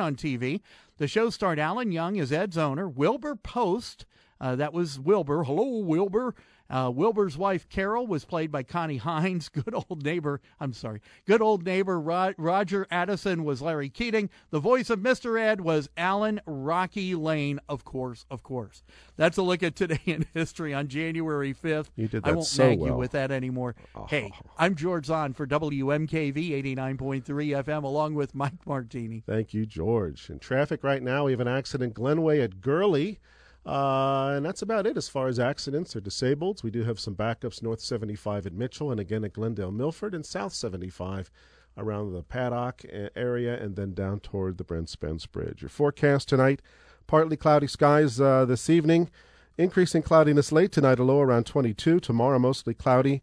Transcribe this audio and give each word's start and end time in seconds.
on 0.00 0.16
TV. 0.16 0.60
The 0.98 1.08
show 1.08 1.30
starred 1.30 1.58
Alan 1.58 1.92
Young 1.92 2.18
as 2.18 2.32
Ed's 2.32 2.56
owner, 2.56 2.88
Wilbur 2.88 3.36
Post. 3.36 4.06
Uh, 4.40 4.56
that 4.56 4.72
was 4.72 4.98
Wilbur. 5.00 5.44
Hello, 5.44 5.78
Wilbur. 5.78 6.34
Uh, 6.68 6.90
Wilbur's 6.94 7.36
wife, 7.38 7.68
Carol, 7.68 8.06
was 8.06 8.24
played 8.24 8.50
by 8.50 8.62
Connie 8.62 8.96
Hines. 8.96 9.48
Good 9.56 9.74
old 9.74 10.04
neighbor, 10.04 10.40
I'm 10.60 10.72
sorry, 10.72 11.00
good 11.26 11.40
old 11.40 11.64
neighbor 11.64 12.00
Ro- 12.00 12.34
Roger 12.36 12.86
Addison 12.90 13.44
was 13.44 13.62
Larry 13.62 13.88
Keating. 13.88 14.28
The 14.50 14.58
voice 14.60 14.90
of 14.90 15.00
Mr. 15.00 15.40
Ed 15.40 15.60
was 15.60 15.88
Allan 15.96 16.40
Rocky 16.46 17.14
Lane, 17.14 17.60
of 17.68 17.84
course, 17.84 18.26
of 18.30 18.42
course. 18.42 18.82
That's 19.16 19.38
a 19.38 19.42
look 19.42 19.62
at 19.62 19.76
today 19.76 20.00
in 20.06 20.26
history 20.34 20.74
on 20.74 20.88
January 20.88 21.54
5th. 21.54 21.86
You 21.96 22.08
did 22.08 22.24
that 22.24 22.30
I 22.30 22.32
won't 22.32 22.46
so 22.46 22.68
nag 22.68 22.78
well. 22.78 22.92
you 22.92 22.96
with 22.96 23.12
that 23.12 23.30
anymore. 23.30 23.74
Hey, 24.08 24.30
I'm 24.58 24.74
George 24.74 25.06
Zahn 25.06 25.32
for 25.32 25.46
WMKV 25.46 26.34
89.3 26.34 27.22
FM 27.24 27.84
along 27.84 28.14
with 28.14 28.34
Mike 28.34 28.66
Martini. 28.66 29.22
Thank 29.26 29.54
you, 29.54 29.66
George. 29.66 30.28
In 30.30 30.38
traffic 30.38 30.82
right 30.82 31.02
now, 31.02 31.24
we 31.24 31.32
have 31.32 31.40
an 31.40 31.48
accident 31.48 31.94
Glenway 31.94 32.40
at 32.40 32.60
Gurley. 32.60 33.20
Uh, 33.66 34.34
and 34.36 34.46
that's 34.46 34.62
about 34.62 34.86
it 34.86 34.96
as 34.96 35.08
far 35.08 35.26
as 35.26 35.40
accidents 35.40 35.96
or 35.96 36.00
disabled. 36.00 36.62
We 36.62 36.70
do 36.70 36.84
have 36.84 37.00
some 37.00 37.16
backups 37.16 37.62
north 37.62 37.80
75 37.80 38.46
at 38.46 38.52
Mitchell 38.52 38.92
and 38.92 39.00
again 39.00 39.24
at 39.24 39.32
Glendale 39.32 39.72
Milford 39.72 40.14
and 40.14 40.24
south 40.24 40.54
75 40.54 41.30
around 41.76 42.12
the 42.12 42.22
Paddock 42.22 42.84
area 43.16 43.60
and 43.60 43.74
then 43.74 43.92
down 43.92 44.20
toward 44.20 44.56
the 44.56 44.64
Brent 44.64 44.88
Spence 44.88 45.26
Bridge. 45.26 45.62
Your 45.62 45.68
forecast 45.68 46.28
tonight 46.28 46.62
partly 47.06 47.36
cloudy 47.36 47.66
skies 47.66 48.20
uh, 48.20 48.44
this 48.44 48.68
evening, 48.68 49.10
increasing 49.56 50.02
cloudiness 50.02 50.52
late 50.52 50.72
tonight, 50.72 50.98
a 50.98 51.04
low 51.04 51.20
around 51.20 51.46
22. 51.46 52.00
Tomorrow, 52.00 52.38
mostly 52.38 52.74
cloudy 52.74 53.22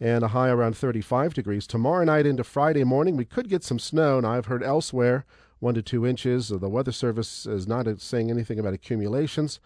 and 0.00 0.24
a 0.24 0.28
high 0.28 0.48
around 0.48 0.76
35 0.76 1.34
degrees. 1.34 1.66
Tomorrow 1.66 2.04
night 2.04 2.26
into 2.26 2.44
Friday 2.44 2.84
morning, 2.84 3.16
we 3.16 3.24
could 3.24 3.48
get 3.48 3.64
some 3.64 3.78
snow. 3.78 4.18
and 4.18 4.26
I've 4.26 4.46
heard 4.46 4.62
elsewhere 4.62 5.24
one 5.60 5.74
to 5.74 5.82
two 5.82 6.06
inches. 6.06 6.48
The 6.48 6.68
Weather 6.68 6.92
Service 6.92 7.46
is 7.46 7.66
not 7.66 8.00
saying 8.00 8.30
anything 8.30 8.58
about 8.58 8.74
accumulations, 8.74 9.60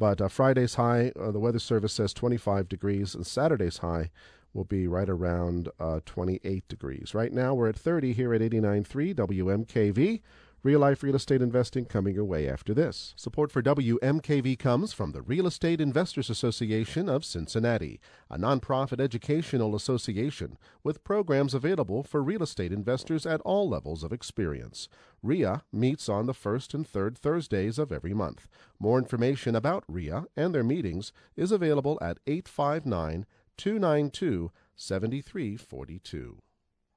but 0.00 0.18
uh, 0.22 0.28
Friday's 0.28 0.76
high, 0.76 1.12
uh, 1.20 1.30
the 1.30 1.38
Weather 1.38 1.58
Service 1.58 1.92
says 1.92 2.14
25 2.14 2.70
degrees, 2.70 3.14
and 3.14 3.26
Saturday's 3.26 3.78
high 3.78 4.10
will 4.54 4.64
be 4.64 4.88
right 4.88 5.10
around 5.10 5.68
uh, 5.78 6.00
28 6.06 6.66
degrees. 6.68 7.14
Right 7.14 7.30
now, 7.30 7.52
we're 7.52 7.68
at 7.68 7.76
30 7.76 8.14
here 8.14 8.32
at 8.32 8.40
89.3 8.40 9.14
WMKV. 9.14 10.22
Real 10.62 10.80
life 10.80 11.02
real 11.02 11.16
estate 11.16 11.40
investing 11.40 11.86
coming 11.86 12.14
your 12.14 12.26
way 12.26 12.46
after 12.46 12.74
this. 12.74 13.14
Support 13.16 13.50
for 13.50 13.62
WMKV 13.62 14.58
comes 14.58 14.92
from 14.92 15.12
the 15.12 15.22
Real 15.22 15.46
Estate 15.46 15.80
Investors 15.80 16.28
Association 16.28 17.08
of 17.08 17.24
Cincinnati, 17.24 17.98
a 18.28 18.36
nonprofit 18.36 19.00
educational 19.00 19.74
association 19.74 20.58
with 20.84 21.02
programs 21.02 21.54
available 21.54 22.02
for 22.02 22.22
real 22.22 22.42
estate 22.42 22.74
investors 22.74 23.24
at 23.24 23.40
all 23.40 23.70
levels 23.70 24.02
of 24.04 24.12
experience. 24.12 24.90
RIA 25.22 25.62
meets 25.72 26.10
on 26.10 26.26
the 26.26 26.34
first 26.34 26.74
and 26.74 26.86
third 26.86 27.16
Thursdays 27.16 27.78
of 27.78 27.90
every 27.90 28.12
month. 28.12 28.46
More 28.78 28.98
information 28.98 29.56
about 29.56 29.84
RIA 29.88 30.24
and 30.36 30.54
their 30.54 30.62
meetings 30.62 31.10
is 31.36 31.52
available 31.52 31.98
at 32.02 32.18
859 32.26 33.24
292 33.56 34.52
7342. 34.76 36.42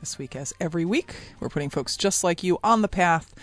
this 0.00 0.18
week, 0.18 0.34
as 0.34 0.52
every 0.58 0.84
week, 0.84 1.14
we're 1.38 1.50
putting 1.50 1.70
folks 1.70 1.96
just 1.96 2.24
like 2.24 2.42
you 2.42 2.58
on 2.64 2.82
the 2.82 2.88
path 2.88 3.34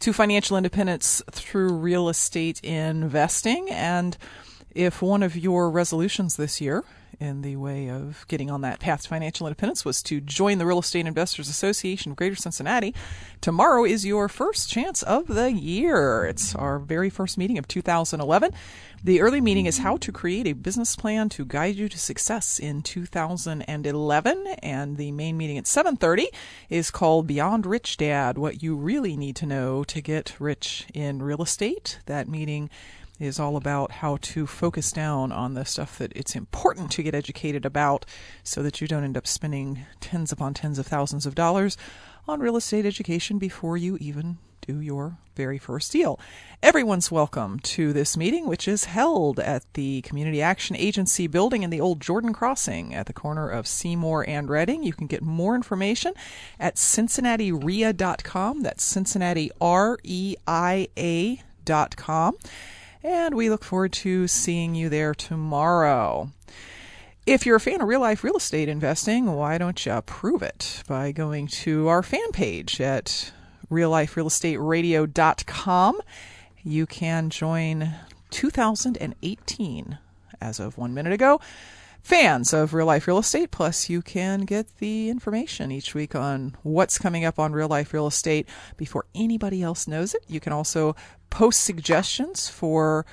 to 0.00 0.12
financial 0.12 0.56
independence 0.56 1.22
through 1.30 1.74
real 1.74 2.08
estate 2.08 2.60
investing. 2.64 3.68
And 3.70 4.16
if 4.74 5.02
one 5.02 5.22
of 5.22 5.36
your 5.36 5.70
resolutions 5.70 6.36
this 6.36 6.60
year 6.60 6.84
in 7.20 7.42
the 7.42 7.56
way 7.56 7.90
of 7.90 8.24
getting 8.28 8.50
on 8.50 8.60
that 8.62 8.80
path 8.80 9.02
to 9.02 9.08
financial 9.08 9.46
independence 9.46 9.84
was 9.84 10.02
to 10.04 10.20
join 10.20 10.58
the 10.58 10.66
Real 10.66 10.78
Estate 10.78 11.06
Investors 11.06 11.48
Association 11.48 12.12
of 12.12 12.16
Greater 12.16 12.36
Cincinnati. 12.36 12.94
Tomorrow 13.40 13.84
is 13.84 14.06
your 14.06 14.28
first 14.28 14.70
chance 14.70 15.02
of 15.02 15.26
the 15.26 15.52
year. 15.52 16.24
It's 16.24 16.54
our 16.54 16.78
very 16.78 17.10
first 17.10 17.36
meeting 17.36 17.58
of 17.58 17.66
2011. 17.66 18.52
The 19.04 19.20
early 19.20 19.40
meeting 19.40 19.66
is 19.66 19.78
how 19.78 19.96
to 19.98 20.10
create 20.10 20.48
a 20.48 20.54
business 20.54 20.96
plan 20.96 21.28
to 21.30 21.44
guide 21.44 21.76
you 21.76 21.88
to 21.88 21.98
success 21.98 22.58
in 22.58 22.82
2011 22.82 24.46
and 24.60 24.96
the 24.96 25.12
main 25.12 25.36
meeting 25.36 25.56
at 25.56 25.66
7:30 25.68 26.26
is 26.68 26.90
called 26.90 27.28
Beyond 27.28 27.64
Rich 27.64 27.98
Dad: 27.98 28.38
What 28.38 28.60
You 28.60 28.74
Really 28.74 29.16
Need 29.16 29.36
to 29.36 29.46
Know 29.46 29.84
to 29.84 30.00
Get 30.00 30.34
Rich 30.40 30.88
in 30.94 31.22
Real 31.22 31.42
Estate. 31.42 32.00
That 32.06 32.26
meeting 32.26 32.70
is 33.20 33.38
all 33.38 33.56
about 33.56 33.92
how 33.92 34.16
to 34.20 34.48
focus 34.48 34.90
down 34.90 35.30
on 35.30 35.54
the 35.54 35.64
stuff 35.64 35.96
that 35.98 36.12
it's 36.16 36.34
important 36.34 36.90
to 36.90 37.04
get 37.04 37.14
educated 37.14 37.64
about 37.64 38.04
so 38.42 38.64
that 38.64 38.80
you 38.80 38.88
don't 38.88 39.04
end 39.04 39.16
up 39.16 39.28
spending 39.28 39.86
tens 40.00 40.32
upon 40.32 40.54
tens 40.54 40.76
of 40.76 40.88
thousands 40.88 41.24
of 41.24 41.36
dollars 41.36 41.76
on 42.26 42.40
real 42.40 42.56
estate 42.56 42.84
education 42.84 43.38
before 43.38 43.76
you 43.76 43.96
even 44.00 44.38
do 44.68 44.80
your 44.80 45.16
very 45.34 45.56
first 45.56 45.92
deal. 45.92 46.20
Everyone's 46.62 47.10
welcome 47.10 47.58
to 47.60 47.94
this 47.94 48.18
meeting, 48.18 48.46
which 48.46 48.68
is 48.68 48.84
held 48.84 49.40
at 49.40 49.64
the 49.72 50.02
Community 50.02 50.42
Action 50.42 50.76
Agency 50.76 51.26
building 51.26 51.62
in 51.62 51.70
the 51.70 51.80
old 51.80 52.02
Jordan 52.02 52.34
Crossing 52.34 52.94
at 52.94 53.06
the 53.06 53.14
corner 53.14 53.48
of 53.48 53.66
Seymour 53.66 54.28
and 54.28 54.50
Reading. 54.50 54.82
You 54.82 54.92
can 54.92 55.06
get 55.06 55.22
more 55.22 55.54
information 55.54 56.12
at 56.60 56.74
cincinnatireia.com. 56.74 58.60
That's 58.60 58.84
Cincinnati 58.84 59.50
R 59.58 59.98
E 60.04 60.36
I 60.46 60.88
A 60.98 61.42
dot 61.64 61.96
com 61.96 62.36
and 63.02 63.34
we 63.34 63.48
look 63.48 63.64
forward 63.64 63.92
to 63.92 64.26
seeing 64.26 64.74
you 64.74 64.88
there 64.88 65.14
tomorrow. 65.14 66.30
If 67.26 67.44
you're 67.44 67.56
a 67.56 67.60
fan 67.60 67.80
of 67.80 67.88
real 67.88 68.00
life 68.00 68.24
real 68.24 68.36
estate 68.36 68.68
investing, 68.68 69.32
why 69.32 69.56
don't 69.56 69.86
you 69.86 70.00
prove 70.02 70.42
it 70.42 70.82
by 70.86 71.12
going 71.12 71.46
to 71.46 71.88
our 71.88 72.02
fan 72.02 72.32
page 72.32 72.80
at 72.80 73.32
realliferealestateradio.com? 73.70 76.00
You 76.62 76.86
can 76.86 77.30
join 77.30 77.94
2018 78.30 79.98
as 80.40 80.60
of 80.60 80.78
one 80.78 80.94
minute 80.94 81.12
ago. 81.12 81.40
Fans 82.02 82.52
of 82.52 82.74
real 82.74 82.86
life 82.86 83.06
real 83.06 83.18
estate, 83.18 83.50
plus 83.50 83.90
you 83.90 84.00
can 84.00 84.42
get 84.42 84.78
the 84.78 85.10
information 85.10 85.70
each 85.70 85.94
week 85.94 86.14
on 86.14 86.56
what's 86.62 86.96
coming 86.96 87.24
up 87.24 87.38
on 87.38 87.52
real 87.52 87.68
life 87.68 87.92
real 87.92 88.06
estate 88.06 88.48
before 88.76 89.04
anybody 89.14 89.62
else 89.62 89.86
knows 89.86 90.14
it. 90.14 90.24
You 90.26 90.40
can 90.40 90.52
also 90.52 90.96
post 91.28 91.64
suggestions 91.64 92.48
for 92.48 93.04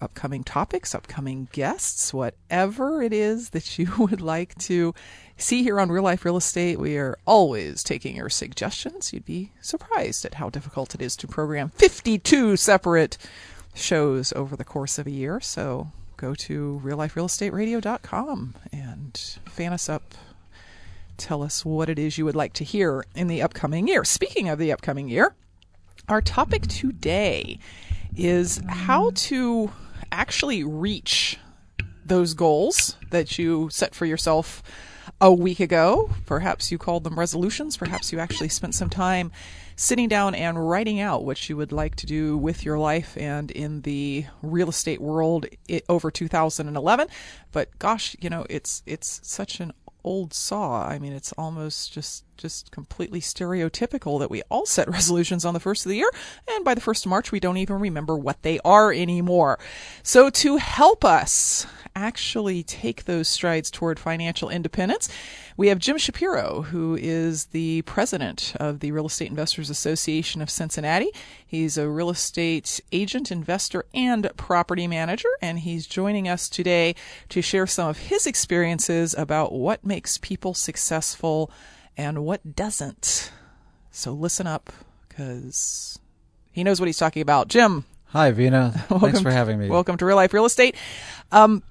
upcoming 0.00 0.44
topics, 0.44 0.94
upcoming 0.94 1.48
guests, 1.52 2.12
whatever 2.12 3.02
it 3.02 3.12
is 3.12 3.50
that 3.50 3.78
you 3.78 3.90
would 3.98 4.20
like 4.20 4.56
to 4.58 4.94
see 5.36 5.62
here 5.62 5.80
on 5.80 5.90
Real 5.90 6.02
Life 6.02 6.24
Real 6.24 6.36
Estate. 6.36 6.78
We 6.78 6.96
are 6.96 7.18
always 7.26 7.82
taking 7.82 8.16
your 8.16 8.28
suggestions. 8.28 9.12
You'd 9.12 9.24
be 9.24 9.52
surprised 9.60 10.24
at 10.24 10.34
how 10.34 10.50
difficult 10.50 10.94
it 10.94 11.02
is 11.02 11.16
to 11.16 11.26
program 11.26 11.70
52 11.70 12.56
separate 12.56 13.18
shows 13.74 14.32
over 14.34 14.56
the 14.56 14.64
course 14.64 14.98
of 14.98 15.06
a 15.06 15.10
year. 15.10 15.40
So 15.40 15.88
go 16.16 16.34
to 16.34 16.80
realliferealestateradio.com 16.84 18.54
and 18.72 19.38
fan 19.46 19.72
us 19.72 19.88
up. 19.88 20.14
Tell 21.16 21.42
us 21.42 21.64
what 21.64 21.88
it 21.88 21.98
is 21.98 22.18
you 22.18 22.24
would 22.24 22.36
like 22.36 22.52
to 22.54 22.64
hear 22.64 23.04
in 23.14 23.28
the 23.28 23.42
upcoming 23.42 23.86
year. 23.88 24.04
Speaking 24.04 24.48
of 24.48 24.58
the 24.58 24.72
upcoming 24.72 25.08
year, 25.08 25.34
our 26.08 26.20
topic 26.20 26.66
today 26.66 27.58
is 28.16 28.60
how 28.68 29.10
to 29.14 29.70
actually 30.12 30.62
reach 30.62 31.38
those 32.04 32.34
goals 32.34 32.96
that 33.10 33.38
you 33.38 33.68
set 33.70 33.94
for 33.94 34.06
yourself 34.06 34.62
a 35.24 35.32
week 35.32 35.58
ago. 35.58 36.10
Perhaps 36.26 36.70
you 36.70 36.76
called 36.76 37.02
them 37.02 37.18
resolutions. 37.18 37.78
Perhaps 37.78 38.12
you 38.12 38.18
actually 38.18 38.50
spent 38.50 38.74
some 38.74 38.90
time 38.90 39.32
sitting 39.74 40.06
down 40.06 40.34
and 40.34 40.68
writing 40.68 41.00
out 41.00 41.24
what 41.24 41.48
you 41.48 41.56
would 41.56 41.72
like 41.72 41.96
to 41.96 42.04
do 42.04 42.36
with 42.36 42.62
your 42.62 42.78
life 42.78 43.16
and 43.16 43.50
in 43.50 43.80
the 43.80 44.26
real 44.42 44.68
estate 44.68 45.00
world 45.00 45.46
over 45.88 46.10
2011. 46.10 47.08
But 47.52 47.78
gosh, 47.78 48.14
you 48.20 48.28
know, 48.28 48.44
it's 48.50 48.82
it's 48.84 49.20
such 49.22 49.60
an 49.60 49.72
old 50.04 50.34
saw. 50.34 50.86
I 50.86 50.98
mean, 50.98 51.14
it's 51.14 51.32
almost 51.38 51.94
just 51.94 52.24
just 52.36 52.70
completely 52.70 53.20
stereotypical 53.20 54.18
that 54.18 54.30
we 54.30 54.42
all 54.50 54.66
set 54.66 54.88
resolutions 54.90 55.44
on 55.44 55.54
the 55.54 55.60
first 55.60 55.84
of 55.84 55.90
the 55.90 55.96
year, 55.96 56.10
and 56.48 56.64
by 56.64 56.74
the 56.74 56.80
first 56.80 57.04
of 57.04 57.10
March, 57.10 57.32
we 57.32 57.40
don't 57.40 57.56
even 57.56 57.80
remember 57.80 58.16
what 58.16 58.42
they 58.42 58.58
are 58.64 58.92
anymore. 58.92 59.58
So, 60.02 60.30
to 60.30 60.56
help 60.56 61.04
us 61.04 61.66
actually 61.96 62.62
take 62.62 63.04
those 63.04 63.28
strides 63.28 63.70
toward 63.70 63.98
financial 63.98 64.50
independence, 64.50 65.08
we 65.56 65.68
have 65.68 65.78
Jim 65.78 65.98
Shapiro, 65.98 66.62
who 66.62 66.96
is 67.00 67.46
the 67.46 67.82
president 67.82 68.54
of 68.56 68.80
the 68.80 68.90
Real 68.90 69.06
Estate 69.06 69.30
Investors 69.30 69.70
Association 69.70 70.42
of 70.42 70.50
Cincinnati. 70.50 71.10
He's 71.46 71.78
a 71.78 71.88
real 71.88 72.10
estate 72.10 72.80
agent, 72.90 73.30
investor, 73.30 73.84
and 73.94 74.28
property 74.36 74.88
manager, 74.88 75.28
and 75.40 75.60
he's 75.60 75.86
joining 75.86 76.28
us 76.28 76.48
today 76.48 76.96
to 77.28 77.40
share 77.40 77.68
some 77.68 77.88
of 77.88 77.98
his 77.98 78.26
experiences 78.26 79.14
about 79.14 79.52
what 79.52 79.84
makes 79.84 80.18
people 80.18 80.54
successful 80.54 81.50
and 81.96 82.24
what 82.24 82.56
doesn't. 82.56 83.30
So 83.90 84.12
listen 84.12 84.46
up 84.46 84.72
because 85.08 85.98
he 86.52 86.64
knows 86.64 86.80
what 86.80 86.86
he's 86.86 86.98
talking 86.98 87.22
about. 87.22 87.48
Jim. 87.48 87.84
Hi, 88.06 88.30
Vena. 88.30 88.70
Thanks 88.88 89.20
for 89.20 89.30
having 89.30 89.58
me. 89.58 89.68
Welcome 89.68 89.96
to 89.96 90.06
Real 90.06 90.16
Life 90.16 90.32
Real 90.32 90.44
Estate. 90.44 90.76
Um, 91.32 91.62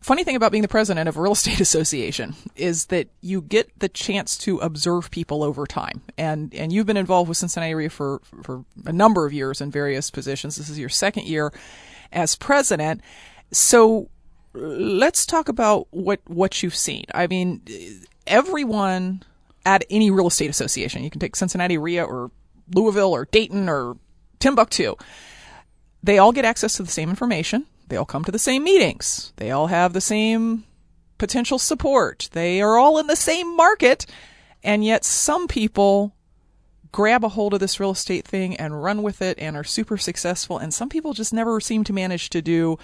funny 0.00 0.24
thing 0.24 0.36
about 0.36 0.52
being 0.52 0.62
the 0.62 0.68
president 0.68 1.08
of 1.08 1.16
a 1.16 1.20
real 1.20 1.32
estate 1.32 1.60
association 1.60 2.34
is 2.56 2.86
that 2.86 3.08
you 3.20 3.42
get 3.42 3.78
the 3.78 3.88
chance 3.88 4.38
to 4.38 4.58
observe 4.58 5.10
people 5.10 5.42
over 5.42 5.66
time. 5.66 6.02
And 6.16 6.54
and 6.54 6.72
you've 6.72 6.86
been 6.86 6.96
involved 6.96 7.28
with 7.28 7.38
Cincinnati 7.38 7.70
area 7.70 7.90
for 7.90 8.20
for 8.42 8.64
a 8.86 8.92
number 8.92 9.26
of 9.26 9.32
years 9.32 9.60
in 9.60 9.70
various 9.70 10.10
positions. 10.10 10.56
This 10.56 10.68
is 10.68 10.78
your 10.78 10.88
second 10.88 11.26
year 11.26 11.52
as 12.12 12.36
president. 12.36 13.00
So 13.52 14.08
let's 14.52 15.26
talk 15.26 15.48
about 15.48 15.88
what 15.90 16.20
what 16.26 16.62
you've 16.62 16.76
seen. 16.76 17.04
I 17.14 17.26
mean, 17.26 17.62
everyone 18.30 19.22
at 19.66 19.84
any 19.90 20.10
real 20.10 20.28
estate 20.28 20.50
association, 20.50 21.04
you 21.04 21.10
can 21.10 21.20
take 21.20 21.36
Cincinnati 21.36 21.76
REIA 21.76 22.04
or 22.04 22.30
Louisville 22.74 23.12
or 23.12 23.26
Dayton 23.26 23.68
or 23.68 23.96
Timbuktu, 24.38 24.94
they 26.02 26.18
all 26.18 26.32
get 26.32 26.44
access 26.44 26.74
to 26.74 26.82
the 26.82 26.90
same 26.90 27.10
information. 27.10 27.66
They 27.88 27.96
all 27.96 28.06
come 28.06 28.24
to 28.24 28.32
the 28.32 28.38
same 28.38 28.64
meetings. 28.64 29.32
They 29.36 29.50
all 29.50 29.66
have 29.66 29.92
the 29.92 30.00
same 30.00 30.64
potential 31.18 31.58
support. 31.58 32.30
They 32.32 32.62
are 32.62 32.78
all 32.78 32.98
in 32.98 33.06
the 33.06 33.16
same 33.16 33.54
market. 33.56 34.06
And 34.62 34.84
yet 34.84 35.04
some 35.04 35.48
people 35.48 36.14
grab 36.92 37.24
a 37.24 37.28
hold 37.28 37.54
of 37.54 37.60
this 37.60 37.78
real 37.78 37.90
estate 37.90 38.26
thing 38.26 38.56
and 38.56 38.82
run 38.82 39.02
with 39.02 39.20
it 39.20 39.38
and 39.38 39.56
are 39.56 39.64
super 39.64 39.98
successful. 39.98 40.58
And 40.58 40.72
some 40.72 40.88
people 40.88 41.12
just 41.12 41.32
never 41.32 41.60
seem 41.60 41.84
to 41.84 41.92
manage 41.92 42.30
to 42.30 42.40
do 42.40 42.78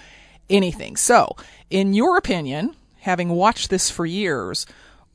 anything. 0.49 0.95
So, 0.95 1.35
in 1.69 1.93
your 1.93 2.17
opinion, 2.17 2.75
having 2.99 3.29
watched 3.29 3.69
this 3.69 3.89
for 3.89 4.05
years, 4.05 4.65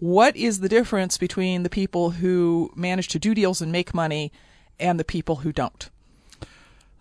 what 0.03 0.37
is 0.37 0.59
the 0.59 0.69
difference 0.69 1.17
between 1.17 1.63
the 1.63 1.71
people 1.71 2.11
who 2.11 2.73
manage 2.75 3.07
to 3.07 3.21
do 3.21 3.37
deals 3.37 3.63
and 3.63 3.71
make 3.71 3.95
money 3.95 4.33
and 4.81 4.99
the 4.99 5.05
people 5.05 5.37
who 5.37 5.53
don't? 5.53 5.91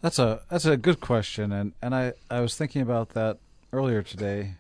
That's 0.02 0.20
a 0.20 0.44
that's 0.50 0.66
a 0.66 0.78
good 0.78 1.00
question, 1.00 1.52
and 1.52 1.74
and 1.82 1.96
I 1.96 2.14
I 2.30 2.42
was 2.42 2.56
thinking 2.56 2.84
about 2.84 3.10
that 3.10 3.40
earlier 3.74 4.04
today. 4.04 4.54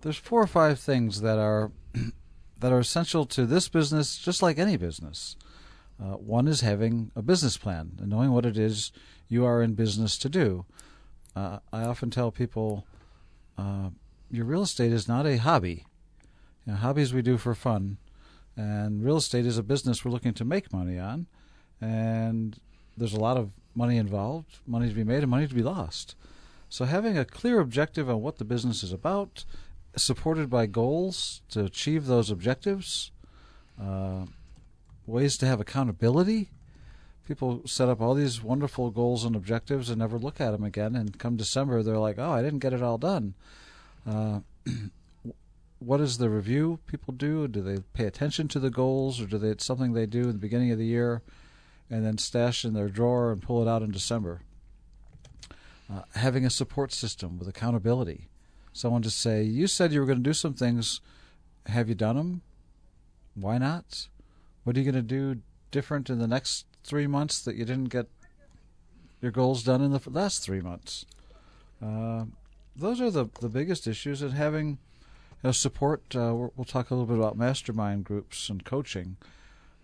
There's 0.00 0.16
four 0.16 0.42
or 0.42 0.48
five 0.48 0.80
things 0.80 1.20
that 1.20 1.38
are 1.38 1.70
that 2.58 2.72
are 2.72 2.80
essential 2.80 3.24
to 3.26 3.46
this 3.46 3.68
business, 3.68 4.18
just 4.18 4.42
like 4.42 4.58
any 4.58 4.76
business. 4.76 5.36
Uh, 6.02 6.14
one 6.16 6.48
is 6.48 6.62
having 6.62 7.12
a 7.14 7.22
business 7.22 7.56
plan 7.56 7.92
and 8.00 8.08
knowing 8.08 8.32
what 8.32 8.46
it 8.46 8.58
is 8.58 8.90
you 9.28 9.44
are 9.44 9.62
in 9.62 9.74
business 9.74 10.18
to 10.18 10.28
do. 10.28 10.64
Uh, 11.36 11.60
I 11.72 11.82
often 11.84 12.10
tell 12.10 12.32
people, 12.32 12.84
uh, 13.56 13.90
your 14.28 14.44
real 14.44 14.62
estate 14.62 14.92
is 14.92 15.06
not 15.06 15.24
a 15.24 15.36
hobby. 15.36 15.84
You 16.68 16.74
know, 16.74 16.80
hobbies 16.80 17.14
we 17.14 17.22
do 17.22 17.38
for 17.38 17.54
fun, 17.54 17.96
and 18.54 19.02
real 19.02 19.16
estate 19.16 19.46
is 19.46 19.56
a 19.56 19.62
business 19.62 20.04
we're 20.04 20.10
looking 20.10 20.34
to 20.34 20.44
make 20.44 20.70
money 20.70 20.98
on, 20.98 21.26
and 21.80 22.60
there's 22.94 23.14
a 23.14 23.20
lot 23.20 23.38
of 23.38 23.52
money 23.74 23.96
involved, 23.96 24.58
money 24.66 24.86
to 24.86 24.94
be 24.94 25.02
made 25.02 25.22
and 25.22 25.30
money 25.30 25.48
to 25.48 25.54
be 25.54 25.62
lost. 25.62 26.14
So 26.68 26.84
having 26.84 27.16
a 27.16 27.24
clear 27.24 27.58
objective 27.58 28.10
on 28.10 28.20
what 28.20 28.36
the 28.36 28.44
business 28.44 28.82
is 28.82 28.92
about, 28.92 29.46
supported 29.96 30.50
by 30.50 30.66
goals 30.66 31.40
to 31.48 31.64
achieve 31.64 32.04
those 32.04 32.30
objectives, 32.30 33.12
uh, 33.80 34.26
ways 35.06 35.38
to 35.38 35.46
have 35.46 35.62
accountability. 35.62 36.50
People 37.26 37.62
set 37.64 37.88
up 37.88 38.02
all 38.02 38.12
these 38.12 38.42
wonderful 38.42 38.90
goals 38.90 39.24
and 39.24 39.34
objectives 39.34 39.88
and 39.88 40.00
never 40.00 40.18
look 40.18 40.38
at 40.38 40.50
them 40.50 40.64
again. 40.64 40.94
And 40.94 41.18
come 41.18 41.38
December, 41.38 41.82
they're 41.82 41.96
like, 41.96 42.18
"Oh, 42.18 42.30
I 42.30 42.42
didn't 42.42 42.58
get 42.58 42.74
it 42.74 42.82
all 42.82 42.98
done." 42.98 43.32
Uh, 44.06 44.40
what 45.78 46.00
is 46.00 46.18
the 46.18 46.28
review 46.28 46.80
people 46.86 47.14
do? 47.14 47.46
Do 47.46 47.62
they 47.62 47.78
pay 47.94 48.04
attention 48.04 48.48
to 48.48 48.58
the 48.58 48.70
goals, 48.70 49.20
or 49.20 49.26
do 49.26 49.38
they 49.38 49.50
it's 49.50 49.64
something 49.64 49.92
they 49.92 50.06
do 50.06 50.22
in 50.22 50.32
the 50.32 50.38
beginning 50.38 50.72
of 50.72 50.78
the 50.78 50.86
year, 50.86 51.22
and 51.88 52.04
then 52.04 52.18
stash 52.18 52.64
in 52.64 52.74
their 52.74 52.88
drawer 52.88 53.32
and 53.32 53.42
pull 53.42 53.62
it 53.62 53.68
out 53.68 53.82
in 53.82 53.90
December? 53.90 54.42
Uh, 55.90 56.02
having 56.14 56.44
a 56.44 56.50
support 56.50 56.92
system 56.92 57.38
with 57.38 57.48
accountability, 57.48 58.28
someone 58.72 59.02
to 59.02 59.10
say, 59.10 59.42
"You 59.42 59.66
said 59.66 59.92
you 59.92 60.00
were 60.00 60.06
going 60.06 60.18
to 60.18 60.30
do 60.30 60.34
some 60.34 60.54
things. 60.54 61.00
Have 61.66 61.88
you 61.88 61.94
done 61.94 62.16
them? 62.16 62.42
Why 63.34 63.58
not? 63.58 64.08
What 64.64 64.76
are 64.76 64.80
you 64.80 64.90
going 64.90 65.06
to 65.06 65.34
do 65.34 65.40
different 65.70 66.10
in 66.10 66.18
the 66.18 66.26
next 66.26 66.66
three 66.82 67.06
months 67.06 67.40
that 67.42 67.56
you 67.56 67.64
didn't 67.64 67.90
get 67.90 68.08
your 69.20 69.32
goals 69.32 69.62
done 69.62 69.80
in 69.80 69.92
the 69.92 70.10
last 70.10 70.42
three 70.42 70.60
months?" 70.60 71.06
Uh, 71.80 72.24
those 72.74 73.00
are 73.00 73.10
the 73.10 73.26
the 73.40 73.48
biggest 73.48 73.86
issues, 73.86 74.20
and 74.20 74.32
having 74.34 74.78
know, 75.44 75.52
support. 75.52 76.02
Uh, 76.14 76.34
we'll 76.34 76.64
talk 76.66 76.90
a 76.90 76.94
little 76.94 77.06
bit 77.06 77.18
about 77.18 77.36
mastermind 77.36 78.04
groups 78.04 78.48
and 78.48 78.64
coaching, 78.64 79.16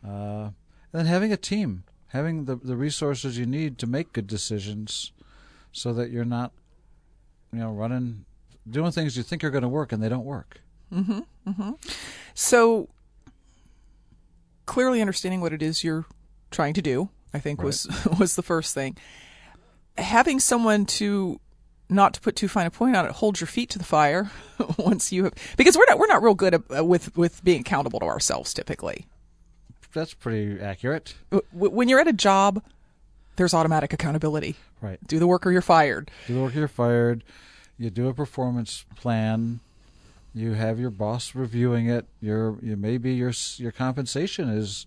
uh, 0.07 0.51
and 0.51 0.53
then 0.93 1.07
having 1.07 1.33
a 1.33 1.37
team, 1.37 1.85
having 2.09 2.45
the 2.45 2.57
the 2.57 2.77
resources 2.77 3.39
you 3.39 3.47
need 3.47 3.79
to 3.79 3.87
make 3.87 4.13
good 4.13 4.27
decisions, 4.27 5.13
so 5.73 5.93
that 5.93 6.11
you're 6.11 6.25
not, 6.25 6.53
you 7.53 7.61
know, 7.61 7.73
running, 7.73 8.25
doing 8.69 8.91
things 8.91 9.17
you 9.17 9.23
think 9.23 9.45
are 9.45 9.51
going 9.51 9.63
to 9.63 9.69
work 9.69 9.93
and 9.93 10.03
they 10.03 10.09
don't 10.09 10.25
work. 10.25 10.61
Mm-hmm. 10.93 11.21
Mm-hmm. 11.49 11.71
So 12.35 12.89
clearly 14.67 15.01
understanding 15.01 15.41
what 15.41 15.53
it 15.53 15.63
is 15.63 15.85
you're 15.85 16.07
trying 16.51 16.75
to 16.75 16.83
do, 16.83 17.11
I 17.33 17.39
think 17.39 17.61
right. 17.61 17.67
was 17.67 17.89
was 18.19 18.37
the 18.37 18.43
first 18.43 18.75
thing. 18.75 18.97
Having 19.97 20.41
someone 20.41 20.87
to 20.87 21.41
not 21.89 22.15
to 22.15 22.21
put 22.21 22.37
too 22.37 22.49
fine 22.49 22.67
a 22.67 22.71
point 22.71 22.97
on 22.97 23.05
it, 23.05 23.13
hold 23.13 23.41
your 23.41 23.47
feet 23.47 23.71
to 23.71 23.79
the 23.79 23.85
fire 23.85 24.31
once 24.79 25.13
you 25.13 25.25
have 25.25 25.35
because 25.57 25.77
we're 25.77 25.87
not 25.87 25.99
we're 25.99 26.07
not 26.07 26.23
real 26.23 26.35
good 26.35 26.55
at, 26.55 26.87
with 26.87 27.17
with 27.17 27.45
being 27.45 27.61
accountable 27.61 28.01
to 28.01 28.07
ourselves 28.07 28.55
typically. 28.55 29.07
That's 29.93 30.15
pretty 30.15 30.61
accurate. 30.61 31.15
When 31.53 31.89
you're 31.89 32.01
at 32.01 32.09
a 32.09 32.13
job, 32.13 32.63
there's 33.37 33.55
automatic 33.55 33.93
accountability. 33.93 34.57
Right. 34.81 34.99
Do 35.07 35.19
the 35.19 35.27
work 35.27 35.47
or 35.47 35.53
you're 35.53 35.63
fired. 35.63 36.11
Do 36.27 36.35
the 36.35 36.41
work 36.41 36.57
or 36.57 36.59
you're 36.59 36.69
fired. 36.69 37.23
You 37.79 37.91
do 37.91 38.09
a 38.09 38.15
performance 38.15 38.85
plan. 38.97 39.61
You 40.35 40.55
have 40.55 40.81
your 40.81 40.91
boss 40.91 41.35
reviewing 41.35 41.89
it. 41.89 42.07
Your 42.21 42.59
you 42.61 42.77
maybe 42.77 43.15
your 43.15 43.33
your 43.57 43.73
compensation 43.73 44.49
is 44.49 44.87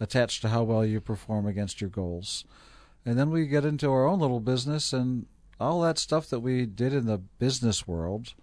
attached 0.00 0.42
to 0.42 0.48
how 0.48 0.62
well 0.62 0.84
you 0.84 1.00
perform 1.00 1.46
against 1.46 1.80
your 1.80 1.90
goals. 1.90 2.44
And 3.04 3.18
then 3.18 3.30
we 3.30 3.46
get 3.46 3.64
into 3.64 3.90
our 3.90 4.06
own 4.06 4.20
little 4.20 4.40
business 4.40 4.92
and 4.92 5.26
all 5.58 5.80
that 5.82 5.98
stuff 5.98 6.28
that 6.28 6.40
we 6.40 6.66
did 6.66 6.92
in 6.92 7.06
the 7.06 7.18
business 7.18 7.86
world 7.86 8.34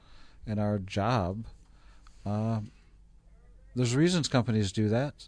in 0.46 0.60
our 0.60 0.80
job, 0.80 1.46
uh, 2.26 2.60
there's 3.76 3.96
reasons 3.96 4.28
companies 4.28 4.72
do 4.72 4.90
that, 4.90 5.28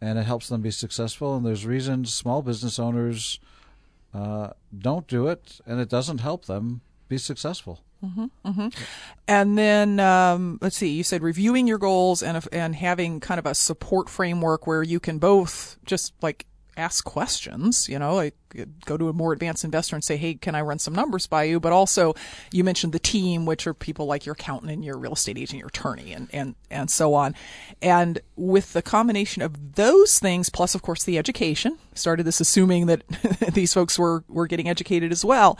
and 0.00 0.18
it 0.18 0.26
helps 0.26 0.48
them 0.48 0.60
be 0.60 0.70
successful. 0.70 1.36
And 1.36 1.44
there's 1.44 1.66
reasons 1.66 2.12
small 2.14 2.42
business 2.42 2.78
owners 2.78 3.38
uh, 4.14 4.50
don't 4.76 5.06
do 5.06 5.28
it, 5.28 5.60
and 5.66 5.80
it 5.80 5.88
doesn't 5.88 6.18
help 6.18 6.46
them 6.46 6.80
be 7.08 7.18
successful. 7.18 7.80
Mm-hmm, 8.04 8.24
mm-hmm. 8.44 8.68
And 9.26 9.56
then 9.56 10.00
um, 10.00 10.58
let's 10.60 10.76
see. 10.76 10.90
You 10.90 11.02
said 11.02 11.22
reviewing 11.22 11.66
your 11.66 11.78
goals 11.78 12.22
and 12.22 12.46
and 12.52 12.76
having 12.76 13.20
kind 13.20 13.38
of 13.38 13.46
a 13.46 13.54
support 13.54 14.08
framework 14.08 14.66
where 14.66 14.82
you 14.82 15.00
can 15.00 15.18
both 15.18 15.78
just 15.84 16.12
like 16.22 16.46
ask 16.76 17.04
questions, 17.04 17.88
you 17.88 17.98
know, 17.98 18.14
like 18.14 18.34
go 18.84 18.96
to 18.96 19.08
a 19.08 19.12
more 19.12 19.32
advanced 19.32 19.64
investor 19.64 19.96
and 19.96 20.04
say, 20.04 20.16
Hey, 20.16 20.34
can 20.34 20.54
I 20.54 20.60
run 20.60 20.78
some 20.78 20.94
numbers 20.94 21.26
by 21.26 21.44
you? 21.44 21.60
But 21.60 21.72
also 21.72 22.14
you 22.52 22.64
mentioned 22.64 22.92
the 22.92 22.98
team, 22.98 23.46
which 23.46 23.66
are 23.66 23.74
people 23.74 24.06
like 24.06 24.26
your 24.26 24.34
accountant 24.34 24.72
and 24.72 24.84
your 24.84 24.98
real 24.98 25.12
estate 25.12 25.38
agent, 25.38 25.58
your 25.58 25.68
attorney 25.68 26.12
and, 26.12 26.28
and, 26.32 26.54
and 26.70 26.90
so 26.90 27.14
on. 27.14 27.34
And 27.82 28.20
with 28.36 28.72
the 28.72 28.82
combination 28.82 29.42
of 29.42 29.74
those 29.74 30.18
things, 30.18 30.48
plus 30.48 30.74
of 30.74 30.82
course 30.82 31.04
the 31.04 31.18
education, 31.18 31.78
started 31.94 32.24
this 32.24 32.40
assuming 32.40 32.86
that 32.86 33.02
these 33.52 33.72
folks 33.74 33.98
were, 33.98 34.24
were 34.28 34.46
getting 34.46 34.68
educated 34.68 35.12
as 35.12 35.24
well, 35.24 35.58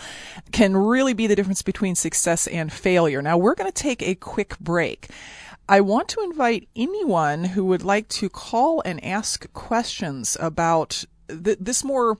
can 0.53 0.77
really 0.77 1.15
be 1.15 1.27
the 1.27 1.37
difference 1.37 1.63
between 1.63 1.95
success 1.95 2.47
and 2.47 2.73
failure. 2.73 3.23
Now 3.23 3.39
we're 3.39 3.55
going 3.55 3.71
to 3.71 3.83
take 3.83 4.03
a 4.03 4.15
quick 4.15 4.59
break. 4.59 5.09
I 5.69 5.81
want 5.81 6.09
to 6.11 6.21
invite 6.21 6.69
anyone 6.77 7.43
who 7.45 7.65
would 7.65 7.83
like 7.83 8.09
to 8.11 8.29
call 8.29 8.83
and 8.85 9.03
ask 9.05 9.53
questions 9.53 10.37
about 10.39 11.05
th- 11.29 11.59
this 11.61 11.83
more 11.83 12.19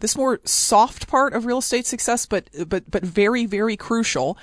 this 0.00 0.16
more 0.16 0.40
soft 0.44 1.06
part 1.06 1.34
of 1.34 1.44
real 1.44 1.58
estate 1.58 1.84
success, 1.86 2.24
but 2.26 2.48
but 2.66 2.90
but 2.90 3.04
very 3.04 3.44
very 3.46 3.76
crucial. 3.76 4.38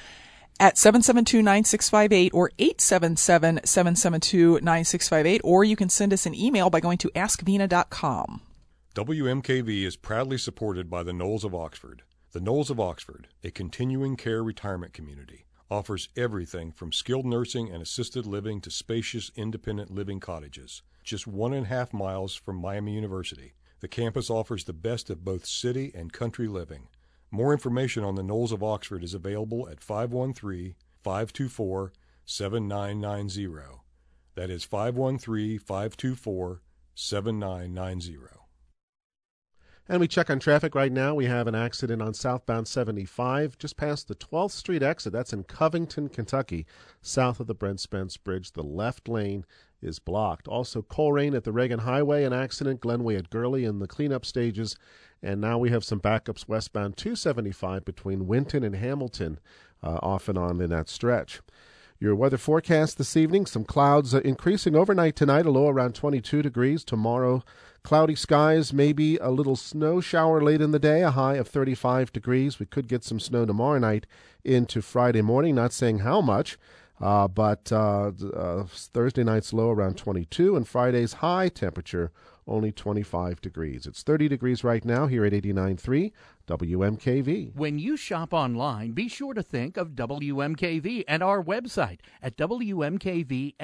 At 0.62 0.76
772-9658 0.76 2.32
or 2.34 2.52
877-772-9658, 2.60 5.40
or 5.42 5.64
you 5.64 5.78
can 5.78 5.88
send 5.88 6.12
us 6.12 6.26
an 6.26 6.36
email 6.36 6.70
by 6.70 6.82
going 6.82 6.98
to 6.98 7.10
askvena.com. 7.16 8.42
WMKV 8.94 9.86
is 9.86 9.96
proudly 9.96 10.38
supported 10.38 10.90
by 10.90 11.04
the 11.04 11.14
Knolls 11.14 11.46
of 11.46 11.56
Oxford. 11.56 12.02
The 12.34 12.42
Knolls 12.42 12.70
of 12.70 12.78
Oxford, 12.78 13.30
a 13.42 13.52
continuing 13.52 14.18
care 14.18 14.44
retirement 14.44 14.92
community, 14.92 15.46
offers 15.70 16.10
everything 16.18 16.72
from 16.72 16.92
skilled 16.92 17.26
nursing 17.26 17.70
and 17.70 17.82
assisted 17.82 18.26
living 18.26 18.60
to 18.62 18.72
spacious 18.72 19.32
independent 19.36 19.92
living 19.92 20.20
cottages. 20.20 20.82
Just 21.04 21.28
one 21.28 21.54
and 21.54 21.66
a 21.66 21.70
half 21.70 21.94
miles 21.94 22.36
from 22.36 22.56
Miami 22.56 22.94
University, 22.96 23.54
the 23.80 23.88
campus 23.88 24.30
offers 24.30 24.64
the 24.64 24.74
best 24.74 25.10
of 25.10 25.24
both 25.24 25.46
city 25.46 25.92
and 25.94 26.12
country 26.12 26.48
living. 26.48 26.88
More 27.32 27.54
information 27.54 28.04
on 28.04 28.16
the 28.16 28.24
Knolls 28.24 28.52
of 28.52 28.64
Oxford 28.64 29.04
is 29.04 29.14
available 29.14 29.70
at 29.70 29.82
513 29.82 30.76
524 31.04 31.94
7990. 32.26 33.82
That 34.36 34.50
is 34.50 34.64
513 34.64 35.60
524 35.60 36.62
7990. 36.96 38.39
And 39.92 40.00
we 40.00 40.08
check 40.08 40.30
on 40.30 40.38
traffic 40.40 40.76
right 40.76 40.92
now. 40.92 41.16
We 41.16 41.26
have 41.26 41.48
an 41.48 41.56
accident 41.56 42.00
on 42.00 42.14
southbound 42.14 42.68
75 42.68 43.58
just 43.58 43.76
past 43.76 44.08
the 44.08 44.14
12th 44.14 44.52
Street 44.52 44.84
exit. 44.84 45.12
That's 45.12 45.34
in 45.34 45.46
Covington, 45.46 46.10
Kentucky, 46.10 46.68
south 47.02 47.40
of 47.40 47.48
the 47.48 47.56
Brent 47.56 47.80
Spence 47.80 48.16
Bridge. 48.16 48.52
The 48.52 48.62
left 48.62 49.08
lane 49.08 49.46
is 49.82 49.98
blocked. 49.98 50.48
Also, 50.48 50.84
Colerain 50.84 51.36
at 51.36 51.44
the 51.44 51.52
Reagan 51.52 51.80
Highway, 51.80 52.24
an 52.24 52.34
accident. 52.34 52.82
Glenway 52.82 53.16
at 53.16 53.32
Gurley 53.32 53.66
in 53.66 53.80
the 53.80 53.88
cleanup 53.88 54.28
stages. 54.28 54.76
And 55.24 55.42
now 55.42 55.58
we 55.58 55.72
have 55.72 55.84
some 55.84 56.00
backups 56.00 56.48
westbound 56.48 56.96
275 56.96 57.84
between 57.84 58.28
Winton 58.28 58.64
and 58.64 58.76
Hamilton, 58.76 59.40
uh, 59.82 59.98
off 60.04 60.30
and 60.30 60.38
on 60.38 60.62
in 60.62 60.70
that 60.70 60.88
stretch. 60.88 61.42
Your 62.02 62.16
weather 62.16 62.38
forecast 62.38 62.98
this 62.98 63.18
evening 63.18 63.46
some 63.46 63.66
clouds 63.66 64.16
uh, 64.16 64.20
increasing 64.20 64.74
overnight 64.74 65.18
tonight, 65.18 65.46
a 65.46 65.52
low 65.52 65.68
around 65.68 65.96
22 65.96 66.42
degrees. 66.42 66.86
Tomorrow, 66.86 67.44
cloudy 67.84 68.16
skies, 68.16 68.72
maybe 68.72 69.18
a 69.18 69.30
little 69.32 69.58
snow 69.58 70.00
shower 70.00 70.42
late 70.42 70.62
in 70.62 70.72
the 70.72 70.80
day, 70.80 71.04
a 71.04 71.12
high 71.12 71.36
of 71.36 71.50
35 71.50 72.14
degrees. 72.14 72.58
We 72.58 72.68
could 72.68 72.88
get 72.88 73.04
some 73.04 73.20
snow 73.20 73.46
tomorrow 73.46 73.80
night 73.80 74.08
into 74.46 74.82
Friday 74.82 75.22
morning, 75.22 75.56
not 75.56 75.74
saying 75.74 76.00
how 76.00 76.22
much. 76.22 76.58
Uh, 77.02 77.28
but 77.28 77.70
uh, 77.70 78.14
uh, 78.34 78.64
Thursday 78.64 79.26
night's 79.26 79.52
low 79.52 79.70
around 79.70 79.98
22, 79.98 80.56
and 80.56 80.66
Friday's 80.66 81.14
high 81.14 81.50
temperature 81.50 82.14
only 82.50 82.72
25 82.72 83.42
degrees. 83.42 83.86
It's 83.86 84.04
30 84.04 84.28
degrees 84.28 84.64
right 84.64 84.84
now 84.84 85.08
here 85.08 85.26
at 85.26 85.34
89.3 85.34 86.12
WMKV. 86.48 87.56
When 87.56 87.80
you 87.80 87.96
shop 87.96 88.34
online, 88.34 88.92
be 88.92 89.08
sure 89.08 89.34
to 89.34 89.44
think 89.44 89.78
of 89.78 89.90
WMKV 89.92 91.04
and 91.08 91.24
our 91.24 91.44
website 91.44 92.00
at 92.22 92.36
WMKVFM.org. 92.38 93.56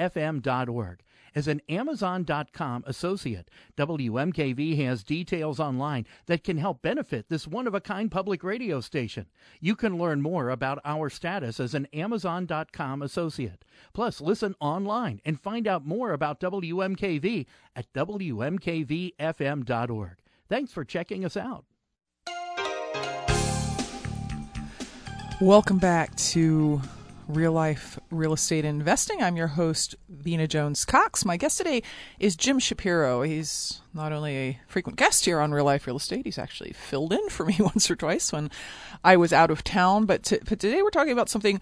As 1.36 1.46
an 1.48 1.60
Amazon.com 1.68 2.84
associate, 2.86 3.50
WMKV 3.76 4.82
has 4.86 5.04
details 5.04 5.60
online 5.60 6.06
that 6.24 6.42
can 6.42 6.56
help 6.56 6.80
benefit 6.80 7.28
this 7.28 7.46
one 7.46 7.66
of 7.66 7.74
a 7.74 7.80
kind 7.82 8.10
public 8.10 8.42
radio 8.42 8.80
station. 8.80 9.26
You 9.60 9.76
can 9.76 9.98
learn 9.98 10.22
more 10.22 10.48
about 10.48 10.78
our 10.82 11.10
status 11.10 11.60
as 11.60 11.74
an 11.74 11.88
Amazon.com 11.92 13.02
associate. 13.02 13.66
Plus, 13.92 14.22
listen 14.22 14.54
online 14.60 15.20
and 15.26 15.38
find 15.38 15.68
out 15.68 15.84
more 15.84 16.12
about 16.12 16.40
WMKV 16.40 17.44
at 17.76 17.92
WMKVFM.org. 17.92 20.16
Thanks 20.48 20.72
for 20.72 20.84
checking 20.86 21.26
us 21.26 21.36
out. 21.36 21.66
Welcome 25.42 25.76
back 25.76 26.16
to 26.16 26.80
Real 27.28 27.52
Life 27.52 27.98
Real 28.10 28.32
Estate 28.32 28.64
Investing. 28.64 29.20
I'm 29.22 29.36
your 29.36 29.48
host, 29.48 29.96
Vena 30.08 30.46
Jones 30.46 30.84
Cox. 30.84 31.24
My 31.24 31.36
guest 31.36 31.58
today 31.58 31.82
is 32.20 32.36
Jim 32.36 32.60
Shapiro. 32.60 33.22
He's 33.22 33.80
not 33.92 34.12
only 34.12 34.36
a 34.36 34.60
frequent 34.68 34.96
guest 34.96 35.24
here 35.24 35.40
on 35.40 35.52
Real 35.52 35.64
Life 35.64 35.86
Real 35.86 35.96
Estate, 35.96 36.24
he's 36.24 36.38
actually 36.38 36.72
filled 36.72 37.12
in 37.12 37.28
for 37.28 37.44
me 37.44 37.56
once 37.60 37.90
or 37.90 37.96
twice 37.96 38.32
when 38.32 38.50
I 39.02 39.16
was 39.16 39.32
out 39.32 39.50
of 39.50 39.64
town. 39.64 40.06
But, 40.06 40.22
to, 40.24 40.40
but 40.48 40.60
today 40.60 40.82
we're 40.82 40.90
talking 40.90 41.12
about 41.12 41.28
something 41.28 41.60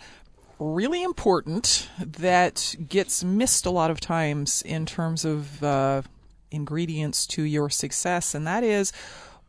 really 0.58 1.02
important 1.02 1.88
that 1.98 2.74
gets 2.88 3.24
missed 3.24 3.64
a 3.64 3.70
lot 3.70 3.90
of 3.90 4.00
times 4.00 4.60
in 4.62 4.84
terms 4.84 5.24
of 5.24 5.62
uh, 5.64 6.02
ingredients 6.50 7.26
to 7.28 7.42
your 7.42 7.70
success, 7.70 8.34
and 8.34 8.46
that 8.46 8.64
is 8.64 8.92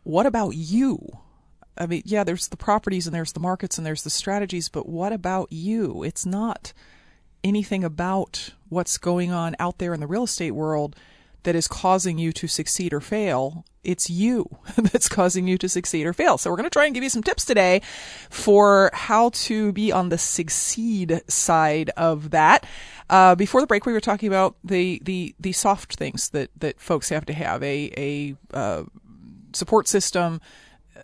what 0.03 0.25
about 0.25 0.51
you? 0.55 1.19
I 1.77 1.85
mean, 1.85 2.03
yeah, 2.05 2.23
there's 2.23 2.47
the 2.47 2.57
properties 2.57 3.05
and 3.05 3.15
there's 3.15 3.33
the 3.33 3.39
markets 3.39 3.77
and 3.77 3.85
there's 3.85 4.03
the 4.03 4.09
strategies, 4.09 4.69
but 4.69 4.87
what 4.87 5.11
about 5.11 5.51
you? 5.51 6.03
It's 6.03 6.25
not 6.25 6.73
anything 7.43 7.83
about 7.83 8.51
what's 8.69 8.97
going 8.97 9.31
on 9.31 9.55
out 9.59 9.77
there 9.77 9.93
in 9.93 9.99
the 9.99 10.07
real 10.07 10.23
estate 10.23 10.51
world 10.51 10.95
that 11.43 11.55
is 11.55 11.67
causing 11.67 12.17
you 12.17 12.31
to 12.33 12.47
succeed 12.47 12.91
or 12.91 12.99
fail. 12.99 13.65
It's 13.83 14.09
you 14.09 14.49
that's 14.77 15.07
causing 15.07 15.47
you 15.47 15.57
to 15.59 15.69
succeed 15.69 16.05
or 16.05 16.13
fail. 16.13 16.37
So 16.37 16.49
we're 16.49 16.57
going 16.57 16.65
to 16.65 16.71
try 16.71 16.85
and 16.85 16.93
give 16.93 17.03
you 17.03 17.09
some 17.09 17.23
tips 17.23 17.45
today 17.45 17.81
for 18.29 18.89
how 18.93 19.29
to 19.29 19.71
be 19.71 19.91
on 19.91 20.09
the 20.09 20.17
succeed 20.17 21.21
side 21.27 21.91
of 21.91 22.31
that. 22.31 22.65
Uh, 23.09 23.35
before 23.35 23.61
the 23.61 23.67
break, 23.67 23.85
we 23.85 23.93
were 23.93 24.01
talking 24.01 24.27
about 24.27 24.55
the, 24.63 24.99
the, 25.03 25.35
the 25.39 25.51
soft 25.51 25.95
things 25.95 26.29
that, 26.29 26.49
that 26.57 26.79
folks 26.79 27.09
have 27.09 27.25
to 27.27 27.33
have 27.33 27.61
a, 27.61 27.91
a, 27.95 28.35
uh, 28.57 28.83
support 29.53 29.87
system, 29.87 30.41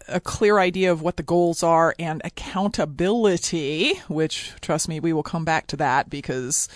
a 0.07 0.19
clear 0.19 0.59
idea 0.59 0.91
of 0.91 1.01
what 1.01 1.17
the 1.17 1.23
goals 1.23 1.63
are 1.63 1.95
and 1.99 2.21
accountability, 2.23 3.93
which 4.07 4.53
trust 4.61 4.87
me, 4.87 4.99
we 4.99 5.13
will 5.13 5.23
come 5.23 5.45
back 5.45 5.67
to 5.67 5.77
that 5.77 6.09
because 6.09 6.69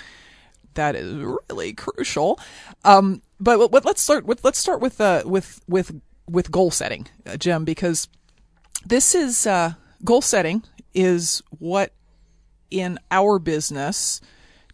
that 0.73 0.95
is 0.95 1.13
really 1.49 1.73
crucial. 1.73 2.39
Um, 2.83 3.21
but, 3.39 3.71
let's 3.85 4.01
start 4.01 4.25
with 4.25 4.43
let's 4.43 4.59
start 4.59 4.79
with 4.79 5.01
uh, 5.01 5.23
with 5.25 5.61
with 5.67 5.99
with 6.27 6.51
goal 6.51 6.71
setting, 6.71 7.07
uh, 7.25 7.37
Jim, 7.37 7.65
because 7.65 8.07
this 8.85 9.13
is 9.13 9.45
uh, 9.45 9.73
goal 10.03 10.21
setting 10.21 10.63
is 10.93 11.43
what 11.59 11.91
in 12.71 12.97
our 13.11 13.39
business 13.39 14.21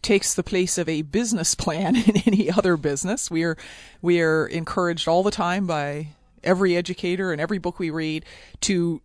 takes 0.01 0.33
the 0.33 0.43
place 0.43 0.77
of 0.77 0.89
a 0.89 1.01
business 1.03 1.55
plan 1.55 1.95
in 2.07 2.17
any 2.25 2.51
other 2.51 2.77
business. 2.77 3.31
We 3.31 3.43
are 3.43 3.57
we 4.01 4.21
are 4.21 4.45
encouraged 4.45 5.07
all 5.07 5.23
the 5.23 5.31
time 5.31 5.65
by 5.65 6.09
every 6.43 6.75
educator 6.75 7.31
and 7.31 7.41
every 7.41 7.57
book 7.57 7.79
we 7.79 7.89
read 7.89 8.25
to 8.61 9.01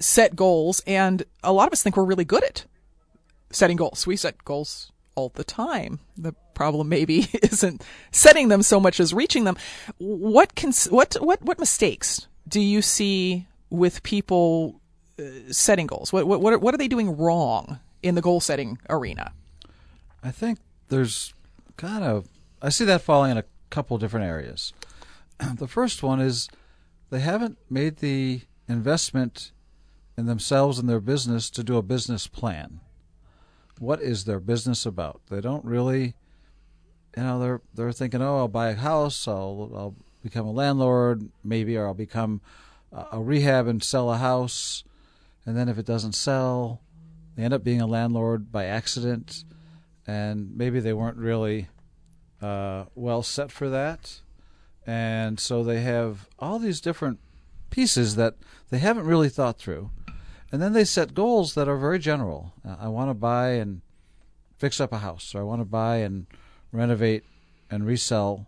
set 0.00 0.36
goals. 0.36 0.82
And 0.86 1.24
a 1.42 1.52
lot 1.52 1.66
of 1.66 1.72
us 1.72 1.82
think 1.82 1.96
we're 1.96 2.04
really 2.04 2.24
good 2.24 2.44
at 2.44 2.64
setting 3.50 3.76
goals. 3.76 4.06
We 4.06 4.16
set 4.16 4.44
goals 4.44 4.92
all 5.14 5.30
the 5.30 5.44
time. 5.44 6.00
The 6.16 6.34
problem 6.54 6.88
maybe 6.88 7.28
isn't 7.42 7.84
setting 8.12 8.48
them 8.48 8.62
so 8.62 8.78
much 8.80 9.00
as 9.00 9.12
reaching 9.12 9.44
them. 9.44 9.56
What 9.98 10.54
can, 10.54 10.72
what, 10.90 11.14
what, 11.20 11.42
what 11.42 11.58
mistakes 11.58 12.26
do 12.46 12.60
you 12.60 12.82
see 12.82 13.46
with 13.70 14.02
people 14.02 14.80
uh, 15.18 15.22
setting 15.50 15.86
goals? 15.86 16.12
What, 16.12 16.26
what, 16.26 16.40
what 16.40 16.52
are, 16.52 16.58
what 16.58 16.74
are 16.74 16.78
they 16.78 16.88
doing 16.88 17.16
wrong 17.16 17.80
in 18.02 18.14
the 18.14 18.22
goal 18.22 18.40
setting 18.40 18.78
arena? 18.88 19.32
I 20.22 20.30
think 20.30 20.58
there's 20.88 21.32
kind 21.76 22.04
of, 22.04 22.28
I 22.62 22.70
see 22.70 22.84
that 22.84 23.02
falling 23.02 23.32
in 23.32 23.38
a 23.38 23.44
couple 23.70 23.98
different 23.98 24.26
areas. 24.26 24.72
The 25.54 25.68
first 25.68 26.02
one 26.02 26.20
is 26.20 26.48
they 27.10 27.20
haven't 27.20 27.58
made 27.70 27.98
the 27.98 28.42
investment 28.68 29.52
in 30.16 30.26
themselves 30.26 30.78
and 30.78 30.88
their 30.88 31.00
business 31.00 31.48
to 31.50 31.64
do 31.64 31.76
a 31.76 31.82
business 31.82 32.26
plan. 32.26 32.80
What 33.78 34.02
is 34.02 34.24
their 34.24 34.40
business 34.40 34.84
about? 34.84 35.20
They 35.30 35.40
don't 35.40 35.64
really, 35.64 36.14
you 37.16 37.22
know, 37.22 37.38
they're 37.38 37.60
they're 37.74 37.92
thinking, 37.92 38.20
oh, 38.20 38.38
I'll 38.38 38.48
buy 38.48 38.70
a 38.70 38.74
house, 38.74 39.28
I'll 39.28 39.70
I'll 39.74 39.94
become 40.22 40.46
a 40.46 40.52
landlord, 40.52 41.28
maybe, 41.44 41.76
or 41.76 41.86
I'll 41.86 41.94
become 41.94 42.40
a 42.92 43.20
rehab 43.20 43.66
and 43.66 43.82
sell 43.82 44.10
a 44.10 44.16
house, 44.16 44.82
and 45.46 45.56
then 45.56 45.68
if 45.68 45.78
it 45.78 45.86
doesn't 45.86 46.14
sell, 46.14 46.80
they 47.36 47.44
end 47.44 47.54
up 47.54 47.62
being 47.62 47.80
a 47.80 47.86
landlord 47.86 48.50
by 48.50 48.64
accident, 48.64 49.44
and 50.06 50.56
maybe 50.56 50.80
they 50.80 50.92
weren't 50.92 51.18
really 51.18 51.68
uh, 52.42 52.86
well 52.94 53.22
set 53.22 53.52
for 53.52 53.68
that 53.68 54.20
and 54.88 55.38
so 55.38 55.62
they 55.62 55.82
have 55.82 56.26
all 56.38 56.58
these 56.58 56.80
different 56.80 57.18
pieces 57.68 58.16
that 58.16 58.36
they 58.70 58.78
haven't 58.78 59.04
really 59.04 59.28
thought 59.28 59.58
through. 59.58 59.90
And 60.50 60.62
then 60.62 60.72
they 60.72 60.84
set 60.84 61.12
goals 61.12 61.52
that 61.54 61.68
are 61.68 61.76
very 61.76 61.98
general. 61.98 62.54
Uh, 62.66 62.76
I 62.80 62.88
want 62.88 63.10
to 63.10 63.14
buy 63.14 63.50
and 63.50 63.82
fix 64.56 64.80
up 64.80 64.90
a 64.90 64.98
house, 64.98 65.34
or 65.34 65.40
I 65.40 65.44
want 65.44 65.60
to 65.60 65.66
buy 65.66 65.96
and 65.96 66.26
renovate 66.72 67.24
and 67.70 67.86
resell 67.86 68.46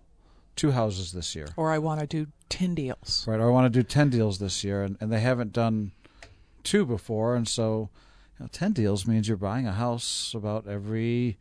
two 0.56 0.70
houses 0.70 1.12
this 1.12 1.37
year. 1.37 1.49
Or 1.59 1.70
I 1.70 1.76
want 1.76 2.00
to 2.00 2.06
do 2.06 2.28
10 2.49 2.75
deals. 2.75 3.26
Right, 3.28 3.38
or 3.38 3.49
I 3.49 3.52
want 3.52 3.70
to 3.70 3.78
do 3.78 3.82
10 3.82 4.09
deals 4.09 4.38
this 4.38 4.64
year, 4.64 4.82
and, 4.82 4.97
and 4.99 5.12
they 5.12 5.20
haven't 5.20 5.52
done 5.52 5.92
two 6.64 6.87
before. 6.87 7.37
And 7.37 7.47
so 7.47 7.90
you 8.38 8.44
know, 8.44 8.49
10 8.50 8.73
deals 8.73 9.06
means 9.06 9.28
you're 9.28 9.37
buying 9.37 9.66
a 9.66 9.73
house 9.73 10.32
about 10.35 10.66
every 10.66 11.37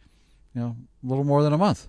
you 0.53 0.61
know, 0.61 0.75
a 1.01 1.07
little 1.07 1.23
more 1.23 1.41
than 1.41 1.53
a 1.53 1.57
month. 1.57 1.87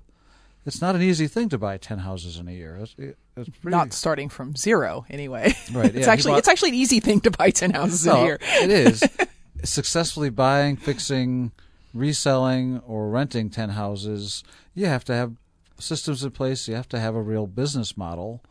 It's 0.66 0.80
not 0.80 0.94
an 0.94 1.02
easy 1.02 1.26
thing 1.26 1.48
to 1.50 1.58
buy 1.58 1.78
ten 1.78 1.98
houses 1.98 2.36
in 2.38 2.46
a 2.46 2.52
year. 2.52 2.76
It's, 2.76 2.94
it's 2.98 3.48
pretty, 3.60 3.76
Not 3.76 3.92
starting 3.92 4.28
from 4.28 4.56
zero, 4.56 5.06
anyway. 5.08 5.54
Right, 5.72 5.86
it's 5.94 5.94
yeah, 5.94 6.04
he 6.04 6.10
actually 6.10 6.30
bought- 6.32 6.38
it's 6.40 6.48
actually 6.48 6.68
an 6.70 6.74
easy 6.76 7.00
thing 7.00 7.20
to 7.22 7.30
buy 7.30 7.50
ten 7.50 7.70
houses 7.70 8.06
in 8.06 8.12
a 8.14 8.22
year. 8.24 8.38
it 8.40 8.70
is 8.70 9.02
successfully 9.64 10.28
buying, 10.30 10.76
fixing, 10.76 11.52
reselling, 11.94 12.80
or 12.86 13.08
renting 13.08 13.48
ten 13.50 13.70
houses. 13.70 14.44
You 14.74 14.86
have 14.86 15.04
to 15.04 15.14
have 15.14 15.34
systems 15.78 16.22
in 16.22 16.30
place. 16.32 16.68
You 16.68 16.74
have 16.74 16.88
to 16.90 17.00
have 17.00 17.14
a 17.14 17.22
real 17.22 17.46
business 17.46 17.96
model, 17.96 18.42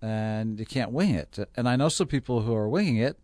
and 0.00 0.58
you 0.58 0.64
can't 0.66 0.90
wing 0.90 1.14
it. 1.14 1.38
And 1.56 1.68
I 1.68 1.76
know 1.76 1.88
some 1.90 2.06
people 2.06 2.42
who 2.42 2.54
are 2.54 2.68
winging 2.68 2.96
it, 2.96 3.18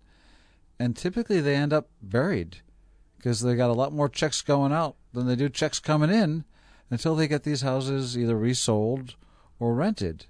and 0.79 0.95
typically 0.95 1.41
they 1.41 1.57
end 1.57 1.73
up 1.73 1.89
buried 2.03 2.59
because 3.17 3.41
they 3.41 3.57
got 3.57 3.71
a 3.71 3.73
lot 3.73 3.93
more 3.93 4.09
checks 4.09 4.43
going 4.43 4.73
out 4.73 4.97
than 5.15 5.27
they 5.27 5.35
do 5.35 5.49
checks 5.49 5.81
coming 5.81 6.11
in 6.11 6.45
until 6.91 7.15
they 7.15 7.29
get 7.29 7.43
these 7.43 7.63
houses 7.63 8.17
either 8.17 8.37
resold 8.37 9.15
or 9.59 9.75
rented. 9.75 10.27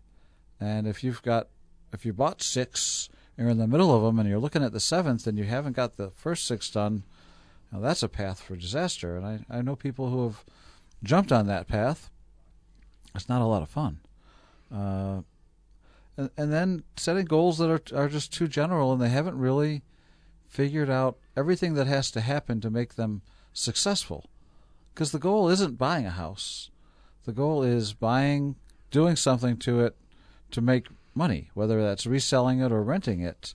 And 0.61 0.87
if 0.87 1.05
you've 1.05 1.23
got 1.23 1.49
if 1.93 2.05
you 2.05 2.13
bought 2.13 2.43
six, 2.43 3.09
and 3.37 3.45
you're 3.45 3.51
in 3.51 3.59
the 3.59 3.67
middle 3.67 3.95
of 3.95 4.03
them, 4.03 4.19
and 4.19 4.29
you're 4.29 4.39
looking 4.39 4.65
at 4.65 4.73
the 4.73 4.81
seventh, 4.81 5.27
and 5.27 5.39
you 5.39 5.45
haven't 5.45 5.77
got 5.77 5.97
the 5.97 6.11
first 6.11 6.47
six 6.47 6.71
done, 6.71 7.05
now 7.73 7.81
that's 7.81 8.03
a 8.03 8.09
path 8.09 8.41
for 8.41 8.57
disaster. 8.57 9.17
And 9.17 9.27
I, 9.27 9.59
I 9.59 9.63
know 9.63 9.77
people 9.77 10.11
who 10.11 10.25
have 10.25 10.45
jumped 11.03 11.33
on 11.33 11.47
that 11.47 11.69
path. 11.69 12.11
It's 13.15 13.29
not 13.29 13.43
a 13.43 13.47
lot 13.47 13.63
of 13.63 13.71
fun. 13.71 14.01
Uh, 14.73 15.23
and, 16.17 16.31
and 16.37 16.53
then 16.53 16.83
setting 16.97 17.25
goals 17.25 17.59
that 17.59 17.71
are 17.71 17.99
are 17.99 18.09
just 18.09 18.33
too 18.33 18.49
general, 18.49 18.93
and 18.93 19.01
they 19.01 19.09
haven't 19.09 19.39
really 19.39 19.83
figured 20.47 20.91
out 20.91 21.19
everything 21.37 21.75
that 21.75 21.87
has 21.87 22.11
to 22.11 22.21
happen 22.21 22.61
to 22.61 22.71
make 22.71 22.95
them 22.95 23.23
successful. 23.53 24.25
Because 24.99 25.13
the 25.13 25.21
goal 25.21 25.49
isn't 25.49 25.79
buying 25.79 26.07
a 26.07 26.11
house. 26.11 26.71
The 27.25 27.31
goal 27.31 27.63
is 27.63 27.93
buying, 27.93 28.57
doing 28.91 29.15
something 29.15 29.57
to 29.59 29.79
it 29.79 29.95
to 30.51 30.61
make 30.61 30.89
money, 31.15 31.53
whether 31.55 31.81
that's 31.81 32.05
reselling 32.05 32.59
it 32.59 32.73
or 32.73 32.83
renting 32.83 33.21
it. 33.21 33.55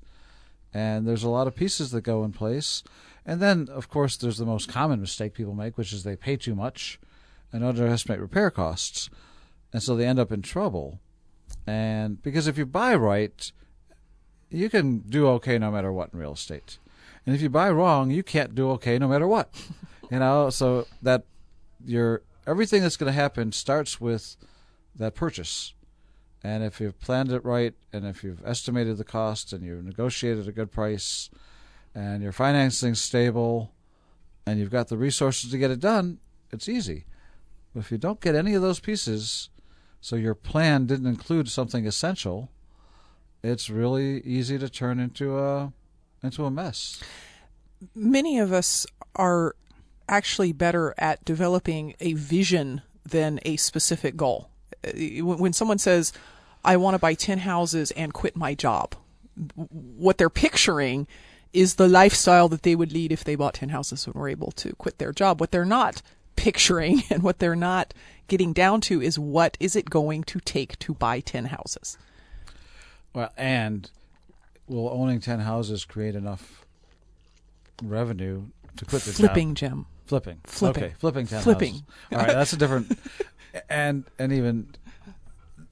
And 0.73 1.05
there's 1.05 1.25
a 1.25 1.29
lot 1.29 1.47
of 1.47 1.53
pieces 1.53 1.91
that 1.91 2.00
go 2.00 2.23
in 2.23 2.31
place. 2.31 2.81
And 3.25 3.41
then, 3.41 3.67
of 3.69 3.89
course, 3.89 4.15
there's 4.15 4.38
the 4.38 4.45
most 4.45 4.69
common 4.69 5.01
mistake 5.01 5.33
people 5.33 5.53
make, 5.53 5.77
which 5.77 5.91
is 5.91 6.05
they 6.05 6.15
pay 6.15 6.38
too 6.38 6.55
much 6.55 6.97
and 7.51 7.62
underestimate 7.62 8.21
repair 8.21 8.50
costs. 8.50 9.09
And 9.73 9.83
so 9.83 9.97
they 9.97 10.07
end 10.07 10.19
up 10.19 10.31
in 10.31 10.43
trouble. 10.43 11.01
And 11.67 12.23
because 12.23 12.47
if 12.47 12.57
you 12.57 12.65
buy 12.65 12.95
right, 12.95 13.51
you 14.50 14.69
can 14.69 15.00
do 15.00 15.27
okay 15.27 15.57
no 15.57 15.71
matter 15.71 15.91
what 15.91 16.13
in 16.13 16.19
real 16.19 16.35
estate. 16.35 16.77
And 17.25 17.35
if 17.35 17.41
you 17.41 17.50
buy 17.50 17.69
wrong, 17.69 18.12
you 18.12 18.23
can't 18.23 18.55
do 18.55 18.69
okay 18.71 18.97
no 18.97 19.09
matter 19.09 19.27
what. 19.27 19.53
you 20.09 20.19
know, 20.19 20.50
so 20.50 20.88
that 21.01 21.25
your 21.86 22.22
everything 22.46 22.82
that's 22.82 22.98
going 22.98 23.12
to 23.12 23.20
happen 23.20 23.52
starts 23.52 24.00
with 24.02 24.36
that 24.96 25.16
purchase. 25.16 25.74
And 26.44 26.63
if 26.63 26.82
you've 26.82 27.00
planned 27.00 27.32
it 27.32 27.46
right, 27.46 27.74
and 27.94 28.06
if 28.06 28.24
you've 28.24 28.46
estimated 28.46 28.98
the 28.98 29.06
cost, 29.06 29.54
and 29.54 29.63
you've 29.63 29.86
negotiated 29.86 30.48
a 30.48 30.52
good 30.52 30.72
price, 30.72 31.30
and 31.96 32.22
your 32.22 32.34
financing's 32.34 33.02
stable, 33.02 33.72
and 34.46 34.60
you've 34.60 34.70
got 34.70 34.90
the 34.90 34.98
resources 34.98 35.52
to 35.52 35.58
get 35.58 35.72
it 35.72 35.80
done, 35.80 36.20
it's 36.52 36.68
easy. 36.68 37.06
But 37.74 37.82
if 37.82 37.92
you 37.92 37.98
don't 37.98 38.20
get 38.20 38.36
any 38.36 38.56
of 38.56 38.62
those 38.62 38.82
pieces, 38.82 39.50
so 40.02 40.18
your 40.18 40.36
plan 40.36 40.86
didn't 40.86 41.08
include 41.08 41.50
something 41.50 41.88
essential, 41.88 42.52
it's 43.42 43.70
really 43.70 44.20
easy 44.22 44.58
to 44.58 44.70
turn 44.70 45.00
into 45.00 45.40
a 45.40 45.72
into 46.22 46.46
a 46.46 46.52
mess. 46.52 47.04
many 47.94 48.40
of 48.40 48.54
us 48.54 48.86
are 49.16 49.56
actually 50.07 50.51
better 50.51 50.93
at 50.98 51.24
developing 51.25 51.95
a 52.00 52.13
vision 52.13 52.81
than 53.05 53.39
a 53.43 53.57
specific 53.57 54.15
goal. 54.15 54.50
Uh, 54.86 54.91
When 55.25 55.53
someone 55.53 55.79
says, 55.79 56.13
I 56.63 56.77
want 56.77 56.95
to 56.95 57.00
buy 57.00 57.13
10 57.13 57.39
houses 57.39 57.91
and 57.91 58.13
quit 58.13 58.36
my 58.36 58.55
job, 58.55 58.95
what 59.55 60.17
they're 60.17 60.29
picturing 60.29 61.07
is 61.51 61.75
the 61.75 61.88
lifestyle 61.88 62.50
that 62.50 62.63
they 62.63 62.75
would 62.75 62.91
lead 62.91 63.12
if 63.12 63.24
they 63.24 63.36
bought 63.36 63.55
10 63.55 63.69
houses 63.69 64.05
and 64.05 64.15
were 64.15 64.29
able 64.29 64.51
to 64.51 64.73
quit 64.75 64.97
their 64.97 65.12
job. 65.12 65.39
What 65.39 65.51
they're 65.51 65.65
not 65.65 66.01
picturing 66.36 67.04
and 67.10 67.23
what 67.23 67.39
they're 67.39 67.56
not 67.56 67.93
getting 68.28 68.54
down 68.54 68.82
to 68.82 69.01
is 69.01 69.19
what 69.19 69.58
is 69.60 69.75
it 69.75 69.89
going 69.89 70.23
to 70.23 70.39
take 70.39 70.80
to 70.80 70.93
buy 70.93 71.19
10 71.19 71.45
houses? 71.45 71.97
Well, 73.13 73.32
and 73.38 73.89
will 74.67 74.89
owning 74.89 75.19
ten 75.19 75.39
houses 75.39 75.86
create 75.86 76.15
enough 76.15 76.65
revenue 77.84 78.45
to 78.78 78.86
quit 78.86 79.04
the 79.04 79.12
job? 79.12 79.17
Flipping, 79.17 79.56
Jim. 79.56 79.86
Flipping. 80.06 80.42
Flipping. 80.46 80.84
Okay, 80.84 80.94
flipping 81.00 81.28
ten 81.28 81.42
Flipping. 81.42 81.84
All 82.12 82.18
right, 82.20 82.28
that's 82.28 82.54
a 82.54 82.58
different. 82.58 82.98
and 83.70 84.04
and 84.20 84.34
even 84.34 84.70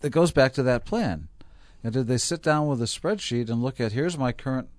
it 0.01 0.11
goes 0.11 0.31
back 0.31 0.53
to 0.53 0.63
that 0.63 0.85
plan. 0.85 1.27
And 1.83 1.93
did 1.93 2.07
they 2.07 2.17
sit 2.17 2.41
down 2.41 2.67
with 2.67 2.81
a 2.81 2.85
spreadsheet 2.85 3.49
and 3.49 3.61
look 3.61 3.79
at 3.79 3.91
here's 3.91 4.17
my 4.17 4.31
current 4.31 4.69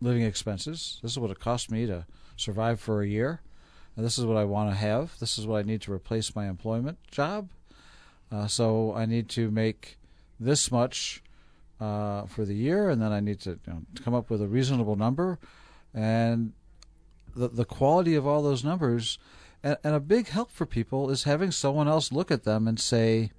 living 0.00 0.22
expenses. 0.22 0.98
This 1.02 1.12
is 1.12 1.18
what 1.18 1.30
it 1.30 1.38
cost 1.38 1.70
me 1.70 1.86
to 1.86 2.06
survive 2.36 2.80
for 2.80 3.02
a 3.02 3.06
year. 3.06 3.40
And 3.96 4.04
this 4.04 4.18
is 4.18 4.24
what 4.24 4.36
I 4.36 4.44
want 4.44 4.70
to 4.70 4.76
have. 4.76 5.18
This 5.18 5.38
is 5.38 5.46
what 5.46 5.58
I 5.58 5.62
need 5.62 5.82
to 5.82 5.92
replace 5.92 6.34
my 6.34 6.48
employment 6.48 6.98
job. 7.10 7.50
Uh, 8.30 8.46
so 8.46 8.94
I 8.94 9.06
need 9.06 9.28
to 9.30 9.50
make 9.50 9.98
this 10.40 10.72
much 10.72 11.22
uh, 11.80 12.24
for 12.26 12.44
the 12.44 12.54
year, 12.54 12.88
and 12.88 13.02
then 13.02 13.12
I 13.12 13.20
need 13.20 13.40
to, 13.40 13.50
you 13.50 13.58
know, 13.72 13.82
to 13.94 14.02
come 14.02 14.14
up 14.14 14.30
with 14.30 14.40
a 14.40 14.48
reasonable 14.48 14.96
number. 14.96 15.38
And 15.92 16.52
the 17.34 17.48
the 17.48 17.64
quality 17.64 18.14
of 18.14 18.26
all 18.26 18.42
those 18.42 18.64
numbers, 18.64 19.18
and, 19.62 19.76
and 19.84 19.94
a 19.94 20.00
big 20.00 20.28
help 20.28 20.50
for 20.50 20.66
people 20.66 21.10
is 21.10 21.24
having 21.24 21.50
someone 21.50 21.88
else 21.88 22.12
look 22.12 22.30
at 22.30 22.44
them 22.44 22.66
and 22.68 22.78
say, 22.78 23.30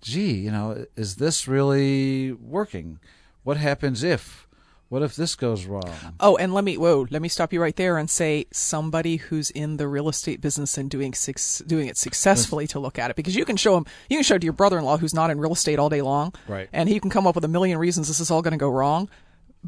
"Gee, 0.00 0.34
you 0.34 0.50
know, 0.50 0.86
is 0.96 1.16
this 1.16 1.48
really 1.48 2.32
working? 2.32 2.98
What 3.44 3.56
happens 3.56 4.02
if? 4.02 4.46
What 4.88 5.02
if 5.02 5.16
this 5.16 5.34
goes 5.34 5.66
wrong?" 5.66 6.14
Oh, 6.20 6.36
and 6.36 6.54
let 6.54 6.62
me 6.64 6.76
whoa, 6.76 7.06
let 7.10 7.20
me 7.20 7.28
stop 7.28 7.52
you 7.52 7.60
right 7.60 7.74
there 7.74 7.98
and 7.98 8.08
say 8.08 8.46
somebody 8.52 9.16
who's 9.16 9.50
in 9.50 9.78
the 9.78 9.88
real 9.88 10.08
estate 10.08 10.40
business 10.40 10.78
and 10.78 10.88
doing 10.88 11.12
six, 11.12 11.58
doing 11.66 11.88
it 11.88 11.96
successfully 11.96 12.66
to 12.68 12.78
look 12.78 12.98
at 12.98 13.10
it 13.10 13.16
because 13.16 13.34
you 13.34 13.44
can 13.44 13.56
show 13.56 13.76
him 13.76 13.84
you 14.08 14.16
can 14.16 14.22
show 14.24 14.36
it 14.36 14.40
to 14.40 14.44
your 14.46 14.52
brother-in-law 14.52 14.98
who's 14.98 15.14
not 15.14 15.30
in 15.30 15.40
real 15.40 15.52
estate 15.52 15.78
all 15.78 15.88
day 15.88 16.02
long, 16.02 16.32
Right. 16.46 16.68
And 16.72 16.88
he 16.88 17.00
can 17.00 17.10
come 17.10 17.26
up 17.26 17.34
with 17.34 17.44
a 17.44 17.48
million 17.48 17.78
reasons 17.78 18.06
this 18.08 18.20
is 18.20 18.30
all 18.30 18.42
going 18.42 18.52
to 18.52 18.58
go 18.58 18.70
wrong, 18.70 19.08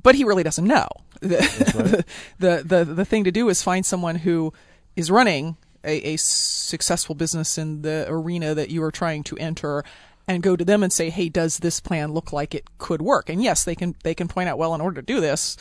but 0.03 0.15
he 0.15 0.25
really 0.25 0.43
doesn't 0.43 0.67
know. 0.67 0.89
The, 1.21 2.05
the 2.39 2.63
the 2.65 2.85
the 2.85 3.05
thing 3.05 3.25
to 3.25 3.33
do 3.33 3.49
is 3.49 3.63
find 3.63 3.85
someone 3.85 4.17
who 4.17 4.53
is 4.97 5.11
running 5.11 5.57
a, 5.85 6.15
a 6.15 6.17
successful 6.17 7.15
business 7.15 7.59
in 7.59 7.83
the 7.83 8.07
arena 8.09 8.55
that 8.55 8.71
you 8.71 8.83
are 8.83 8.91
trying 8.91 9.23
to 9.25 9.37
enter 9.39 9.85
and 10.27 10.43
go 10.43 10.57
to 10.57 10.65
them 10.65 10.83
and 10.83 10.93
say, 10.93 11.11
"Hey, 11.11 11.29
does 11.29 11.59
this 11.59 11.81
plan 11.81 12.13
look 12.13 12.33
like 12.33 12.55
it 12.55 12.67
could 12.79 13.03
work?" 13.03 13.29
And 13.29 13.43
yes, 13.43 13.65
they 13.65 13.75
can 13.75 13.95
they 14.05 14.15
can 14.15 14.29
point 14.29 14.49
out, 14.49 14.59
"Well, 14.59 14.75
in 14.75 14.81
order 14.81 15.01
to 15.01 15.07
do 15.07 15.21
this, 15.21 15.57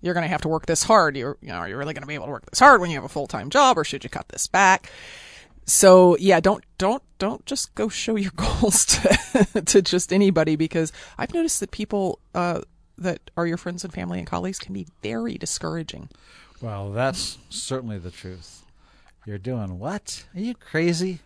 you're 0.00 0.14
going 0.14 0.24
to 0.24 0.28
have 0.28 0.42
to 0.42 0.48
work 0.48 0.66
this 0.66 0.84
hard. 0.84 1.16
You're 1.16 1.36
you 1.40 1.48
know, 1.48 1.56
are 1.56 1.68
you 1.68 1.76
really 1.76 1.94
going 1.94 2.02
to 2.02 2.08
be 2.08 2.14
able 2.14 2.26
to 2.26 2.32
work 2.32 2.46
this 2.50 2.58
hard 2.58 2.80
when 2.80 2.90
you 2.90 2.96
have 2.96 3.04
a 3.04 3.08
full-time 3.08 3.50
job 3.50 3.78
or 3.78 3.84
should 3.84 4.04
you 4.04 4.10
cut 4.10 4.28
this 4.28 4.46
back?" 4.46 4.90
So, 5.66 6.16
yeah, 6.18 6.40
don't 6.40 6.64
don't 6.78 7.02
don't 7.18 7.46
just 7.46 7.74
go 7.74 7.88
show 7.88 8.16
your 8.16 8.32
goals 8.36 8.84
to 8.86 9.62
to 9.64 9.82
just 9.82 10.12
anybody 10.12 10.56
because 10.56 10.92
I've 11.16 11.32
noticed 11.32 11.60
that 11.60 11.70
people 11.70 12.18
uh 12.34 12.60
that 13.00 13.30
are 13.36 13.46
your 13.46 13.56
friends 13.56 13.84
and 13.84 13.92
family 13.92 14.18
and 14.18 14.26
colleagues 14.26 14.58
can 14.58 14.74
be 14.74 14.86
very 15.02 15.36
discouraging. 15.36 16.08
Well, 16.60 16.92
that's 16.92 17.38
certainly 17.48 17.98
the 17.98 18.10
truth. 18.10 18.64
You're 19.26 19.38
doing 19.38 19.78
what? 19.78 20.24
Are 20.34 20.40
you 20.40 20.54
crazy? 20.54 21.20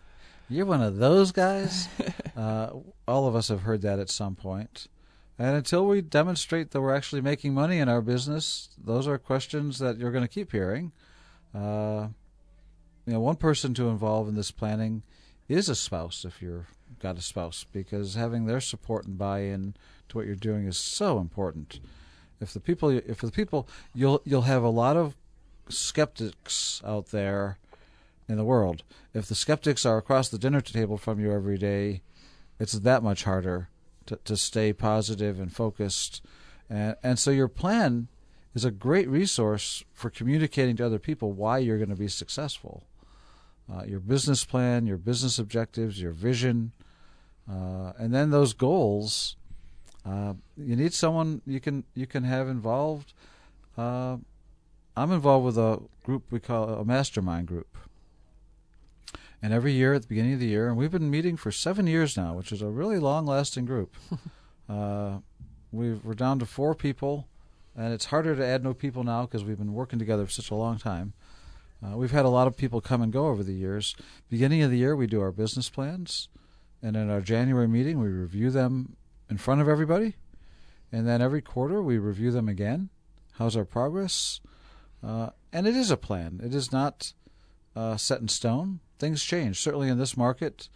You're 0.49 0.65
one 0.65 0.81
of 0.81 0.97
those 0.97 1.31
guys? 1.31 1.87
uh, 2.37 2.69
all 3.07 3.27
of 3.27 3.35
us 3.35 3.49
have 3.49 3.61
heard 3.61 3.81
that 3.81 3.99
at 3.99 4.09
some 4.09 4.35
point. 4.35 4.87
And 5.37 5.55
until 5.55 5.85
we 5.85 6.01
demonstrate 6.01 6.71
that 6.71 6.81
we're 6.81 6.95
actually 6.95 7.21
making 7.21 7.53
money 7.53 7.79
in 7.79 7.89
our 7.89 8.01
business, 8.01 8.69
those 8.81 9.07
are 9.07 9.17
questions 9.17 9.79
that 9.79 9.97
you're 9.97 10.11
going 10.11 10.23
to 10.23 10.29
keep 10.29 10.51
hearing. 10.51 10.93
Uh, 11.53 12.07
you 13.05 13.13
know, 13.13 13.19
one 13.19 13.35
person 13.35 13.73
to 13.73 13.89
involve 13.89 14.27
in 14.27 14.35
this 14.35 14.51
planning 14.51 15.03
is 15.49 15.67
a 15.67 15.75
spouse 15.75 16.25
if 16.25 16.41
you've 16.41 16.73
got 17.05 17.17
a 17.17 17.21
spouse, 17.21 17.65
because 17.71 18.15
having 18.15 18.45
their 18.45 18.61
support 18.61 19.05
and 19.05 19.17
buy-in 19.17 19.75
to 20.09 20.17
what 20.17 20.25
you're 20.25 20.35
doing 20.35 20.65
is 20.65 20.77
so 20.77 21.19
important. 21.19 21.79
If 22.41 22.51
the 22.51 22.59
people, 22.59 22.89
if 22.89 23.19
the 23.21 23.31
people, 23.31 23.67
you'll 23.93 24.21
you'll 24.25 24.49
have 24.53 24.63
a 24.63 24.69
lot 24.83 24.97
of 24.97 25.15
skeptics 25.69 26.81
out 26.83 27.07
there 27.11 27.57
in 28.27 28.37
the 28.37 28.43
world. 28.43 28.83
If 29.13 29.27
the 29.27 29.35
skeptics 29.35 29.85
are 29.85 29.97
across 29.97 30.29
the 30.29 30.39
dinner 30.39 30.61
table 30.61 30.97
from 30.97 31.19
you 31.19 31.31
every 31.31 31.57
day, 31.57 32.01
it's 32.59 32.73
that 32.73 33.03
much 33.03 33.23
harder 33.23 33.69
to, 34.07 34.15
to 34.25 34.35
stay 34.35 34.73
positive 34.73 35.39
and 35.39 35.53
focused. 35.53 36.25
And, 36.69 36.95
and 37.03 37.19
so 37.19 37.31
your 37.31 37.47
plan 37.47 38.07
is 38.55 38.65
a 38.65 38.71
great 38.71 39.09
resource 39.09 39.83
for 39.93 40.09
communicating 40.09 40.75
to 40.77 40.85
other 40.85 40.99
people 40.99 41.31
why 41.33 41.59
you're 41.59 41.77
going 41.77 41.89
to 41.89 41.95
be 41.95 42.07
successful. 42.07 42.83
Uh, 43.71 43.83
your 43.85 43.99
business 43.99 44.45
plan, 44.45 44.87
your 44.87 44.97
business 44.97 45.39
objectives, 45.39 46.01
your 46.01 46.11
vision, 46.11 46.71
uh, 47.49 47.93
and 47.97 48.13
then 48.13 48.31
those 48.31 48.53
goals. 48.53 49.35
Uh, 50.05 50.33
you 50.55 50.75
need 50.75 50.93
someone 50.93 51.41
you 51.47 51.59
can 51.59 51.83
you 51.95 52.05
can 52.05 52.23
have 52.23 52.47
involved. 52.47 53.13
Uh, 53.77 54.17
I'm 54.95 55.11
involved 55.11 55.45
with 55.45 55.57
a 55.57 55.81
group 56.03 56.23
we 56.31 56.39
call 56.39 56.69
a 56.69 56.85
mastermind 56.85 57.47
group, 57.47 57.77
and 59.41 59.51
every 59.51 59.73
year 59.73 59.93
at 59.93 60.03
the 60.03 60.07
beginning 60.07 60.33
of 60.33 60.39
the 60.39 60.47
year, 60.47 60.67
and 60.67 60.77
we've 60.77 60.91
been 60.91 61.09
meeting 61.09 61.37
for 61.37 61.51
seven 61.51 61.87
years 61.87 62.15
now, 62.15 62.33
which 62.33 62.51
is 62.51 62.61
a 62.61 62.67
really 62.67 62.99
long-lasting 62.99 63.65
group. 63.65 63.95
uh, 64.69 65.17
we 65.71 65.99
are 66.07 66.13
down 66.13 66.39
to 66.39 66.45
four 66.45 66.75
people, 66.75 67.27
and 67.75 67.93
it's 67.93 68.05
harder 68.05 68.35
to 68.35 68.45
add 68.45 68.63
new 68.63 68.73
people 68.73 69.03
now 69.03 69.23
because 69.25 69.43
we've 69.43 69.57
been 69.57 69.73
working 69.73 69.99
together 69.99 70.25
for 70.25 70.31
such 70.31 70.51
a 70.51 70.55
long 70.55 70.77
time. 70.77 71.13
Uh, 71.83 71.97
we've 71.97 72.11
had 72.11 72.25
a 72.25 72.29
lot 72.29 72.47
of 72.47 72.55
people 72.55 72.79
come 72.79 73.01
and 73.01 73.11
go 73.11 73.27
over 73.27 73.43
the 73.43 73.53
years. 73.53 73.95
Beginning 74.29 74.61
of 74.61 74.71
the 74.71 74.77
year, 74.77 74.95
we 74.95 75.07
do 75.07 75.21
our 75.21 75.31
business 75.31 75.69
plans, 75.69 76.29
and 76.85 76.95
in 76.95 77.09
our 77.09 77.19
January 77.19 77.67
meeting, 77.67 77.99
we 77.99 78.09
review 78.09 78.51
them 78.51 78.95
in 79.27 79.39
front 79.39 79.59
of 79.59 79.67
everybody, 79.67 80.17
and 80.91 81.07
then 81.07 81.19
every 81.19 81.41
quarter 81.41 81.81
we 81.81 81.97
review 81.97 82.29
them 82.29 82.47
again. 82.47 82.89
How's 83.33 83.57
our 83.57 83.65
progress? 83.65 84.39
Uh, 85.03 85.31
and 85.51 85.65
it 85.65 85.75
is 85.75 85.89
a 85.89 85.97
plan. 85.97 86.39
It 86.43 86.53
is 86.53 86.71
not 86.71 87.13
uh, 87.75 87.97
set 87.97 88.21
in 88.21 88.27
stone. 88.27 88.81
Things 88.99 89.23
change. 89.23 89.59
Certainly 89.59 89.89
in 89.89 89.97
this 89.97 90.15
market, 90.15 90.69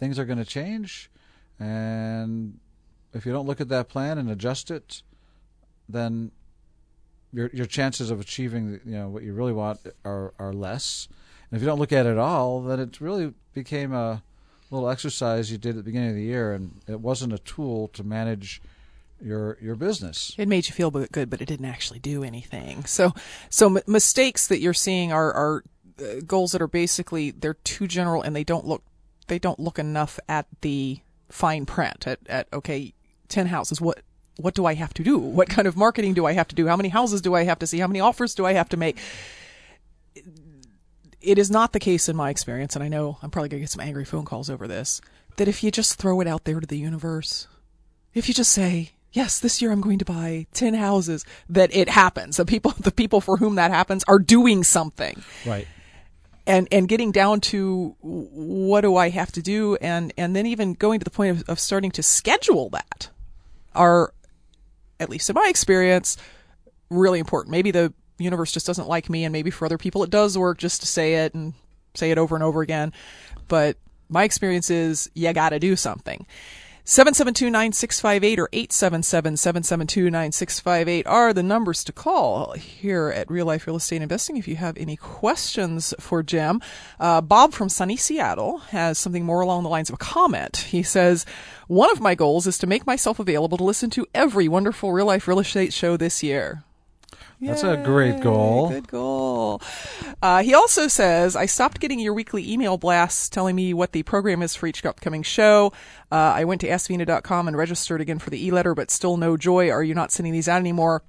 things 0.00 0.18
are 0.18 0.24
going 0.24 0.40
to 0.40 0.44
change, 0.44 1.12
and 1.60 2.58
if 3.12 3.24
you 3.24 3.30
don't 3.30 3.46
look 3.46 3.60
at 3.60 3.68
that 3.68 3.88
plan 3.88 4.18
and 4.18 4.28
adjust 4.28 4.68
it, 4.68 5.04
then 5.88 6.32
your 7.32 7.50
your 7.52 7.66
chances 7.66 8.10
of 8.10 8.18
achieving 8.18 8.80
you 8.84 8.96
know 8.96 9.08
what 9.08 9.22
you 9.22 9.32
really 9.32 9.52
want 9.52 9.78
are 10.04 10.34
are 10.40 10.52
less. 10.52 11.06
And 11.48 11.56
if 11.56 11.62
you 11.62 11.66
don't 11.66 11.78
look 11.78 11.92
at 11.92 12.04
it 12.04 12.10
at 12.10 12.18
all, 12.18 12.62
then 12.62 12.80
it 12.80 13.00
really 13.00 13.32
became 13.54 13.92
a 13.92 14.24
little 14.72 14.88
exercise 14.88 15.52
you 15.52 15.58
did 15.58 15.70
at 15.70 15.76
the 15.76 15.82
beginning 15.82 16.10
of 16.10 16.16
the 16.16 16.22
year, 16.22 16.52
and 16.52 16.80
it 16.88 17.00
wasn't 17.00 17.32
a 17.32 17.38
tool 17.38 17.88
to 17.88 18.02
manage 18.02 18.60
your 19.20 19.58
your 19.60 19.76
business. 19.76 20.34
It 20.38 20.48
made 20.48 20.66
you 20.66 20.74
feel 20.74 20.90
good, 20.90 21.30
but 21.30 21.40
it 21.40 21.46
didn't 21.46 21.66
actually 21.66 22.00
do 22.00 22.24
anything. 22.24 22.84
So, 22.84 23.12
so 23.50 23.76
m- 23.76 23.82
mistakes 23.86 24.48
that 24.48 24.60
you're 24.60 24.74
seeing 24.74 25.12
are 25.12 25.32
are 25.32 25.64
uh, 26.00 26.20
goals 26.26 26.52
that 26.52 26.62
are 26.62 26.68
basically 26.68 27.30
they're 27.30 27.54
too 27.54 27.86
general 27.86 28.22
and 28.22 28.34
they 28.34 28.44
don't 28.44 28.66
look 28.66 28.82
they 29.28 29.38
don't 29.38 29.60
look 29.60 29.78
enough 29.78 30.18
at 30.28 30.46
the 30.62 31.00
fine 31.28 31.64
print 31.64 32.06
at, 32.06 32.18
at 32.26 32.46
okay 32.52 32.92
10 33.28 33.46
houses 33.46 33.80
what 33.80 34.02
what 34.36 34.54
do 34.54 34.64
I 34.64 34.74
have 34.74 34.94
to 34.94 35.04
do? 35.04 35.18
What 35.18 35.48
kind 35.48 35.68
of 35.68 35.76
marketing 35.76 36.14
do 36.14 36.26
I 36.26 36.32
have 36.32 36.48
to 36.48 36.54
do? 36.54 36.66
How 36.66 36.76
many 36.76 36.88
houses 36.88 37.20
do 37.20 37.34
I 37.34 37.44
have 37.44 37.58
to 37.60 37.66
see? 37.66 37.78
How 37.78 37.86
many 37.86 38.00
offers 38.00 38.34
do 38.34 38.46
I 38.46 38.54
have 38.54 38.68
to 38.70 38.76
make? 38.76 38.98
It 41.22 41.38
is 41.38 41.50
not 41.50 41.72
the 41.72 41.80
case 41.80 42.08
in 42.08 42.16
my 42.16 42.30
experience, 42.30 42.74
and 42.74 42.82
I 42.84 42.88
know 42.88 43.18
I'm 43.22 43.30
probably 43.30 43.48
going 43.48 43.60
to 43.60 43.64
get 43.64 43.70
some 43.70 43.80
angry 43.80 44.04
phone 44.04 44.24
calls 44.24 44.50
over 44.50 44.66
this, 44.66 45.00
that 45.36 45.48
if 45.48 45.62
you 45.62 45.70
just 45.70 45.98
throw 45.98 46.20
it 46.20 46.26
out 46.26 46.44
there 46.44 46.60
to 46.60 46.66
the 46.66 46.78
universe, 46.78 47.46
if 48.14 48.28
you 48.28 48.34
just 48.34 48.52
say, 48.52 48.92
yes, 49.12 49.38
this 49.38 49.62
year 49.62 49.70
I'm 49.70 49.80
going 49.80 49.98
to 49.98 50.04
buy 50.04 50.46
10 50.52 50.74
houses, 50.74 51.24
that 51.48 51.74
it 51.74 51.88
happens. 51.88 52.36
The 52.36 52.44
people, 52.44 52.72
the 52.78 52.90
people 52.90 53.20
for 53.20 53.36
whom 53.36 53.54
that 53.56 53.70
happens 53.70 54.04
are 54.08 54.18
doing 54.18 54.64
something. 54.64 55.22
Right. 55.46 55.66
And, 56.44 56.66
and 56.72 56.88
getting 56.88 57.12
down 57.12 57.40
to 57.40 57.94
what 58.00 58.80
do 58.80 58.96
I 58.96 59.10
have 59.10 59.30
to 59.32 59.42
do? 59.42 59.76
And, 59.76 60.12
and 60.18 60.34
then 60.34 60.46
even 60.46 60.74
going 60.74 60.98
to 60.98 61.04
the 61.04 61.10
point 61.10 61.38
of, 61.38 61.48
of 61.48 61.60
starting 61.60 61.92
to 61.92 62.02
schedule 62.02 62.68
that 62.70 63.10
are 63.74 64.12
at 64.98 65.08
least 65.08 65.28
in 65.28 65.34
my 65.34 65.46
experience, 65.48 66.16
really 66.90 67.18
important. 67.18 67.50
Maybe 67.50 67.70
the 67.70 67.92
universe 68.22 68.52
just 68.52 68.66
doesn't 68.66 68.88
like 68.88 69.10
me, 69.10 69.24
and 69.24 69.32
maybe 69.32 69.50
for 69.50 69.66
other 69.66 69.78
people 69.78 70.02
it 70.02 70.10
does 70.10 70.38
work 70.38 70.58
just 70.58 70.80
to 70.80 70.86
say 70.86 71.24
it 71.24 71.34
and 71.34 71.52
say 71.94 72.10
it 72.10 72.18
over 72.18 72.34
and 72.34 72.42
over 72.42 72.62
again. 72.62 72.92
But 73.48 73.76
my 74.08 74.24
experience 74.24 74.70
is 74.70 75.10
you 75.14 75.32
got 75.32 75.50
to 75.50 75.58
do 75.58 75.76
something. 75.76 76.26
772-9658 76.84 78.38
or 78.38 78.48
877-772-9658 78.48 81.04
are 81.06 81.32
the 81.32 81.44
numbers 81.44 81.84
to 81.84 81.92
call 81.92 82.54
here 82.54 83.12
at 83.14 83.30
Real 83.30 83.46
Life 83.46 83.68
Real 83.68 83.76
Estate 83.76 84.02
Investing 84.02 84.36
if 84.36 84.48
you 84.48 84.56
have 84.56 84.76
any 84.76 84.96
questions 84.96 85.94
for 86.00 86.24
Jim. 86.24 86.60
Uh, 86.98 87.20
Bob 87.20 87.52
from 87.52 87.68
sunny 87.68 87.96
Seattle 87.96 88.58
has 88.58 88.98
something 88.98 89.24
more 89.24 89.42
along 89.42 89.62
the 89.62 89.68
lines 89.68 89.90
of 89.90 89.94
a 89.94 89.98
comment. 89.98 90.56
He 90.56 90.82
says, 90.82 91.24
one 91.68 91.92
of 91.92 92.00
my 92.00 92.16
goals 92.16 92.48
is 92.48 92.58
to 92.58 92.66
make 92.66 92.84
myself 92.84 93.20
available 93.20 93.58
to 93.58 93.64
listen 93.64 93.90
to 93.90 94.08
every 94.12 94.48
wonderful 94.48 94.92
Real 94.92 95.06
Life 95.06 95.28
Real 95.28 95.38
Estate 95.38 95.72
show 95.72 95.96
this 95.96 96.24
year. 96.24 96.64
That's 97.42 97.64
a 97.64 97.76
great 97.76 98.20
goal. 98.20 98.68
Good 98.68 98.88
goal. 98.88 99.60
Uh, 100.22 100.42
he 100.42 100.54
also 100.54 100.86
says, 100.86 101.34
I 101.34 101.46
stopped 101.46 101.80
getting 101.80 101.98
your 101.98 102.14
weekly 102.14 102.50
email 102.50 102.78
blasts 102.78 103.28
telling 103.28 103.56
me 103.56 103.74
what 103.74 103.90
the 103.90 104.04
program 104.04 104.42
is 104.42 104.54
for 104.54 104.68
each 104.68 104.84
upcoming 104.84 105.24
show. 105.24 105.72
Uh, 106.10 106.32
I 106.36 106.44
went 106.44 106.60
to 106.60 106.68
askvena.com 106.68 107.48
and 107.48 107.56
registered 107.56 108.00
again 108.00 108.20
for 108.20 108.30
the 108.30 108.46
e-letter, 108.46 108.74
but 108.76 108.90
still 108.92 109.16
no 109.16 109.36
joy. 109.36 109.70
Are 109.70 109.82
you 109.82 109.94
not 109.94 110.12
sending 110.12 110.32
these 110.32 110.48
out 110.48 110.60
anymore? 110.60 111.02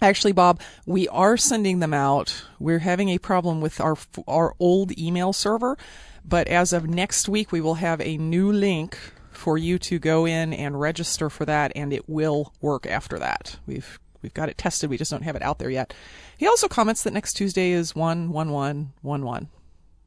Actually, 0.00 0.32
Bob, 0.32 0.60
we 0.86 1.06
are 1.08 1.36
sending 1.36 1.80
them 1.80 1.92
out. 1.92 2.44
We're 2.58 2.78
having 2.78 3.10
a 3.10 3.18
problem 3.18 3.60
with 3.60 3.80
our 3.80 3.96
our 4.28 4.54
old 4.60 4.96
email 4.96 5.32
server, 5.32 5.76
but 6.24 6.46
as 6.46 6.72
of 6.72 6.88
next 6.88 7.28
week, 7.28 7.50
we 7.50 7.60
will 7.60 7.74
have 7.74 8.00
a 8.00 8.16
new 8.16 8.52
link 8.52 8.96
for 9.32 9.58
you 9.58 9.78
to 9.80 9.98
go 9.98 10.24
in 10.24 10.52
and 10.52 10.80
register 10.80 11.28
for 11.28 11.44
that, 11.46 11.72
and 11.74 11.92
it 11.92 12.08
will 12.08 12.52
work 12.60 12.86
after 12.86 13.18
that. 13.18 13.58
We've 13.66 13.98
We've 14.22 14.34
got 14.34 14.48
it 14.48 14.58
tested. 14.58 14.90
We 14.90 14.98
just 14.98 15.10
don't 15.10 15.22
have 15.22 15.36
it 15.36 15.42
out 15.42 15.58
there 15.58 15.70
yet. 15.70 15.94
He 16.36 16.46
also 16.46 16.68
comments 16.68 17.02
that 17.02 17.12
next 17.12 17.34
Tuesday 17.34 17.70
is 17.70 17.94
one 17.94 18.30
one 18.30 18.50
one 18.50 18.92
one 19.02 19.24
one, 19.24 19.48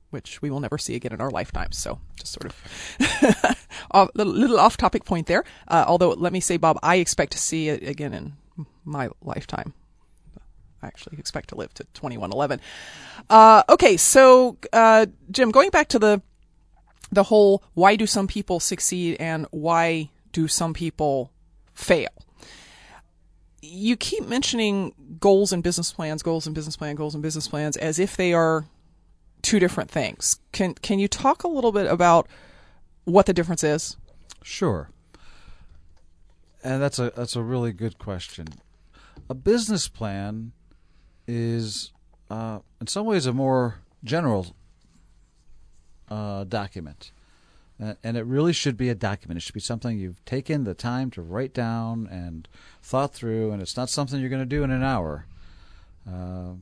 which 0.09 0.41
we 0.41 0.49
will 0.49 0.59
never 0.59 0.77
see 0.77 0.95
again 0.95 1.13
in 1.13 1.21
our 1.21 1.31
lifetimes. 1.31 1.77
So 1.77 1.99
just 2.17 2.33
sort 2.33 2.51
of 2.51 3.57
a 3.91 4.07
little, 4.15 4.59
off 4.59 4.77
topic 4.77 5.05
point 5.05 5.27
there. 5.27 5.43
Uh, 5.67 5.85
although 5.87 6.09
let 6.09 6.33
me 6.33 6.39
say, 6.39 6.57
Bob, 6.57 6.77
I 6.83 6.97
expect 6.97 7.31
to 7.33 7.37
see 7.37 7.69
it 7.69 7.87
again 7.87 8.13
in 8.13 8.65
my 8.83 9.09
lifetime. 9.21 9.73
I 10.83 10.87
actually 10.87 11.19
expect 11.19 11.49
to 11.49 11.55
live 11.55 11.73
to 11.75 11.83
2111. 11.93 12.59
Uh, 13.29 13.63
okay, 13.69 13.97
so 13.97 14.57
uh, 14.73 15.05
Jim, 15.29 15.51
going 15.51 15.69
back 15.69 15.87
to 15.89 15.99
the 15.99 16.21
the 17.11 17.23
whole 17.23 17.63
why 17.73 17.95
do 17.95 18.07
some 18.07 18.27
people 18.27 18.59
succeed 18.59 19.17
and 19.19 19.45
why 19.51 20.09
do 20.31 20.47
some 20.47 20.73
people 20.73 21.31
fail? 21.73 22.09
You 23.61 23.95
keep 23.95 24.27
mentioning 24.27 24.93
goals 25.19 25.53
and 25.53 25.63
business 25.63 25.91
plans, 25.91 26.23
goals 26.23 26.45
and 26.45 26.55
business 26.55 26.75
plan, 26.75 26.95
goals 26.95 27.13
and 27.13 27.21
business 27.21 27.47
plans 27.47 27.77
as 27.77 27.99
if 27.99 28.17
they 28.17 28.33
are 28.33 28.65
two 29.41 29.59
different 29.59 29.89
things. 29.89 30.39
Can 30.51 30.73
can 30.75 30.99
you 30.99 31.07
talk 31.07 31.43
a 31.43 31.47
little 31.47 31.71
bit 31.71 31.85
about 31.87 32.27
what 33.05 33.25
the 33.25 33.33
difference 33.33 33.63
is? 33.63 33.97
Sure. 34.43 34.89
And 36.63 36.81
that's 36.81 36.99
a 36.99 37.11
that's 37.15 37.35
a 37.35 37.43
really 37.43 37.71
good 37.71 37.97
question. 37.97 38.47
A 39.29 39.33
business 39.33 39.87
plan 39.87 40.51
is, 41.27 41.91
uh, 42.29 42.59
in 42.79 42.87
some 42.87 43.05
ways, 43.05 43.25
a 43.25 43.33
more 43.33 43.79
general 44.03 44.55
uh, 46.09 46.43
document. 46.43 47.11
Uh, 47.81 47.95
and 48.03 48.15
it 48.15 48.25
really 48.25 48.53
should 48.53 48.77
be 48.77 48.89
a 48.89 48.95
document. 48.95 49.37
It 49.37 49.41
should 49.41 49.55
be 49.55 49.59
something 49.59 49.97
you've 49.97 50.23
taken 50.23 50.63
the 50.63 50.75
time 50.75 51.09
to 51.11 51.21
write 51.21 51.53
down 51.53 52.07
and 52.11 52.47
thought 52.83 53.13
through, 53.13 53.51
and 53.51 53.61
it's 53.61 53.75
not 53.75 53.89
something 53.89 54.19
you're 54.19 54.29
going 54.29 54.41
to 54.41 54.45
do 54.45 54.63
in 54.63 54.69
an 54.69 54.83
hour. 54.83 55.25
Uh, 56.07 56.53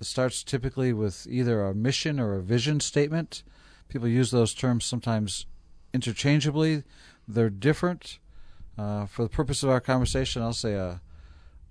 it 0.00 0.06
starts 0.06 0.44
typically 0.44 0.92
with 0.92 1.26
either 1.28 1.64
a 1.64 1.74
mission 1.74 2.20
or 2.20 2.34
a 2.34 2.42
vision 2.42 2.78
statement. 2.78 3.42
People 3.88 4.08
use 4.08 4.30
those 4.30 4.54
terms 4.54 4.84
sometimes 4.84 5.46
interchangeably. 5.92 6.84
They're 7.26 7.50
different. 7.50 8.18
Uh, 8.78 9.06
for 9.06 9.22
the 9.22 9.28
purpose 9.28 9.62
of 9.62 9.70
our 9.70 9.80
conversation, 9.80 10.42
I'll 10.42 10.52
say 10.52 10.74
a, 10.74 11.00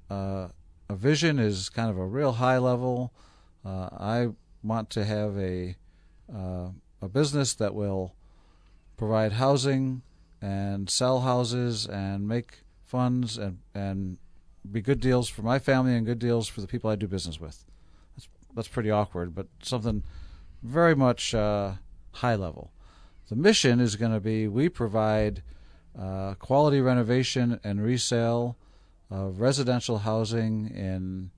a, 0.10 0.52
a 0.90 0.96
vision 0.96 1.40
is 1.40 1.70
kind 1.70 1.90
of 1.90 1.98
a 1.98 2.06
real 2.06 2.34
high 2.34 2.58
level. 2.58 3.14
Uh, 3.66 3.90
I 3.98 4.30
want 4.64 4.90
to 4.92 5.06
have 5.06 5.38
a 5.38 5.76
uh, 6.34 6.70
a 7.02 7.08
business 7.08 7.54
that 7.56 7.74
will 7.74 8.14
provide 8.98 9.34
housing 9.34 10.02
and 10.42 10.90
sell 10.90 11.22
houses 11.22 11.88
and 11.88 12.28
make 12.28 12.60
funds 12.84 13.38
and 13.38 13.60
and 13.74 14.18
be 14.70 14.82
good 14.82 15.00
deals 15.00 15.28
for 15.28 15.42
my 15.42 15.58
family 15.58 15.96
and 15.96 16.06
good 16.06 16.20
deals 16.20 16.48
for 16.48 16.62
the 16.62 16.68
people 16.68 16.90
I 16.90 16.96
do 16.96 17.08
business 17.08 17.40
with. 17.40 17.64
That's 18.16 18.28
that's 18.56 18.68
pretty 18.68 18.92
awkward, 18.92 19.34
but 19.34 19.48
something 19.62 20.04
very 20.62 20.96
much 20.96 21.34
uh, 21.34 21.74
high 22.14 22.36
level. 22.36 22.72
The 23.30 23.36
mission 23.36 23.80
is 23.80 23.96
going 23.96 24.12
to 24.12 24.20
be 24.20 24.48
we 24.48 24.70
provide 24.70 25.42
uh, 25.98 26.36
quality 26.36 26.82
renovation 26.82 27.60
and 27.64 27.82
resale 27.82 28.58
of 29.10 29.40
residential 29.40 30.00
housing 30.00 30.70
in 30.70 31.32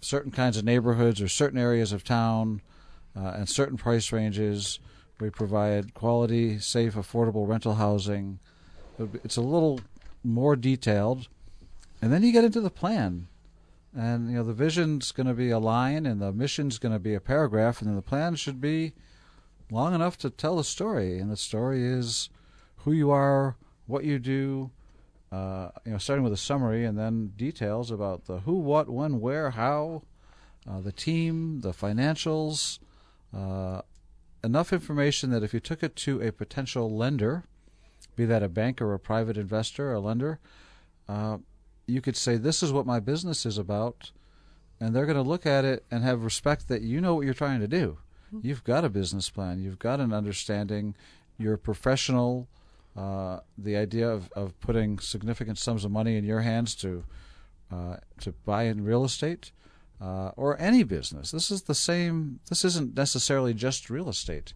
certain 0.00 0.30
kinds 0.30 0.56
of 0.56 0.64
neighborhoods 0.64 1.20
or 1.20 1.28
certain 1.28 1.58
areas 1.58 1.92
of 1.92 2.04
town 2.04 2.60
uh, 3.18 3.32
and 3.36 3.48
certain 3.48 3.76
price 3.76 4.12
ranges. 4.12 4.78
We 5.20 5.30
provide 5.30 5.94
quality, 5.94 6.58
safe, 6.58 6.94
affordable 6.94 7.48
rental 7.48 7.74
housing. 7.74 8.38
It's 9.24 9.36
a 9.36 9.42
little 9.42 9.80
more 10.22 10.56
detailed, 10.56 11.28
and 12.00 12.12
then 12.12 12.22
you 12.22 12.32
get 12.32 12.44
into 12.44 12.60
the 12.60 12.70
plan, 12.70 13.28
and 13.96 14.30
you 14.30 14.36
know 14.36 14.44
the 14.44 14.52
vision's 14.52 15.12
going 15.12 15.26
to 15.26 15.34
be 15.34 15.50
a 15.50 15.58
line, 15.58 16.06
and 16.06 16.20
the 16.20 16.32
mission's 16.32 16.78
going 16.78 16.92
to 16.92 16.98
be 16.98 17.14
a 17.14 17.20
paragraph, 17.20 17.80
and 17.80 17.88
then 17.88 17.96
the 17.96 18.02
plan 18.02 18.36
should 18.36 18.60
be 18.60 18.92
long 19.70 19.94
enough 19.94 20.16
to 20.18 20.30
tell 20.30 20.58
a 20.58 20.64
story. 20.64 21.18
And 21.18 21.30
the 21.30 21.36
story 21.36 21.84
is 21.84 22.30
who 22.78 22.92
you 22.92 23.10
are, 23.10 23.56
what 23.86 24.04
you 24.04 24.18
do, 24.18 24.70
uh, 25.30 25.70
you 25.84 25.92
know, 25.92 25.98
starting 25.98 26.22
with 26.22 26.32
a 26.32 26.38
summary 26.38 26.84
and 26.84 26.98
then 26.98 27.32
details 27.36 27.90
about 27.90 28.26
the 28.26 28.40
who, 28.40 28.54
what, 28.54 28.88
when, 28.88 29.20
where, 29.20 29.50
how, 29.50 30.02
uh, 30.68 30.80
the 30.80 30.92
team, 30.92 31.60
the 31.60 31.72
financials, 31.72 32.78
uh, 33.36 33.82
enough 34.42 34.72
information 34.72 35.30
that 35.30 35.42
if 35.42 35.52
you 35.52 35.60
took 35.60 35.82
it 35.82 35.96
to 35.96 36.20
a 36.20 36.32
potential 36.32 36.94
lender, 36.94 37.44
be 38.16 38.24
that 38.24 38.42
a 38.42 38.48
bank 38.48 38.80
or 38.80 38.94
a 38.94 38.98
private 38.98 39.36
investor 39.36 39.90
or 39.90 39.94
a 39.94 40.00
lender, 40.00 40.38
uh, 41.08 41.38
you 41.86 42.00
could 42.00 42.16
say, 42.16 42.36
This 42.36 42.62
is 42.62 42.72
what 42.72 42.86
my 42.86 43.00
business 43.00 43.46
is 43.46 43.58
about. 43.58 44.10
And 44.80 44.94
they're 44.94 45.06
going 45.06 45.16
to 45.16 45.22
look 45.22 45.44
at 45.44 45.64
it 45.64 45.84
and 45.90 46.04
have 46.04 46.22
respect 46.22 46.68
that 46.68 46.82
you 46.82 47.00
know 47.00 47.16
what 47.16 47.24
you're 47.24 47.34
trying 47.34 47.58
to 47.60 47.68
do. 47.68 47.98
Mm-hmm. 48.32 48.46
You've 48.46 48.62
got 48.62 48.84
a 48.84 48.88
business 48.88 49.28
plan, 49.28 49.60
you've 49.60 49.78
got 49.78 49.98
an 49.98 50.12
understanding, 50.12 50.94
you're 51.36 51.56
professional. 51.56 52.48
Uh, 52.96 53.40
the 53.56 53.76
idea 53.76 54.08
of, 54.08 54.30
of 54.32 54.58
putting 54.60 54.98
significant 54.98 55.58
sums 55.58 55.84
of 55.84 55.90
money 55.90 56.16
in 56.16 56.24
your 56.24 56.40
hands 56.40 56.74
to 56.76 57.04
uh, 57.70 57.96
to 58.20 58.32
buy 58.44 58.64
in 58.64 58.82
real 58.82 59.04
estate 59.04 59.52
uh, 60.00 60.30
or 60.36 60.60
any 60.60 60.82
business. 60.82 61.30
This 61.30 61.50
is 61.50 61.62
the 61.62 61.74
same. 61.74 62.40
This 62.48 62.64
isn't 62.64 62.96
necessarily 62.96 63.54
just 63.54 63.90
real 63.90 64.08
estate. 64.08 64.54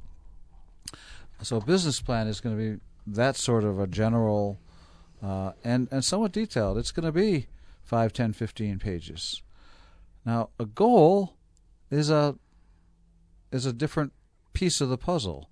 So 1.43 1.57
a 1.57 1.65
business 1.65 2.01
plan 2.01 2.29
is 2.29 2.41
going 2.41 2.57
to 2.57 2.77
be 2.77 2.81
that 3.07 3.37
sort 3.37 3.65
of 3.65 3.81
a 3.81 3.87
general 3.87 4.61
uh, 5.23 5.53
and 5.65 5.89
and 5.91 6.05
somewhat 6.05 6.33
detailed. 6.33 6.79
It's 6.79 6.93
going 6.93 7.07
to 7.07 7.13
be 7.13 7.49
5, 7.85 8.13
10, 8.13 8.33
15 8.33 8.79
pages. 8.79 9.43
Now 10.25 10.51
a 10.59 10.67
goal 10.67 11.35
is 11.91 12.11
a 12.11 12.37
is 13.51 13.67
a 13.67 13.73
different 13.73 14.13
piece 14.53 14.81
of 14.81 14.89
the 14.89 14.99
puzzle. 14.99 15.51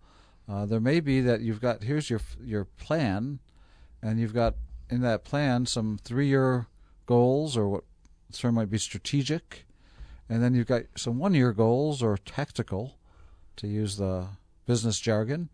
Uh, 0.49 0.67
there 0.67 0.81
may 0.81 1.01
be 1.01 1.21
that 1.21 1.41
you've 1.41 1.61
got 1.61 1.83
here's 1.83 2.09
your 2.09 2.21
your 2.43 2.65
plan, 2.65 3.41
and 4.03 4.21
you've 4.21 4.35
got 4.35 4.55
in 4.89 5.01
that 5.01 5.25
plan 5.25 5.67
some 5.67 5.99
three 6.03 6.29
year 6.29 6.67
goals 7.07 7.57
or 7.57 7.69
what 7.69 7.85
term 8.33 8.55
might 8.55 8.71
be 8.71 8.79
strategic, 8.79 9.67
and 10.31 10.43
then 10.43 10.55
you've 10.55 10.69
got 10.69 10.85
some 10.97 11.19
one 11.19 11.35
year 11.35 11.53
goals 11.53 12.03
or 12.03 12.17
tactical, 12.17 12.95
to 13.57 13.67
use 13.67 13.97
the 13.97 14.29
business 14.65 15.01
jargon. 15.01 15.49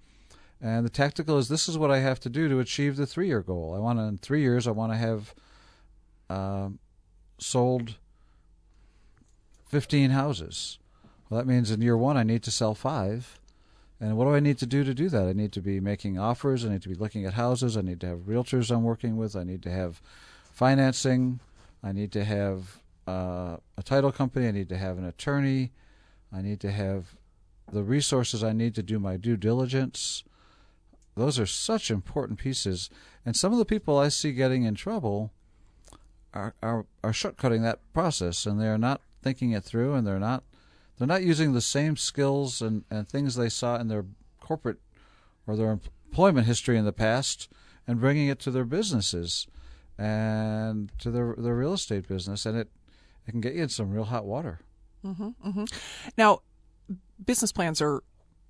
And 0.60 0.84
the 0.84 0.90
tactical 0.90 1.38
is 1.38 1.48
this 1.48 1.68
is 1.68 1.78
what 1.78 1.90
I 1.90 1.98
have 1.98 2.20
to 2.20 2.28
do 2.28 2.48
to 2.48 2.60
achieve 2.60 2.96
the 2.96 3.06
three 3.06 3.26
year 3.26 3.40
goal. 3.40 3.74
I 3.74 3.80
want 3.80 3.98
to, 3.98 4.04
in 4.04 4.18
three 4.18 4.42
years, 4.42 4.68
I 4.68 4.72
want 4.72 4.92
to 4.92 4.98
have 4.98 5.34
uh, 6.28 6.68
sold 7.38 7.96
15 9.68 10.10
houses. 10.10 10.78
Well, 11.28 11.38
that 11.38 11.46
means 11.46 11.70
in 11.70 11.80
year 11.80 11.96
one, 11.96 12.18
I 12.18 12.22
need 12.22 12.42
to 12.44 12.50
sell 12.50 12.74
five. 12.74 13.40
And 13.98 14.16
what 14.18 14.26
do 14.26 14.34
I 14.34 14.40
need 14.40 14.58
to 14.58 14.66
do 14.66 14.84
to 14.84 14.92
do 14.92 15.08
that? 15.08 15.26
I 15.26 15.32
need 15.32 15.52
to 15.52 15.62
be 15.62 15.80
making 15.80 16.18
offers. 16.18 16.64
I 16.64 16.68
need 16.68 16.82
to 16.82 16.88
be 16.90 16.94
looking 16.94 17.24
at 17.24 17.32
houses. 17.32 17.78
I 17.78 17.80
need 17.80 18.00
to 18.02 18.06
have 18.06 18.20
realtors 18.20 18.70
I'm 18.70 18.84
working 18.84 19.16
with. 19.16 19.34
I 19.34 19.42
need 19.42 19.62
to 19.62 19.70
have 19.70 20.02
financing. 20.52 21.40
I 21.82 21.92
need 21.92 22.12
to 22.12 22.24
have 22.24 22.78
uh, 23.06 23.56
a 23.76 23.82
title 23.82 24.12
company. 24.12 24.48
I 24.48 24.50
need 24.50 24.68
to 24.68 24.78
have 24.78 24.98
an 24.98 25.04
attorney. 25.04 25.72
I 26.32 26.42
need 26.42 26.60
to 26.60 26.70
have 26.70 27.16
the 27.72 27.82
resources 27.82 28.44
I 28.44 28.52
need 28.52 28.74
to 28.76 28.82
do 28.82 28.98
my 28.98 29.16
due 29.16 29.36
diligence. 29.36 30.24
Those 31.16 31.38
are 31.38 31.46
such 31.46 31.90
important 31.90 32.38
pieces. 32.38 32.90
And 33.24 33.36
some 33.36 33.52
of 33.52 33.58
the 33.58 33.64
people 33.64 33.98
I 33.98 34.08
see 34.08 34.32
getting 34.32 34.64
in 34.64 34.74
trouble 34.74 35.32
are, 36.34 36.54
are, 36.62 36.86
are 37.02 37.12
shortcutting 37.12 37.62
that 37.62 37.80
process 37.92 38.44
and 38.44 38.60
they're 38.60 38.78
not 38.78 39.00
thinking 39.22 39.52
it 39.52 39.64
through 39.64 39.94
and 39.94 40.06
they're 40.06 40.20
not 40.20 40.44
they're 40.98 41.06
not 41.06 41.22
using 41.22 41.52
the 41.52 41.60
same 41.60 41.96
skills 41.96 42.62
and, 42.62 42.84
and 42.90 43.06
things 43.06 43.34
they 43.34 43.48
saw 43.50 43.76
in 43.76 43.88
their 43.88 44.04
corporate 44.40 44.78
or 45.46 45.56
their 45.56 45.70
employment 45.70 46.46
history 46.46 46.78
in 46.78 46.84
the 46.84 46.92
past 46.92 47.48
and 47.86 48.00
bringing 48.00 48.28
it 48.28 48.38
to 48.40 48.50
their 48.50 48.64
businesses 48.64 49.46
and 49.98 50.90
to 50.98 51.10
their 51.10 51.34
their 51.38 51.54
real 51.54 51.72
estate 51.72 52.06
business, 52.08 52.44
and 52.44 52.56
it 52.56 52.68
it 53.26 53.30
can 53.30 53.40
get 53.40 53.54
you 53.54 53.62
in 53.62 53.68
some 53.68 53.90
real 53.90 54.04
hot 54.04 54.24
water. 54.24 54.60
Mm-hmm, 55.04 55.48
mm-hmm. 55.48 55.64
Now, 56.16 56.40
business 57.24 57.52
plans 57.52 57.80
are 57.80 58.02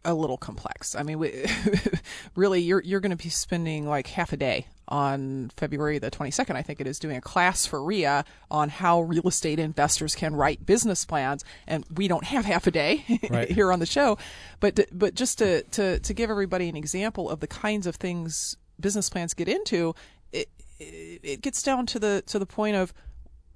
a 0.04 0.14
little 0.14 0.36
complex. 0.36 0.94
I 0.94 1.02
mean, 1.02 1.18
we, 1.18 1.46
really, 2.34 2.60
you're 2.62 2.82
you're 2.82 3.00
going 3.00 3.16
to 3.16 3.22
be 3.22 3.28
spending 3.28 3.86
like 3.86 4.06
half 4.06 4.32
a 4.32 4.36
day 4.36 4.66
on 4.88 5.50
February 5.56 5.98
the 5.98 6.10
22nd, 6.10 6.54
I 6.54 6.62
think 6.62 6.80
it 6.80 6.86
is, 6.86 7.00
doing 7.00 7.16
a 7.16 7.20
class 7.20 7.66
for 7.66 7.82
RIA 7.82 8.24
on 8.50 8.68
how 8.68 9.00
real 9.02 9.26
estate 9.26 9.58
investors 9.58 10.14
can 10.14 10.34
write 10.36 10.64
business 10.64 11.04
plans. 11.04 11.44
And 11.66 11.84
we 11.94 12.06
don't 12.06 12.24
have 12.24 12.44
half 12.44 12.68
a 12.68 12.70
day 12.70 13.04
right. 13.30 13.50
here 13.50 13.72
on 13.72 13.80
the 13.80 13.86
show, 13.86 14.16
but 14.60 14.78
but 14.92 15.14
just 15.14 15.38
to, 15.38 15.62
to 15.62 15.98
to 15.98 16.14
give 16.14 16.30
everybody 16.30 16.68
an 16.68 16.76
example 16.76 17.28
of 17.28 17.40
the 17.40 17.48
kinds 17.48 17.86
of 17.86 17.96
things 17.96 18.56
business 18.78 19.10
plans 19.10 19.34
get 19.34 19.48
into, 19.48 19.94
it, 20.32 20.48
it 20.78 21.40
gets 21.42 21.62
down 21.62 21.86
to 21.86 21.98
the 21.98 22.22
to 22.26 22.38
the 22.38 22.46
point 22.46 22.76
of 22.76 22.92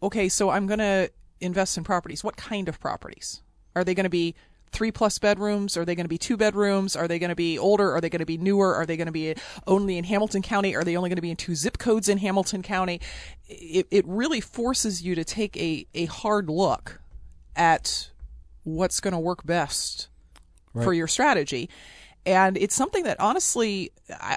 okay, 0.02 0.28
so 0.28 0.50
I'm 0.50 0.66
going 0.66 0.78
to 0.78 1.10
invest 1.40 1.76
in 1.76 1.84
properties. 1.84 2.22
What 2.22 2.36
kind 2.36 2.68
of 2.68 2.80
properties? 2.80 3.42
Are 3.74 3.84
they 3.84 3.94
going 3.94 4.04
to 4.04 4.10
be 4.10 4.34
three 4.72 4.92
plus 4.92 5.18
bedrooms? 5.18 5.76
Are 5.76 5.84
they 5.84 5.94
going 5.94 6.04
to 6.04 6.08
be 6.08 6.18
two 6.18 6.36
bedrooms? 6.36 6.96
Are 6.96 7.08
they 7.08 7.18
going 7.18 7.30
to 7.30 7.36
be 7.36 7.58
older? 7.58 7.92
Are 7.92 8.00
they 8.00 8.08
going 8.08 8.20
to 8.20 8.26
be 8.26 8.38
newer? 8.38 8.74
Are 8.74 8.86
they 8.86 8.96
going 8.96 9.06
to 9.06 9.12
be 9.12 9.34
only 9.66 9.98
in 9.98 10.04
Hamilton 10.04 10.42
County? 10.42 10.76
Are 10.76 10.84
they 10.84 10.96
only 10.96 11.08
going 11.08 11.16
to 11.16 11.22
be 11.22 11.30
in 11.30 11.36
two 11.36 11.54
zip 11.54 11.78
codes 11.78 12.08
in 12.08 12.18
Hamilton 12.18 12.62
County? 12.62 13.00
It, 13.48 13.86
it 13.90 14.04
really 14.06 14.40
forces 14.40 15.02
you 15.02 15.14
to 15.14 15.24
take 15.24 15.56
a, 15.56 15.86
a 15.94 16.06
hard 16.06 16.48
look 16.48 17.00
at 17.56 18.10
what's 18.62 19.00
going 19.00 19.12
to 19.12 19.18
work 19.18 19.44
best 19.44 20.08
right. 20.72 20.84
for 20.84 20.92
your 20.92 21.08
strategy. 21.08 21.68
And 22.26 22.56
it's 22.58 22.74
something 22.74 23.04
that 23.04 23.18
honestly, 23.18 23.92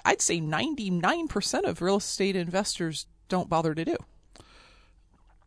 I'd 0.06 0.22
say 0.22 0.40
99% 0.40 1.64
of 1.64 1.82
real 1.82 1.98
estate 1.98 2.36
investors 2.36 3.08
don't 3.28 3.50
bother 3.50 3.76
to 3.76 3.84
do. 3.84 3.98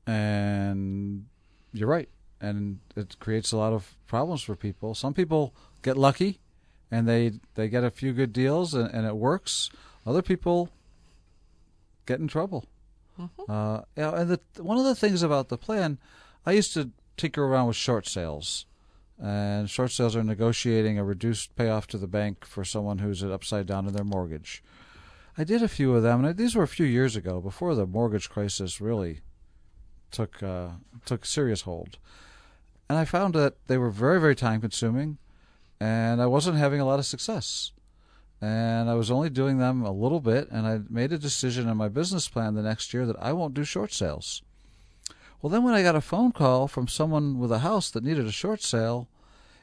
And 0.07 1.27
you're 1.73 1.89
right. 1.89 2.09
And 2.41 2.81
it 2.95 3.19
creates 3.19 3.53
a 3.53 3.57
lot 3.57 3.73
of 3.73 3.97
problems 4.07 4.43
for 4.43 4.55
people. 4.55 4.95
Some 4.95 5.15
people 5.15 5.55
get 5.83 5.97
lucky 5.97 6.41
and 6.91 7.09
they, 7.09 7.33
they 7.55 7.69
get 7.69 7.85
a 7.85 7.91
few 7.91 8.13
good 8.13 8.33
deals 8.33 8.75
and, 8.75 8.93
and 8.93 9.07
it 9.07 9.17
works. 9.17 9.71
Other 10.07 10.23
people 10.23 10.71
get 12.05 12.21
in 12.21 12.29
trouble. 12.29 12.67
Mm-hmm. 13.21 13.51
Uh, 13.51 13.81
yeah, 13.97 14.21
and 14.21 14.31
the, 14.31 14.63
one 14.63 14.79
of 14.79 14.85
the 14.85 14.95
things 14.95 15.23
about 15.23 15.49
the 15.49 15.59
plan, 15.59 15.99
I 16.45 16.53
used 16.53 16.75
to 16.75 16.91
tinker 17.17 17.45
around 17.45 17.67
with 17.69 17.77
short 17.77 18.07
sales 18.07 18.67
and 19.19 19.71
short 19.71 19.91
sales 19.93 20.15
are 20.15 20.23
negotiating 20.23 20.99
a 20.99 21.05
reduced 21.05 21.57
payoff 21.57 21.87
to 21.89 21.99
the 21.99 22.07
bank 22.07 22.45
for 22.45 22.65
someone 22.65 22.99
who's 22.99 23.25
upside 23.25 23.67
down 23.67 23.87
in 23.87 23.95
their 23.95 24.05
mortgage. 24.05 24.63
I 25.39 25.45
did 25.45 25.63
a 25.63 25.69
few 25.69 25.95
of 25.95 26.03
them, 26.03 26.25
and 26.25 26.37
these 26.37 26.55
were 26.55 26.63
a 26.63 26.69
few 26.69 26.87
years 26.87 27.17
ago, 27.17 27.41
before 27.41 27.75
the 27.75 27.87
mortgage 27.87 28.29
crisis 28.29 28.81
really 28.81 29.21
took 30.11 30.43
uh, 30.43 30.69
took 31.05 31.25
serious 31.25 31.63
hold. 31.63 31.99
And 32.89 32.99
I 32.99 33.05
found 33.05 33.35
that 33.35 33.55
they 33.67 33.79
were 33.79 33.91
very, 33.91 34.21
very 34.21 34.37
time 34.37 34.61
consuming, 34.61 35.19
and 35.81 36.23
I 36.23 36.27
wasn't 36.27 36.59
having 36.59 36.81
a 36.81 36.85
lot 36.85 36.99
of 36.99 37.07
success. 37.07 37.73
And 38.41 38.91
I 38.91 38.95
was 38.95 39.11
only 39.11 39.31
doing 39.31 39.59
them 39.59 39.83
a 39.83 39.91
little 39.91 40.21
bit, 40.21 40.49
and 40.51 40.67
I 40.67 40.81
made 40.89 41.13
a 41.13 41.19
decision 41.19 41.69
in 41.69 41.77
my 41.77 41.89
business 41.89 42.29
plan 42.29 42.55
the 42.55 42.63
next 42.63 42.93
year 42.93 43.07
that 43.07 43.17
I 43.19 43.33
won't 43.33 43.55
do 43.55 43.65
short 43.65 43.93
sales. 43.93 44.43
Well, 45.41 45.51
then 45.51 45.65
when 45.65 45.75
I 45.75 45.83
got 45.83 45.97
a 45.97 46.01
phone 46.01 46.33
call 46.33 46.69
from 46.69 46.89
someone 46.89 47.39
with 47.39 47.51
a 47.51 47.61
house 47.61 47.91
that 47.91 48.05
needed 48.05 48.27
a 48.27 48.33
short 48.33 48.63
sale, 48.63 49.09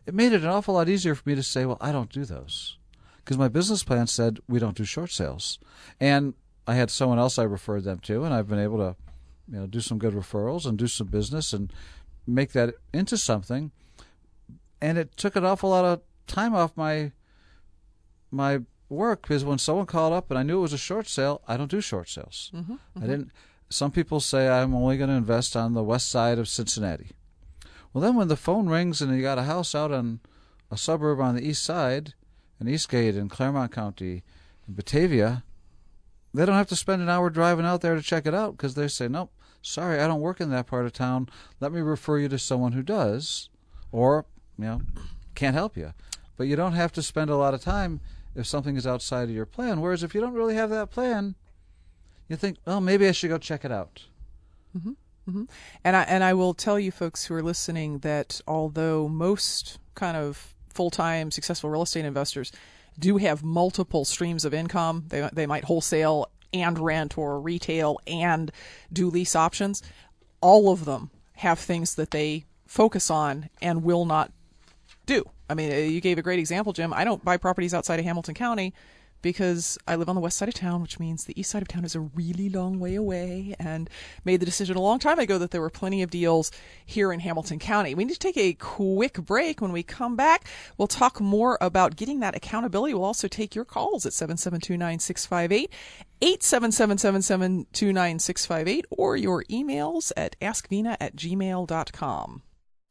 it 0.06 0.14
made 0.14 0.34
it 0.34 0.44
an 0.44 0.50
awful 0.50 0.74
lot 0.74 0.90
easier 0.90 1.16
for 1.16 1.28
me 1.28 1.36
to 1.36 1.44
say, 1.44 1.66
well, 1.66 1.78
I 1.80 1.92
don't 1.92 2.12
do 2.12 2.26
those. 2.26 2.78
Because 3.18 3.38
my 3.38 3.48
business 3.48 3.84
plan 3.84 4.08
said 4.08 4.40
we 4.50 4.60
don't 4.60 4.78
do 4.78 4.84
short 4.84 5.12
sales. 5.12 5.60
And 6.00 6.34
I 6.68 6.76
had 6.76 6.92
someone 6.92 7.20
else 7.20 7.40
I 7.40 7.44
referred 7.44 7.84
them 7.84 8.00
to, 8.00 8.24
and 8.24 8.34
I've 8.34 8.50
been 8.50 8.60
able 8.60 8.78
to 8.80 8.96
you 9.52 9.60
know, 9.60 9.68
do 9.68 9.80
some 9.80 9.98
good 9.98 10.14
referrals 10.14 10.66
and 10.66 10.78
do 10.78 10.88
some 10.88 11.08
business 11.08 11.54
and 11.54 11.72
make 12.26 12.52
that 12.54 12.76
into 12.94 13.18
something. 13.18 13.72
And 14.82 14.98
it 14.98 15.16
took 15.18 15.36
an 15.36 15.46
awful 15.46 15.70
lot 15.70 15.86
of 15.86 16.02
time 16.28 16.54
off 16.54 16.76
my 16.76 17.12
my 18.32 18.62
work 18.90 19.22
because 19.22 19.46
when 19.46 19.58
someone 19.58 19.86
called 19.86 20.14
up 20.14 20.30
and 20.30 20.38
I 20.38 20.44
knew 20.44 20.58
it 20.58 20.62
was 20.62 20.74
a 20.74 20.78
short 20.78 21.08
sale, 21.08 21.42
I 21.48 21.58
don't 21.58 21.72
do 21.72 21.82
short 21.82 22.10
sales. 22.10 22.52
Mm-hmm, 22.54 22.74
mm-hmm. 22.74 23.04
I 23.04 23.08
didn't 23.08 23.32
some 23.74 23.92
people 23.92 24.20
say 24.20 24.48
I'm 24.48 24.76
only 24.76 24.98
going 24.98 25.10
to 25.10 25.16
invest 25.16 25.56
on 25.56 25.74
the 25.74 25.84
west 25.84 26.10
side 26.10 26.38
of 26.38 26.48
Cincinnati. 26.48 27.12
Well, 27.92 28.04
then 28.04 28.16
when 28.16 28.28
the 28.28 28.36
phone 28.36 28.70
rings 28.70 29.02
and 29.02 29.16
you 29.16 29.22
got 29.22 29.40
a 29.40 29.44
house 29.44 29.74
out 29.74 29.92
on 29.92 30.20
a 30.70 30.78
suburb 30.78 31.20
on 31.20 31.36
the 31.36 31.48
east 31.48 31.64
side, 31.64 32.14
in 32.60 32.68
Eastgate 32.68 33.16
in 33.16 33.30
Clermont 33.30 33.72
County, 33.72 34.24
in 34.68 34.76
Batavia, 34.76 35.44
they 36.34 36.46
don't 36.46 36.56
have 36.56 36.68
to 36.68 36.76
spend 36.76 37.02
an 37.02 37.10
hour 37.10 37.30
driving 37.30 37.66
out 37.66 37.82
there 37.82 37.96
to 37.96 38.02
check 38.02 38.26
it 38.26 38.34
out 38.34 38.58
because 38.58 38.76
they 38.76 38.88
say, 38.88 39.08
nope, 39.08 39.32
sorry, 39.62 40.00
I 40.00 40.08
don't 40.08 40.22
work 40.22 40.42
in 40.42 40.50
that 40.50 40.68
part 40.68 40.86
of 40.86 40.94
town. 40.94 41.30
Let 41.60 41.72
me 41.72 41.82
refer 41.82 42.20
you 42.20 42.30
to 42.30 42.40
someone 42.40 42.72
who 42.72 42.84
does, 42.84 43.50
or, 43.92 44.26
you 44.58 44.66
know, 44.66 44.82
can't 45.36 45.56
help 45.56 45.78
you. 45.78 45.94
But 46.38 46.48
you 46.48 46.56
don't 46.56 46.74
have 46.74 46.92
to 46.94 47.04
spend 47.04 47.30
a 47.30 47.36
lot 47.36 47.54
of 47.54 47.62
time 47.62 48.00
if 48.36 48.48
something 48.48 48.76
is 48.76 48.88
outside 48.88 49.26
of 49.26 49.36
your 49.36 49.46
plan. 49.46 49.82
Whereas 49.82 50.04
if 50.04 50.16
you 50.16 50.22
don't 50.22 50.34
really 50.34 50.56
have 50.56 50.72
that 50.72 50.90
plan, 50.90 51.36
you 52.28 52.36
think, 52.36 52.58
well, 52.66 52.82
maybe 52.82 53.08
I 53.08 53.12
should 53.12 53.30
go 53.30 53.38
check 53.38 53.64
it 53.64 53.72
out. 53.72 54.04
Mm-hmm. 54.76 54.92
Mm-hmm. 55.30 55.44
And 55.84 55.96
I 55.96 56.02
and 56.04 56.24
I 56.24 56.34
will 56.34 56.54
tell 56.54 56.78
you, 56.78 56.92
folks 56.92 57.26
who 57.26 57.36
are 57.36 57.44
listening, 57.44 58.00
that 58.00 58.42
although 58.46 59.08
most 59.08 59.80
kind 59.96 60.18
of 60.18 60.54
full 60.74 60.90
time 60.90 61.32
successful 61.32 61.70
real 61.70 61.84
estate 61.84 62.04
investors 62.04 62.52
do 62.98 63.18
have 63.18 63.44
multiple 63.44 64.06
streams 64.06 64.46
of 64.46 64.54
income, 64.54 65.06
they 65.08 65.30
they 65.34 65.46
might 65.46 65.66
wholesale 65.66 66.30
and 66.54 66.78
rent 66.78 67.18
or 67.18 67.40
retail 67.40 68.00
and 68.06 68.52
do 68.92 69.10
lease 69.10 69.36
options. 69.36 69.82
All 70.42 70.72
of 70.72 70.86
them 70.86 71.10
have 71.38 71.58
things 71.58 71.96
that 71.96 72.12
they 72.12 72.46
focus 72.68 73.10
on 73.10 73.50
and 73.62 73.84
will 73.84 74.06
not 74.06 74.32
do 75.06 75.26
I 75.50 75.56
mean, 75.56 75.92
you 75.92 76.02
gave 76.02 76.18
a 76.18 76.24
great 76.24 76.40
example, 76.40 76.74
Jim. 76.74 76.94
I 76.94 77.04
don't 77.04 77.24
buy 77.24 77.38
properties 77.38 77.74
outside 77.74 78.00
of 78.00 78.06
Hamilton 78.06 78.34
County 78.34 78.74
because 79.24 79.80
I 79.88 79.96
live 79.96 80.10
on 80.10 80.14
the 80.14 80.22
west 80.22 80.38
side 80.38 80.50
of 80.50 80.54
town, 80.54 80.84
which 80.84 81.00
means 81.00 81.24
the 81.24 81.40
east 81.40 81.50
side 81.50 81.64
of 81.64 81.68
town 81.68 81.86
is 81.86 81.96
a 81.96 82.02
really 82.02 82.50
long 82.50 82.80
way 82.80 82.94
away, 82.94 83.56
and 83.58 83.90
made 84.24 84.40
the 84.40 84.46
decision 84.46 84.78
a 84.78 84.82
long 84.82 85.00
time 85.00 85.18
ago 85.18 85.40
that 85.40 85.50
there 85.50 85.62
were 85.62 85.72
plenty 85.72 86.04
of 86.04 86.12
deals 86.12 86.52
here 86.86 87.12
in 87.12 87.22
Hamilton 87.22 87.58
County. 87.58 87.96
We 87.96 88.06
need 88.06 88.14
to 88.14 88.20
take 88.20 88.38
a 88.38 88.54
quick 88.54 89.16
break. 89.16 89.62
When 89.62 89.72
we 89.72 89.82
come 89.82 90.16
back, 90.16 90.48
we'll 90.78 90.88
talk 90.88 91.20
more 91.20 91.58
about 91.60 91.96
getting 91.96 92.20
that 92.20 92.36
accountability. 92.36 92.94
We'll 92.94 93.06
also 93.06 93.28
take 93.28 93.56
your 93.56 93.66
calls 93.66 94.06
at 94.06 94.14
772 94.14 94.78
9658. 94.78 95.72
877 96.22 98.86
or 98.92 99.18
your 99.18 99.44
emails 99.46 100.12
at 100.16 100.40
askvena 100.40 100.96
at 101.02 101.16
gmail.com. 101.16 102.44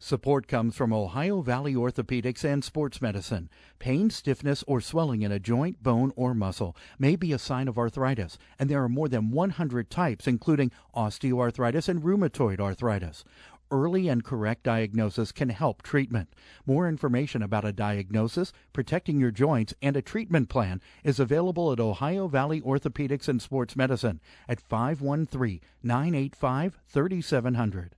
Support 0.04 0.48
comes 0.48 0.74
from 0.74 0.92
Ohio 0.92 1.42
Valley 1.42 1.74
Orthopedics 1.74 2.42
and 2.42 2.64
Sports 2.64 3.00
Medicine. 3.00 3.48
Pain, 3.78 4.10
stiffness, 4.10 4.64
or 4.66 4.80
swelling 4.80 5.22
in 5.22 5.30
a 5.30 5.38
joint, 5.38 5.80
bone, 5.80 6.12
or 6.16 6.34
muscle 6.34 6.76
may 6.98 7.14
be 7.14 7.32
a 7.32 7.38
sign 7.38 7.68
of 7.68 7.78
arthritis, 7.78 8.36
and 8.58 8.68
there 8.68 8.82
are 8.82 8.88
more 8.88 9.08
than 9.08 9.30
100 9.30 9.90
types, 9.90 10.26
including 10.26 10.72
osteoarthritis 10.92 11.88
and 11.88 12.02
rheumatoid 12.02 12.58
arthritis. 12.58 13.22
Early 13.70 14.08
and 14.08 14.24
correct 14.24 14.64
diagnosis 14.64 15.30
can 15.30 15.50
help 15.50 15.82
treatment. 15.82 16.34
More 16.66 16.88
information 16.88 17.40
about 17.40 17.64
a 17.64 17.72
diagnosis, 17.72 18.52
protecting 18.72 19.20
your 19.20 19.30
joints, 19.30 19.72
and 19.80 19.96
a 19.96 20.02
treatment 20.02 20.48
plan 20.48 20.80
is 21.04 21.20
available 21.20 21.70
at 21.70 21.78
Ohio 21.78 22.26
Valley 22.26 22.60
Orthopedics 22.60 23.28
and 23.28 23.40
Sports 23.40 23.76
Medicine 23.76 24.20
at 24.48 24.60
513 24.60 25.60
985 25.84 26.80
3700. 26.88 27.94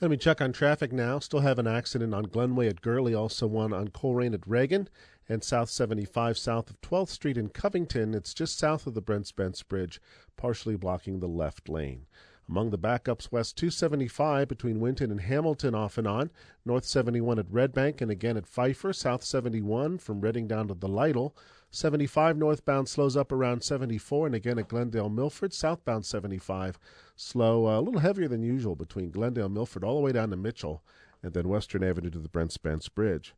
Let 0.00 0.10
me 0.10 0.16
check 0.16 0.40
on 0.40 0.54
traffic 0.54 0.94
now. 0.94 1.18
Still 1.18 1.40
have 1.40 1.58
an 1.58 1.66
accident 1.66 2.14
on 2.14 2.24
Glenway 2.24 2.70
at 2.70 2.80
Guerley, 2.80 3.14
also 3.14 3.46
one 3.46 3.74
on 3.74 3.88
Colerain 3.88 4.32
at 4.32 4.46
Reagan, 4.46 4.88
and 5.28 5.44
South 5.44 5.68
75 5.68 6.38
south 6.38 6.70
of 6.70 6.80
12th 6.80 7.10
Street 7.10 7.36
in 7.36 7.50
Covington. 7.50 8.14
It's 8.14 8.32
just 8.32 8.58
south 8.58 8.86
of 8.86 8.94
the 8.94 9.02
Brent 9.02 9.26
Spence 9.26 9.62
Bridge, 9.62 10.00
partially 10.38 10.74
blocking 10.74 11.20
the 11.20 11.28
left 11.28 11.68
lane. 11.68 12.06
Among 12.48 12.70
the 12.70 12.78
backups, 12.78 13.30
West 13.30 13.58
275 13.58 14.48
between 14.48 14.80
Winton 14.80 15.10
and 15.10 15.20
Hamilton 15.20 15.74
off 15.74 15.98
and 15.98 16.06
on, 16.06 16.30
North 16.64 16.86
71 16.86 17.38
at 17.38 17.46
Red 17.50 17.74
Bank 17.74 18.00
and 18.00 18.10
again 18.10 18.38
at 18.38 18.46
Pfeiffer, 18.46 18.94
South 18.94 19.22
71 19.22 19.98
from 19.98 20.22
Reading 20.22 20.48
down 20.48 20.66
to 20.68 20.74
the 20.74 20.88
Lytle, 20.88 21.36
75 21.70 22.36
northbound 22.36 22.88
slows 22.88 23.16
up 23.16 23.30
around 23.30 23.62
74 23.62 24.26
and 24.26 24.34
again 24.34 24.58
at 24.58 24.66
Glendale 24.66 25.08
Milford, 25.08 25.52
southbound 25.52 26.04
75 26.04 26.80
slow 27.20 27.66
uh, 27.66 27.78
a 27.78 27.82
little 27.82 28.00
heavier 28.00 28.28
than 28.28 28.42
usual 28.42 28.74
between 28.74 29.10
Glendale 29.10 29.48
Milford 29.48 29.84
all 29.84 29.96
the 29.96 30.00
way 30.00 30.12
down 30.12 30.30
to 30.30 30.36
Mitchell 30.36 30.82
and 31.22 31.34
then 31.34 31.48
Western 31.48 31.84
Avenue 31.84 32.10
to 32.10 32.18
the 32.18 32.28
Brent 32.28 32.52
Spence 32.52 32.88
Bridge. 32.88 33.34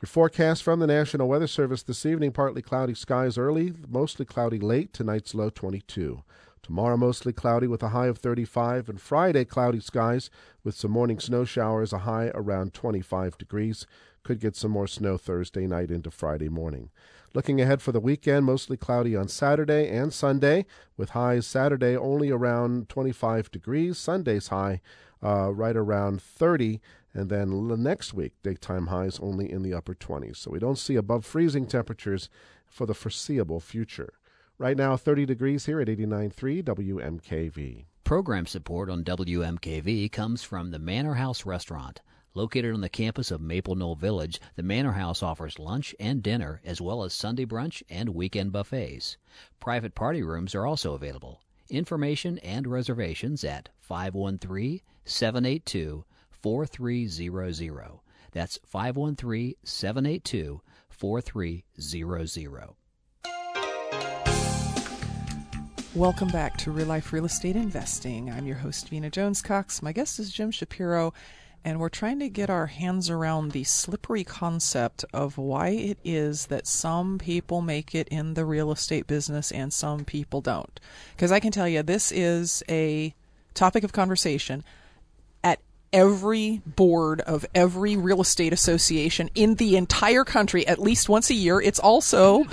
Your 0.00 0.08
forecast 0.08 0.62
from 0.62 0.80
the 0.80 0.86
National 0.86 1.28
Weather 1.28 1.46
Service 1.46 1.82
this 1.82 2.06
evening 2.06 2.32
partly 2.32 2.62
cloudy 2.62 2.94
skies 2.94 3.38
early, 3.38 3.74
mostly 3.88 4.24
cloudy 4.24 4.58
late, 4.58 4.92
tonight's 4.92 5.34
low 5.34 5.50
22. 5.50 6.22
Tomorrow, 6.62 6.96
mostly 6.96 7.32
cloudy 7.32 7.66
with 7.66 7.82
a 7.82 7.90
high 7.90 8.08
of 8.08 8.18
35, 8.18 8.88
and 8.88 9.00
Friday, 9.00 9.44
cloudy 9.44 9.80
skies 9.80 10.30
with 10.64 10.74
some 10.74 10.90
morning 10.90 11.20
snow 11.20 11.44
showers, 11.44 11.92
a 11.92 11.98
high 11.98 12.32
around 12.34 12.74
25 12.74 13.38
degrees. 13.38 13.86
Could 14.24 14.40
get 14.40 14.56
some 14.56 14.72
more 14.72 14.88
snow 14.88 15.16
Thursday 15.16 15.66
night 15.66 15.90
into 15.90 16.10
Friday 16.10 16.48
morning. 16.48 16.90
Looking 17.36 17.60
ahead 17.60 17.82
for 17.82 17.92
the 17.92 18.00
weekend, 18.00 18.46
mostly 18.46 18.78
cloudy 18.78 19.14
on 19.14 19.28
Saturday 19.28 19.94
and 19.94 20.10
Sunday, 20.10 20.64
with 20.96 21.10
highs 21.10 21.46
Saturday 21.46 21.94
only 21.94 22.30
around 22.30 22.88
25 22.88 23.50
degrees, 23.50 23.98
Sunday's 23.98 24.48
high 24.48 24.80
uh, 25.22 25.52
right 25.52 25.76
around 25.76 26.22
30, 26.22 26.80
and 27.12 27.28
then 27.28 27.82
next 27.82 28.14
week, 28.14 28.32
daytime 28.42 28.86
highs 28.86 29.20
only 29.20 29.52
in 29.52 29.62
the 29.62 29.74
upper 29.74 29.94
20s. 29.94 30.36
So 30.36 30.50
we 30.50 30.58
don't 30.58 30.78
see 30.78 30.96
above 30.96 31.26
freezing 31.26 31.66
temperatures 31.66 32.30
for 32.66 32.86
the 32.86 32.94
foreseeable 32.94 33.60
future. 33.60 34.14
Right 34.56 34.78
now, 34.78 34.96
30 34.96 35.26
degrees 35.26 35.66
here 35.66 35.78
at 35.78 35.88
89.3 35.88 36.62
WMKV. 36.62 37.84
Program 38.02 38.46
support 38.46 38.88
on 38.88 39.04
WMKV 39.04 40.10
comes 40.10 40.42
from 40.42 40.70
the 40.70 40.78
Manor 40.78 41.16
House 41.16 41.44
Restaurant. 41.44 42.00
Located 42.36 42.74
on 42.74 42.82
the 42.82 42.90
campus 42.90 43.30
of 43.30 43.40
Maple 43.40 43.74
Knoll 43.76 43.94
Village, 43.94 44.42
the 44.56 44.62
Manor 44.62 44.92
House 44.92 45.22
offers 45.22 45.58
lunch 45.58 45.94
and 45.98 46.22
dinner, 46.22 46.60
as 46.66 46.82
well 46.82 47.02
as 47.02 47.14
Sunday 47.14 47.46
brunch 47.46 47.82
and 47.88 48.10
weekend 48.10 48.52
buffets. 48.52 49.16
Private 49.58 49.94
party 49.94 50.22
rooms 50.22 50.54
are 50.54 50.66
also 50.66 50.92
available. 50.92 51.40
Information 51.70 52.36
and 52.40 52.66
reservations 52.66 53.42
at 53.42 53.70
513 53.78 54.82
782 55.06 56.04
4300. 56.30 58.00
That's 58.32 58.58
513 58.66 59.54
782 59.64 60.60
4300. 60.90 62.74
Welcome 65.94 66.28
back 66.28 66.58
to 66.58 66.70
Real 66.70 66.88
Life 66.88 67.14
Real 67.14 67.24
Estate 67.24 67.56
Investing. 67.56 68.30
I'm 68.30 68.46
your 68.46 68.56
host, 68.56 68.90
Vena 68.90 69.08
Jones 69.08 69.40
Cox. 69.40 69.80
My 69.80 69.92
guest 69.92 70.18
is 70.18 70.30
Jim 70.30 70.50
Shapiro, 70.50 71.14
and 71.66 71.80
we're 71.80 71.88
trying 71.88 72.20
to 72.20 72.28
get 72.28 72.48
our 72.48 72.66
hands 72.66 73.10
around 73.10 73.50
the 73.50 73.64
slippery 73.64 74.22
concept 74.22 75.04
of 75.12 75.36
why 75.36 75.70
it 75.70 75.98
is 76.04 76.46
that 76.46 76.64
some 76.64 77.18
people 77.18 77.60
make 77.60 77.92
it 77.92 78.06
in 78.06 78.34
the 78.34 78.44
real 78.44 78.70
estate 78.70 79.08
business 79.08 79.50
and 79.50 79.72
some 79.72 80.04
people 80.04 80.40
don't. 80.40 80.78
Because 81.16 81.32
I 81.32 81.40
can 81.40 81.50
tell 81.50 81.66
you, 81.66 81.82
this 81.82 82.12
is 82.12 82.62
a 82.68 83.12
topic 83.52 83.82
of 83.82 83.92
conversation 83.92 84.62
at 85.42 85.58
every 85.92 86.62
board 86.64 87.20
of 87.22 87.44
every 87.52 87.96
real 87.96 88.20
estate 88.20 88.52
association 88.52 89.28
in 89.34 89.56
the 89.56 89.76
entire 89.76 90.22
country 90.22 90.64
at 90.68 90.78
least 90.78 91.08
once 91.08 91.30
a 91.30 91.34
year. 91.34 91.60
It's 91.60 91.80
also 91.80 92.44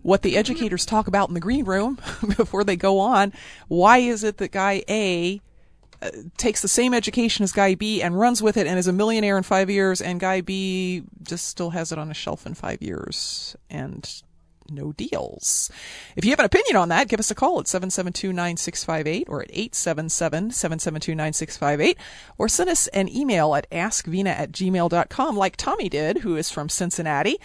what 0.00 0.22
the 0.22 0.38
educators 0.38 0.86
talk 0.86 1.08
about 1.08 1.28
in 1.28 1.34
the 1.34 1.40
green 1.40 1.66
room 1.66 1.98
before 2.38 2.64
they 2.64 2.76
go 2.76 3.00
on. 3.00 3.34
Why 3.68 3.98
is 3.98 4.24
it 4.24 4.38
that 4.38 4.52
guy 4.52 4.82
A 4.88 5.42
takes 6.36 6.62
the 6.62 6.68
same 6.68 6.94
education 6.94 7.42
as 7.42 7.52
guy 7.52 7.74
B 7.74 8.02
and 8.02 8.18
runs 8.18 8.42
with 8.42 8.56
it 8.56 8.66
and 8.66 8.78
is 8.78 8.86
a 8.86 8.92
millionaire 8.92 9.36
in 9.36 9.42
five 9.42 9.70
years, 9.70 10.00
and 10.00 10.20
guy 10.20 10.40
B 10.40 11.02
just 11.22 11.48
still 11.48 11.70
has 11.70 11.92
it 11.92 11.98
on 11.98 12.10
a 12.10 12.14
shelf 12.14 12.46
in 12.46 12.54
five 12.54 12.82
years 12.82 13.56
and 13.70 14.22
no 14.70 14.92
deals. 14.92 15.70
If 16.16 16.24
you 16.24 16.30
have 16.30 16.40
an 16.40 16.46
opinion 16.46 16.76
on 16.76 16.88
that, 16.90 17.08
give 17.08 17.18
us 17.20 17.30
a 17.30 17.34
call 17.34 17.60
at 17.60 17.66
772-9658 17.66 19.24
or 19.28 19.42
at 19.42 19.50
877-772-9658 19.50 21.96
or 22.38 22.48
send 22.48 22.70
us 22.70 22.86
an 22.88 23.08
email 23.08 23.54
at 23.54 23.70
askvena 23.70 24.30
at 24.30 24.50
gmail.com 24.52 25.36
like 25.36 25.56
Tommy 25.56 25.88
did, 25.88 26.18
who 26.18 26.36
is 26.36 26.50
from 26.50 26.68
Cincinnati. 26.68 27.38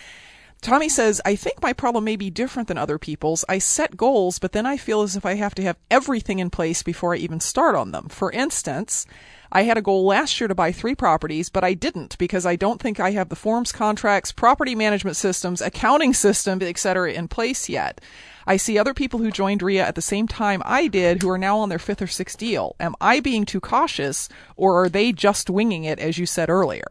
Tommy 0.62 0.90
says, 0.90 1.20
I 1.26 1.36
think 1.36 1.60
my 1.64 1.74
problem 1.74 2.04
may 2.04 2.16
be 2.16 2.30
different 2.30 2.68
than 2.68 2.78
other 2.78 3.00
people's. 3.00 3.44
I 3.50 3.58
set 3.58 3.98
goals, 3.98 4.38
but 4.38 4.52
then 4.52 4.68
I 4.68 4.78
feel 4.78 5.02
as 5.02 5.16
if 5.16 5.26
I 5.26 5.34
have 5.34 5.56
to 5.56 5.64
have 5.64 5.78
everything 5.90 6.38
in 6.38 6.52
place 6.52 6.84
before 6.84 7.16
I 7.16 7.18
even 7.18 7.40
start 7.40 7.74
on 7.74 7.92
them. 7.92 8.10
For 8.10 8.32
instance, 8.32 9.08
I 9.52 9.64
had 9.64 9.80
a 9.80 9.82
goal 9.82 10.06
last 10.06 10.40
year 10.40 10.48
to 10.48 10.54
buy 10.54 10.72
three 10.72 10.94
properties, 10.94 11.50
but 11.50 11.64
I 11.64 11.74
didn't 11.74 12.16
because 12.20 12.46
I 12.46 12.58
don't 12.58 12.80
think 12.80 13.00
I 13.00 13.10
have 13.12 13.30
the 13.30 13.36
forms, 13.36 13.72
contracts, 13.72 14.32
property 14.32 14.76
management 14.76 15.18
systems, 15.18 15.62
accounting 15.62 16.14
system, 16.14 16.62
etc. 16.62 17.12
in 17.12 17.28
place 17.28 17.68
yet. 17.68 18.00
I 18.46 18.58
see 18.58 18.78
other 18.78 18.94
people 18.94 19.20
who 19.20 19.32
joined 19.32 19.64
REIA 19.64 19.84
at 19.84 19.96
the 19.96 20.02
same 20.02 20.28
time 20.28 20.62
I 20.64 20.88
did 20.88 21.24
who 21.24 21.30
are 21.32 21.40
now 21.40 21.58
on 21.58 21.70
their 21.70 21.80
fifth 21.80 22.04
or 22.04 22.08
sixth 22.08 22.38
deal. 22.38 22.76
Am 22.80 22.94
I 23.02 23.20
being 23.20 23.46
too 23.46 23.62
cautious 23.62 24.30
or 24.56 24.84
are 24.84 24.90
they 24.90 25.12
just 25.12 25.50
winging 25.50 25.86
it 25.86 25.98
as 25.98 26.20
you 26.20 26.28
said 26.28 26.52
earlier? 26.52 26.86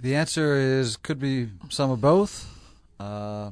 The 0.00 0.14
answer 0.14 0.54
is 0.54 0.96
could 0.96 1.18
be 1.18 1.48
some 1.70 1.90
of 1.90 2.00
both. 2.00 2.46
Uh, 3.00 3.50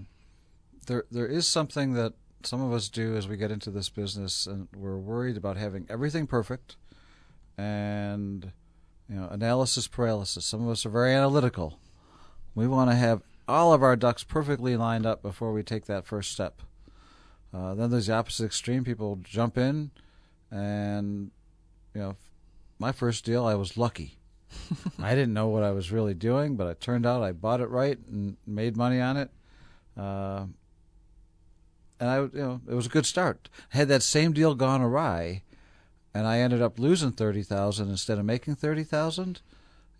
there, 0.86 1.04
there 1.10 1.26
is 1.26 1.48
something 1.48 1.94
that 1.94 2.12
some 2.44 2.62
of 2.62 2.72
us 2.72 2.88
do 2.88 3.16
as 3.16 3.26
we 3.26 3.36
get 3.36 3.50
into 3.50 3.70
this 3.70 3.88
business, 3.88 4.46
and 4.46 4.68
we're 4.76 4.96
worried 4.96 5.36
about 5.36 5.56
having 5.56 5.86
everything 5.90 6.28
perfect, 6.28 6.76
and 7.58 8.52
you 9.08 9.16
know, 9.16 9.28
analysis 9.28 9.88
paralysis. 9.88 10.44
Some 10.44 10.62
of 10.62 10.70
us 10.70 10.86
are 10.86 10.90
very 10.90 11.12
analytical. 11.12 11.80
We 12.54 12.68
want 12.68 12.90
to 12.90 12.96
have 12.96 13.22
all 13.48 13.72
of 13.72 13.82
our 13.82 13.96
ducks 13.96 14.22
perfectly 14.22 14.76
lined 14.76 15.06
up 15.06 15.22
before 15.22 15.52
we 15.52 15.64
take 15.64 15.86
that 15.86 16.06
first 16.06 16.30
step. 16.30 16.62
Uh, 17.52 17.74
then 17.74 17.90
there's 17.90 18.06
the 18.06 18.14
opposite 18.14 18.44
extreme. 18.44 18.84
People 18.84 19.18
jump 19.24 19.58
in, 19.58 19.90
and 20.52 21.32
you 21.92 22.00
know, 22.00 22.16
my 22.78 22.92
first 22.92 23.24
deal, 23.24 23.44
I 23.44 23.56
was 23.56 23.76
lucky. 23.76 24.15
I 24.98 25.14
didn't 25.14 25.34
know 25.34 25.48
what 25.48 25.62
I 25.62 25.70
was 25.70 25.92
really 25.92 26.14
doing, 26.14 26.56
but 26.56 26.66
it 26.68 26.80
turned 26.80 27.06
out 27.06 27.22
I 27.22 27.32
bought 27.32 27.60
it 27.60 27.68
right 27.68 27.98
and 28.10 28.36
made 28.46 28.76
money 28.76 29.00
on 29.00 29.16
it. 29.16 29.30
Uh, 29.96 30.46
and 31.98 32.10
I, 32.10 32.16
you 32.20 32.30
know, 32.34 32.60
it 32.68 32.74
was 32.74 32.86
a 32.86 32.90
good 32.90 33.06
start. 33.06 33.48
Had 33.70 33.88
that 33.88 34.02
same 34.02 34.32
deal 34.32 34.54
gone 34.54 34.82
awry, 34.82 35.42
and 36.14 36.26
I 36.26 36.38
ended 36.38 36.62
up 36.62 36.78
losing 36.78 37.12
thirty 37.12 37.42
thousand 37.42 37.90
instead 37.90 38.18
of 38.18 38.24
making 38.24 38.56
thirty 38.56 38.84
thousand, 38.84 39.40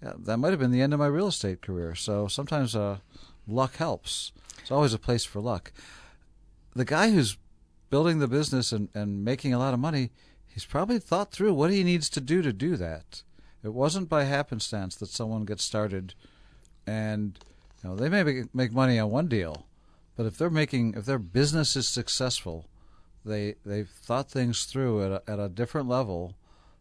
yeah, 0.02 0.12
that 0.18 0.36
might 0.38 0.50
have 0.50 0.58
been 0.58 0.72
the 0.72 0.82
end 0.82 0.92
of 0.92 1.00
my 1.00 1.06
real 1.06 1.28
estate 1.28 1.62
career. 1.62 1.94
So 1.94 2.28
sometimes 2.28 2.76
uh, 2.76 2.98
luck 3.46 3.76
helps. 3.76 4.32
It's 4.60 4.70
always 4.70 4.94
a 4.94 4.98
place 4.98 5.24
for 5.24 5.40
luck. 5.40 5.72
The 6.74 6.84
guy 6.84 7.10
who's 7.10 7.38
building 7.88 8.18
the 8.18 8.28
business 8.28 8.72
and, 8.72 8.88
and 8.94 9.24
making 9.24 9.54
a 9.54 9.58
lot 9.58 9.72
of 9.72 9.80
money, 9.80 10.10
he's 10.46 10.66
probably 10.66 10.98
thought 10.98 11.32
through 11.32 11.54
what 11.54 11.70
he 11.70 11.82
needs 11.82 12.10
to 12.10 12.20
do 12.20 12.42
to 12.42 12.52
do 12.52 12.76
that 12.76 13.22
It 13.66 13.74
wasn't 13.74 14.08
by 14.08 14.22
happenstance 14.22 14.94
that 14.94 15.08
someone 15.08 15.44
gets 15.44 15.64
started, 15.64 16.14
and 16.86 17.36
you 17.82 17.90
know 17.90 17.96
they 17.96 18.08
may 18.08 18.44
make 18.54 18.72
money 18.72 18.96
on 18.96 19.10
one 19.10 19.26
deal, 19.26 19.66
but 20.16 20.24
if 20.24 20.38
they're 20.38 20.50
making 20.50 20.94
if 20.96 21.04
their 21.04 21.18
business 21.18 21.74
is 21.74 21.88
successful, 21.88 22.66
they 23.24 23.56
they've 23.66 23.88
thought 23.88 24.30
things 24.30 24.66
through 24.66 25.04
at 25.04 25.10
a, 25.10 25.22
at 25.28 25.40
a 25.40 25.48
different 25.48 25.88
level 25.88 26.36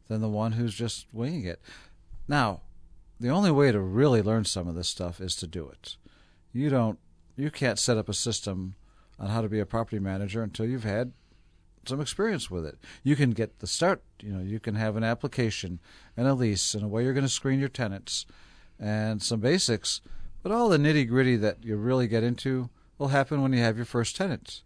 than 0.09 0.21
the 0.21 0.29
one 0.29 0.51
who's 0.51 0.75
just 0.75 1.07
winging 1.11 1.45
it. 1.45 1.59
Now, 2.27 2.61
the 3.19 3.29
only 3.29 3.49
way 3.49 3.71
to 3.71 3.79
really 3.79 4.21
learn 4.21 4.45
some 4.45 4.67
of 4.67 4.75
this 4.75 4.87
stuff 4.87 5.19
is 5.19 5.35
to 5.37 5.47
do 5.47 5.67
it. 5.67 5.95
You 6.53 6.69
don't 6.69 6.99
you 7.35 7.49
can't 7.49 7.79
set 7.79 7.97
up 7.97 8.09
a 8.09 8.13
system 8.13 8.75
on 9.17 9.29
how 9.29 9.41
to 9.41 9.49
be 9.49 9.59
a 9.59 9.65
property 9.65 9.97
manager 9.97 10.43
until 10.43 10.67
you've 10.67 10.83
had 10.83 11.13
some 11.87 12.01
experience 12.01 12.49
with 12.49 12.65
it. 12.65 12.77
You 13.03 13.15
can 13.15 13.31
get 13.31 13.59
the 13.59 13.67
start, 13.67 14.01
you 14.21 14.31
know, 14.31 14.43
you 14.43 14.59
can 14.59 14.75
have 14.75 14.95
an 14.95 15.03
application 15.03 15.79
and 16.15 16.27
a 16.27 16.33
lease 16.33 16.73
and 16.73 16.83
a 16.83 16.87
way 16.87 17.03
you're 17.03 17.13
going 17.13 17.25
to 17.25 17.29
screen 17.29 17.59
your 17.59 17.69
tenants 17.69 18.25
and 18.79 19.21
some 19.21 19.39
basics, 19.39 20.01
but 20.43 20.51
all 20.51 20.69
the 20.69 20.77
nitty 20.77 21.07
gritty 21.07 21.35
that 21.37 21.63
you 21.63 21.75
really 21.75 22.07
get 22.07 22.23
into 22.23 22.69
will 22.97 23.09
happen 23.09 23.41
when 23.41 23.53
you 23.53 23.59
have 23.59 23.77
your 23.77 23.85
first 23.85 24.15
tenant. 24.15 24.61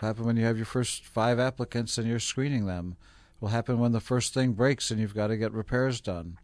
Will 0.00 0.08
happen 0.08 0.24
when 0.24 0.36
you 0.36 0.44
have 0.44 0.56
your 0.56 0.66
first 0.66 1.04
five 1.04 1.38
applicants 1.38 1.96
and 1.96 2.06
you're 2.06 2.18
screening 2.18 2.66
them. 2.66 2.96
Will 3.40 3.48
happen 3.48 3.78
when 3.78 3.92
the 3.92 4.00
first 4.00 4.34
thing 4.34 4.52
breaks 4.52 4.90
and 4.90 5.00
you've 5.00 5.14
got 5.14 5.28
to 5.28 5.36
get 5.36 5.52
repairs 5.52 6.00
done. 6.00 6.38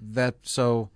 That 0.00 0.36
so 0.42 0.90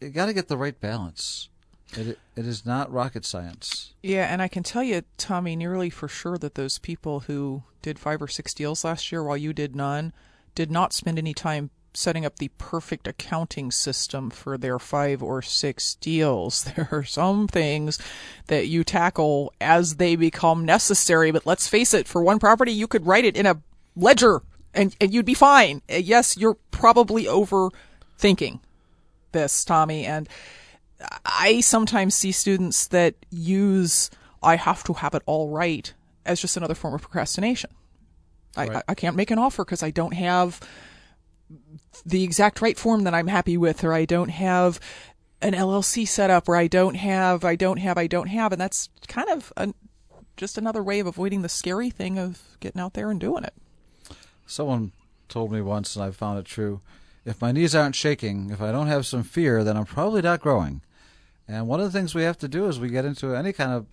you 0.00 0.08
got 0.08 0.26
to 0.26 0.32
get 0.32 0.48
the 0.48 0.56
right 0.56 0.78
balance. 0.80 1.49
It, 1.96 2.18
it 2.36 2.46
is 2.46 2.64
not 2.64 2.92
rocket 2.92 3.24
science. 3.24 3.94
Yeah, 4.02 4.32
and 4.32 4.40
I 4.40 4.48
can 4.48 4.62
tell 4.62 4.82
you, 4.82 5.02
Tommy, 5.18 5.56
nearly 5.56 5.90
for 5.90 6.08
sure 6.08 6.38
that 6.38 6.54
those 6.54 6.78
people 6.78 7.20
who 7.20 7.64
did 7.82 7.98
five 7.98 8.22
or 8.22 8.28
six 8.28 8.54
deals 8.54 8.84
last 8.84 9.10
year 9.10 9.24
while 9.24 9.36
you 9.36 9.52
did 9.52 9.74
none 9.74 10.12
did 10.54 10.70
not 10.70 10.92
spend 10.92 11.18
any 11.18 11.34
time 11.34 11.70
setting 11.92 12.24
up 12.24 12.38
the 12.38 12.50
perfect 12.58 13.08
accounting 13.08 13.70
system 13.70 14.30
for 14.30 14.56
their 14.56 14.78
five 14.78 15.22
or 15.22 15.42
six 15.42 15.96
deals. 15.96 16.64
There 16.76 16.88
are 16.92 17.04
some 17.04 17.48
things 17.48 17.98
that 18.46 18.68
you 18.68 18.84
tackle 18.84 19.52
as 19.60 19.96
they 19.96 20.16
become 20.16 20.64
necessary, 20.64 21.30
but 21.30 21.46
let's 21.46 21.68
face 21.68 21.92
it, 21.92 22.06
for 22.06 22.22
one 22.22 22.38
property, 22.38 22.72
you 22.72 22.86
could 22.86 23.06
write 23.06 23.24
it 23.24 23.36
in 23.36 23.46
a 23.46 23.60
ledger 23.96 24.42
and, 24.72 24.94
and 25.00 25.12
you'd 25.12 25.26
be 25.26 25.34
fine. 25.34 25.82
Uh, 25.90 25.96
yes, 25.96 26.36
you're 26.36 26.58
probably 26.70 27.24
overthinking 27.24 28.60
this, 29.32 29.64
Tommy, 29.64 30.06
and 30.06 30.28
I 31.24 31.60
sometimes 31.60 32.14
see 32.14 32.32
students 32.32 32.86
that 32.88 33.14
use 33.30 34.10
I 34.42 34.56
have 34.56 34.84
to 34.84 34.94
have 34.94 35.14
it 35.14 35.22
all 35.26 35.50
right 35.50 35.92
as 36.24 36.40
just 36.40 36.56
another 36.56 36.74
form 36.74 36.94
of 36.94 37.02
procrastination. 37.02 37.70
Right. 38.56 38.76
I, 38.76 38.82
I 38.88 38.94
can't 38.94 39.16
make 39.16 39.30
an 39.30 39.38
offer 39.38 39.64
because 39.64 39.82
I 39.82 39.90
don't 39.90 40.14
have 40.14 40.60
the 42.04 42.22
exact 42.22 42.60
right 42.60 42.78
form 42.78 43.04
that 43.04 43.14
I'm 43.14 43.26
happy 43.26 43.56
with, 43.56 43.84
or 43.84 43.92
I 43.92 44.04
don't 44.04 44.28
have 44.28 44.80
an 45.42 45.52
LLC 45.52 46.06
set 46.06 46.30
up, 46.30 46.48
or 46.48 46.56
I 46.56 46.66
don't 46.66 46.94
have, 46.94 47.44
I 47.44 47.56
don't 47.56 47.78
have, 47.78 47.96
I 47.96 48.06
don't 48.06 48.28
have, 48.28 48.52
and 48.52 48.60
that's 48.60 48.88
kind 49.08 49.28
of 49.30 49.52
a, 49.56 49.72
just 50.36 50.58
another 50.58 50.82
way 50.82 51.00
of 51.00 51.06
avoiding 51.06 51.42
the 51.42 51.48
scary 51.48 51.90
thing 51.90 52.18
of 52.18 52.40
getting 52.60 52.80
out 52.80 52.94
there 52.94 53.10
and 53.10 53.20
doing 53.20 53.44
it. 53.44 53.54
Someone 54.46 54.92
told 55.28 55.52
me 55.52 55.60
once, 55.60 55.96
and 55.96 56.04
I 56.04 56.10
found 56.10 56.38
it 56.38 56.44
true. 56.44 56.80
If 57.24 57.40
my 57.40 57.52
knees 57.52 57.74
aren't 57.74 57.94
shaking, 57.94 58.50
if 58.50 58.60
I 58.60 58.72
don't 58.72 58.86
have 58.86 59.06
some 59.06 59.22
fear, 59.22 59.62
then 59.62 59.76
I'm 59.76 59.86
probably 59.86 60.22
not 60.22 60.40
growing. 60.40 60.82
And 61.50 61.66
one 61.66 61.80
of 61.80 61.92
the 61.92 61.98
things 61.98 62.14
we 62.14 62.22
have 62.22 62.38
to 62.38 62.48
do 62.48 62.68
as 62.68 62.78
we 62.78 62.90
get 62.90 63.04
into 63.04 63.34
any 63.34 63.52
kind 63.52 63.72
of 63.72 63.86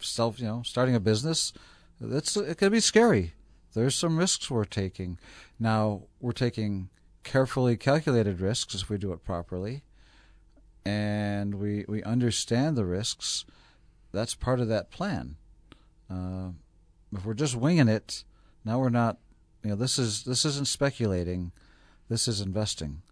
self, 0.00 0.40
you 0.40 0.46
know, 0.46 0.62
starting 0.64 0.96
a 0.96 1.00
business, 1.00 1.52
it's 2.00 2.36
it 2.36 2.58
can 2.58 2.72
be 2.72 2.80
scary. 2.80 3.34
There's 3.72 3.94
some 3.94 4.18
risks 4.18 4.50
we're 4.50 4.64
taking. 4.64 5.16
Now 5.60 6.02
we're 6.20 6.32
taking 6.32 6.88
carefully 7.22 7.76
calculated 7.76 8.40
risks 8.40 8.74
if 8.74 8.90
we 8.90 8.98
do 8.98 9.12
it 9.12 9.22
properly, 9.22 9.84
and 10.84 11.54
we 11.54 11.84
we 11.86 12.02
understand 12.02 12.76
the 12.76 12.84
risks. 12.84 13.44
That's 14.10 14.34
part 14.34 14.58
of 14.58 14.66
that 14.66 14.90
plan. 14.90 15.36
Uh, 16.10 16.48
if 17.12 17.24
we're 17.24 17.34
just 17.34 17.54
winging 17.54 17.88
it, 17.88 18.24
now 18.64 18.80
we're 18.80 18.88
not. 18.88 19.18
You 19.62 19.70
know, 19.70 19.76
this 19.76 20.00
is 20.00 20.24
this 20.24 20.44
isn't 20.44 20.66
speculating. 20.66 21.52
This 22.08 22.26
is 22.26 22.40
investing, 22.40 23.02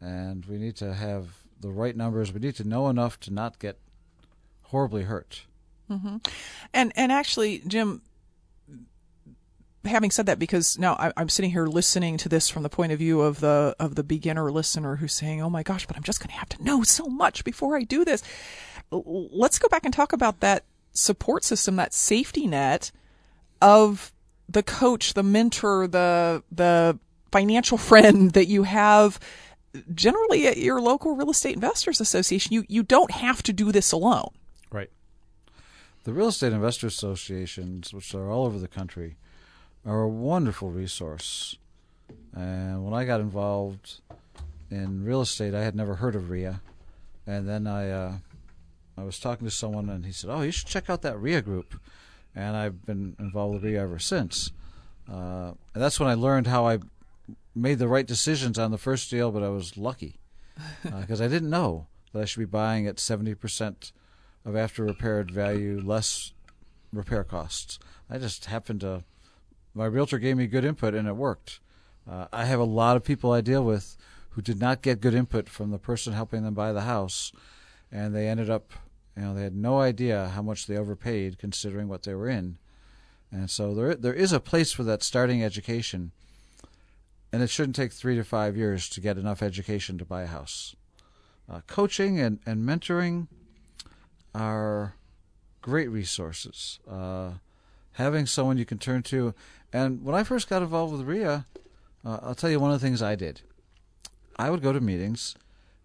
and 0.00 0.44
we 0.46 0.58
need 0.58 0.74
to 0.76 0.92
have 0.92 1.45
the 1.60 1.70
right 1.70 1.96
numbers. 1.96 2.32
We 2.32 2.40
need 2.40 2.56
to 2.56 2.64
know 2.64 2.88
enough 2.88 3.18
to 3.20 3.32
not 3.32 3.58
get 3.58 3.78
horribly 4.62 5.02
hurt. 5.02 5.42
Mm-hmm. 5.90 6.16
And 6.74 6.92
and 6.96 7.12
actually, 7.12 7.62
Jim, 7.66 8.02
having 9.84 10.10
said 10.10 10.26
that, 10.26 10.38
because 10.38 10.78
now 10.78 10.94
I, 10.94 11.12
am 11.16 11.28
sitting 11.28 11.52
here 11.52 11.66
listening 11.66 12.16
to 12.18 12.28
this 12.28 12.48
from 12.48 12.62
the 12.62 12.68
point 12.68 12.92
of 12.92 12.98
view 12.98 13.20
of 13.20 13.40
the 13.40 13.76
of 13.78 13.94
the 13.94 14.02
beginner 14.02 14.50
listener 14.50 14.96
who's 14.96 15.12
saying, 15.12 15.40
"Oh 15.40 15.50
my 15.50 15.62
gosh, 15.62 15.86
but 15.86 15.96
I'm 15.96 16.02
just 16.02 16.20
going 16.20 16.28
to 16.28 16.36
have 16.36 16.48
to 16.50 16.62
know 16.62 16.82
so 16.82 17.06
much 17.06 17.44
before 17.44 17.76
I 17.76 17.82
do 17.82 18.04
this." 18.04 18.22
Let's 18.90 19.58
go 19.58 19.68
back 19.68 19.84
and 19.84 19.92
talk 19.92 20.12
about 20.12 20.40
that 20.40 20.64
support 20.92 21.44
system, 21.44 21.76
that 21.76 21.92
safety 21.92 22.46
net 22.46 22.90
of 23.60 24.12
the 24.48 24.62
coach, 24.62 25.14
the 25.14 25.22
mentor, 25.22 25.86
the 25.86 26.42
the 26.50 26.98
financial 27.32 27.78
friend 27.90 28.32
that 28.32 28.46
you 28.46 28.64
have 28.64 29.20
generally 29.94 30.46
at 30.46 30.56
your 30.56 30.80
local 30.80 31.16
real 31.16 31.30
estate 31.30 31.54
investors 31.54 32.00
association, 32.00 32.52
you, 32.52 32.64
you 32.68 32.82
don't 32.82 33.10
have 33.10 33.42
to 33.44 33.52
do 33.52 33.72
this 33.72 33.92
alone. 33.92 34.30
Right. 34.70 34.90
The 36.04 36.12
real 36.12 36.28
estate 36.28 36.52
investor 36.52 36.86
associations, 36.86 37.92
which 37.92 38.14
are 38.14 38.30
all 38.30 38.46
over 38.46 38.58
the 38.58 38.68
country, 38.68 39.16
are 39.84 40.02
a 40.02 40.08
wonderful 40.08 40.70
resource. 40.70 41.56
And 42.34 42.84
when 42.84 42.94
I 42.94 43.04
got 43.04 43.20
involved 43.20 44.00
in 44.70 45.04
real 45.04 45.20
estate, 45.20 45.54
I 45.54 45.62
had 45.62 45.74
never 45.74 45.96
heard 45.96 46.14
of 46.14 46.30
REIA, 46.30 46.60
and 47.26 47.48
then 47.48 47.66
I 47.66 47.90
uh, 47.90 48.12
I 48.98 49.04
was 49.04 49.18
talking 49.18 49.46
to 49.46 49.50
someone, 49.50 49.88
and 49.88 50.04
he 50.04 50.12
said, 50.12 50.30
"Oh, 50.30 50.42
you 50.42 50.50
should 50.50 50.68
check 50.68 50.90
out 50.90 51.02
that 51.02 51.18
REIA 51.18 51.42
group," 51.42 51.80
and 52.34 52.56
I've 52.56 52.84
been 52.84 53.16
involved 53.18 53.54
with 53.54 53.64
REIA 53.64 53.82
ever 53.82 53.98
since. 53.98 54.50
Uh, 55.10 55.52
and 55.74 55.82
that's 55.82 56.00
when 56.00 56.08
I 56.08 56.14
learned 56.14 56.46
how 56.48 56.66
I 56.66 56.78
made 57.54 57.78
the 57.78 57.88
right 57.88 58.06
decisions 58.06 58.58
on 58.58 58.70
the 58.70 58.78
first 58.78 59.10
deal, 59.10 59.30
but 59.30 59.42
I 59.42 59.48
was 59.48 59.76
lucky 59.76 60.20
because 60.82 61.20
uh, 61.20 61.24
I 61.24 61.28
didn't 61.28 61.50
know 61.50 61.86
that 62.12 62.22
I 62.22 62.24
should 62.24 62.40
be 62.40 62.46
buying 62.46 62.86
at 62.86 63.00
seventy 63.00 63.34
percent 63.34 63.92
of 64.44 64.56
after 64.56 64.84
repaired 64.84 65.30
value 65.30 65.80
less 65.84 66.32
repair 66.92 67.24
costs. 67.24 67.78
I 68.08 68.18
just 68.18 68.46
happened 68.46 68.80
to 68.80 69.04
my 69.74 69.86
realtor 69.86 70.18
gave 70.18 70.36
me 70.36 70.46
good 70.46 70.64
input 70.64 70.94
and 70.94 71.06
it 71.06 71.16
worked. 71.16 71.60
Uh, 72.08 72.26
I 72.32 72.44
have 72.44 72.60
a 72.60 72.64
lot 72.64 72.96
of 72.96 73.04
people 73.04 73.32
I 73.32 73.40
deal 73.40 73.64
with 73.64 73.96
who 74.30 74.42
did 74.42 74.60
not 74.60 74.82
get 74.82 75.00
good 75.00 75.14
input 75.14 75.48
from 75.48 75.70
the 75.70 75.78
person 75.78 76.12
helping 76.12 76.44
them 76.44 76.54
buy 76.54 76.72
the 76.72 76.82
house, 76.82 77.32
and 77.90 78.14
they 78.14 78.28
ended 78.28 78.50
up, 78.50 78.72
you 79.16 79.22
know, 79.22 79.34
they 79.34 79.42
had 79.42 79.56
no 79.56 79.80
idea 79.80 80.28
how 80.34 80.42
much 80.42 80.66
they 80.66 80.76
overpaid 80.76 81.38
considering 81.38 81.88
what 81.88 82.02
they 82.02 82.14
were 82.14 82.28
in. 82.28 82.58
And 83.32 83.50
so 83.50 83.74
there 83.74 83.94
there 83.94 84.14
is 84.14 84.32
a 84.32 84.40
place 84.40 84.72
for 84.72 84.84
that 84.84 85.02
starting 85.02 85.42
education 85.42 86.12
and 87.36 87.42
it 87.42 87.50
shouldn't 87.50 87.76
take 87.76 87.92
three 87.92 88.16
to 88.16 88.24
five 88.24 88.56
years 88.56 88.88
to 88.88 88.98
get 88.98 89.18
enough 89.18 89.42
education 89.42 89.98
to 89.98 90.06
buy 90.06 90.22
a 90.22 90.26
house. 90.26 90.74
Uh, 91.46 91.60
coaching 91.66 92.18
and, 92.18 92.38
and 92.46 92.66
mentoring 92.66 93.26
are 94.34 94.94
great 95.60 95.90
resources. 95.90 96.78
Uh, 96.90 97.32
having 97.92 98.24
someone 98.24 98.56
you 98.56 98.64
can 98.64 98.78
turn 98.78 99.02
to. 99.02 99.34
And 99.70 100.02
when 100.02 100.14
I 100.14 100.24
first 100.24 100.48
got 100.48 100.62
involved 100.62 100.94
with 100.94 101.06
REIA, 101.06 101.44
uh, 102.06 102.20
I'll 102.22 102.34
tell 102.34 102.48
you 102.48 102.58
one 102.58 102.70
of 102.70 102.80
the 102.80 102.86
things 102.86 103.02
I 103.02 103.16
did. 103.16 103.42
I 104.38 104.48
would 104.48 104.62
go 104.62 104.72
to 104.72 104.80
meetings, 104.80 105.34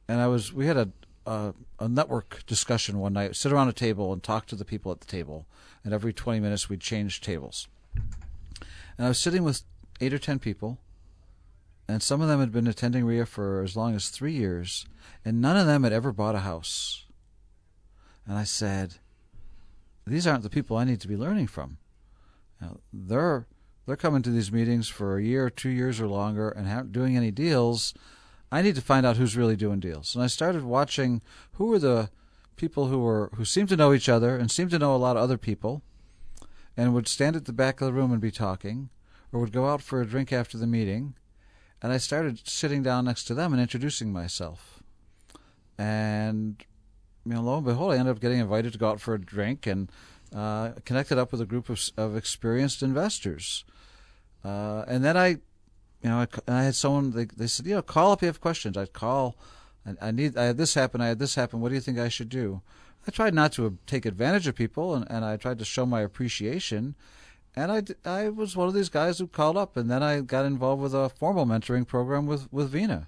and 0.08 0.22
I 0.22 0.28
was 0.28 0.54
we 0.54 0.68
had 0.68 0.78
a, 0.78 0.89
a, 1.26 1.54
a 1.82 1.89
network 1.89 2.45
discussion 2.45 2.97
one 2.99 3.12
night. 3.12 3.36
Sit 3.36 3.52
around 3.52 3.68
a 3.68 3.74
table 3.74 4.14
and 4.14 4.24
talk 4.24 4.45
to 4.45 4.56
the 4.56 4.64
people 4.64 4.89
at 4.93 5.02
the 5.02 5.06
table, 5.06 5.47
and 5.84 5.93
every 5.93 6.14
twenty 6.14 6.39
minutes 6.39 6.70
we'd 6.70 6.80
change 6.80 7.20
tables. 7.20 7.68
And 8.97 9.06
I 9.06 9.10
was 9.10 9.20
sitting 9.20 9.43
with 9.43 9.64
eight 9.99 10.14
or 10.14 10.18
ten 10.18 10.39
people, 10.39 10.78
and 11.92 12.02
some 12.02 12.22
of 12.22 12.28
them 12.28 12.39
had 12.39 12.52
been 12.52 12.68
attending 12.68 13.06
REIA 13.06 13.26
for 13.26 13.62
as 13.62 13.76
long 13.76 13.96
as 13.96 14.10
three 14.10 14.34
years, 14.34 14.86
and 15.26 15.42
none 15.42 15.58
of 15.58 15.68
them 15.68 15.84
had 15.84 15.94
ever 15.94 16.12
bought 16.12 16.36
a 16.36 16.39
house. 16.39 17.06
And 18.26 18.38
I 18.38 18.44
said, 18.44 18.96
These 20.08 20.26
aren't 20.26 20.44
the 20.44 20.50
people 20.50 20.78
I 20.78 20.84
need 20.84 21.02
to 21.02 21.08
be 21.08 21.18
learning 21.18 21.48
from. 21.48 21.78
Now, 22.62 22.78
they're 22.94 23.48
they're 23.86 23.96
coming 23.96 24.22
to 24.22 24.30
these 24.30 24.52
meetings 24.52 24.88
for 24.88 25.18
a 25.18 25.24
year, 25.24 25.50
two 25.50 25.70
years, 25.70 26.00
or 26.00 26.08
longer, 26.08 26.50
and 26.50 26.68
aren't 26.68 26.92
doing 26.92 27.18
any 27.18 27.32
deals. 27.32 27.94
I 28.52 28.62
need 28.62 28.76
to 28.76 28.82
find 28.82 29.06
out 29.06 29.18
who's 29.18 29.36
really 29.36 29.56
doing 29.56 29.80
deals. 29.80 30.14
And 30.14 30.24
I 30.24 30.28
started 30.28 30.64
watching 30.64 31.22
who 31.54 31.66
were 31.66 31.80
the 31.80 32.10
people 32.56 32.88
who 32.88 33.00
were 33.00 33.32
who 33.36 33.44
seemed 33.44 33.70
to 33.70 33.78
know 33.78 33.92
each 33.92 34.08
other 34.08 34.38
and 34.38 34.52
seemed 34.52 34.72
to 34.72 34.80
know 34.80 34.96
a 34.96 34.98
lot 34.98 35.18
of 35.18 35.24
other 35.24 35.38
people, 35.38 35.82
and 36.78 36.94
would 36.94 37.08
stand 37.08 37.36
at 37.36 37.46
the 37.46 37.54
back 37.54 37.82
of 37.82 37.88
the 37.88 37.94
room 37.94 38.12
and 38.12 38.22
be 38.22 38.32
talking, 38.32 38.89
or 39.32 39.39
would 39.39 39.52
go 39.52 39.68
out 39.68 39.82
for 39.82 40.00
a 40.00 40.06
drink 40.06 40.32
after 40.32 40.58
the 40.58 40.68
meeting, 40.68 41.16
and 41.82 41.92
I 41.92 41.98
started 41.98 42.48
sitting 42.48 42.84
down 42.84 43.06
next 43.06 43.26
to 43.26 43.34
them 43.34 43.54
and 43.54 43.62
introducing 43.62 44.12
myself. 44.12 44.82
And 45.78 46.64
you 47.26 47.34
know, 47.34 47.42
lo 47.42 47.58
and 47.58 47.66
behold, 47.66 47.94
I 47.94 47.98
ended 47.98 48.16
up 48.16 48.22
getting 48.22 48.40
invited 48.40 48.74
to 48.74 48.80
go 48.80 48.90
out 48.90 49.02
for 49.02 49.14
a 49.14 49.22
drink 49.22 49.68
and 49.68 49.92
uh, 50.36 50.72
connected 50.86 51.18
up 51.18 51.32
with 51.32 51.42
a 51.42 51.46
group 51.46 51.70
of, 51.70 51.82
of 51.98 52.16
experienced 52.16 52.82
investors. 52.82 53.66
Uh, 54.44 54.84
and 54.88 55.04
then 55.04 55.18
I 55.18 55.38
you 56.04 56.10
know, 56.10 56.20
I, 56.20 56.28
I 56.52 56.64
had 56.64 56.76
someone. 56.76 57.12
They, 57.12 57.26
they 57.26 57.48
said, 57.48 57.68
you 57.68 57.76
know, 57.76 57.82
call 57.82 58.14
if 58.14 58.22
you 58.22 58.26
have 58.28 58.42
questions. 58.42 58.76
I'd 58.76 58.94
call. 58.94 59.38
I, 59.86 60.08
I 60.08 60.12
need. 60.12 60.38
I 60.38 60.46
had 60.46 60.58
this 60.58 60.74
happen. 60.74 61.02
I 61.02 61.08
had 61.08 61.20
this 61.20 61.36
happen. 61.36 61.62
What 61.62 61.70
do 61.70 61.76
you 61.76 61.82
think 61.82 62.00
I 62.00 62.10
should 62.10 62.30
do? 62.30 62.62
I 63.08 63.12
tried 63.12 63.34
not 63.34 63.52
to 63.54 63.78
take 63.88 64.06
advantage 64.06 64.48
of 64.48 64.56
people, 64.56 64.96
and, 64.96 65.10
and 65.10 65.24
I 65.26 65.38
tried 65.38 65.60
to 65.60 65.66
show 65.66 65.86
my 65.86 66.02
appreciation. 66.02 66.96
And 67.56 67.72
I, 67.72 67.84
I 68.10 68.30
was 68.30 68.56
one 68.56 68.68
of 68.68 68.74
these 68.74 68.89
guys 68.89 69.20
who 69.20 69.28
called 69.28 69.58
up, 69.58 69.76
and 69.76 69.91
then 69.91 70.02
I 70.02 70.22
got 70.22 70.45
involved 70.45 70.82
with 70.82 70.93
a 70.95 71.10
formal 71.10 71.45
mentoring 71.45 71.86
program 71.86 72.26
with, 72.26 72.52
with 72.52 72.70
Vena. 72.70 73.08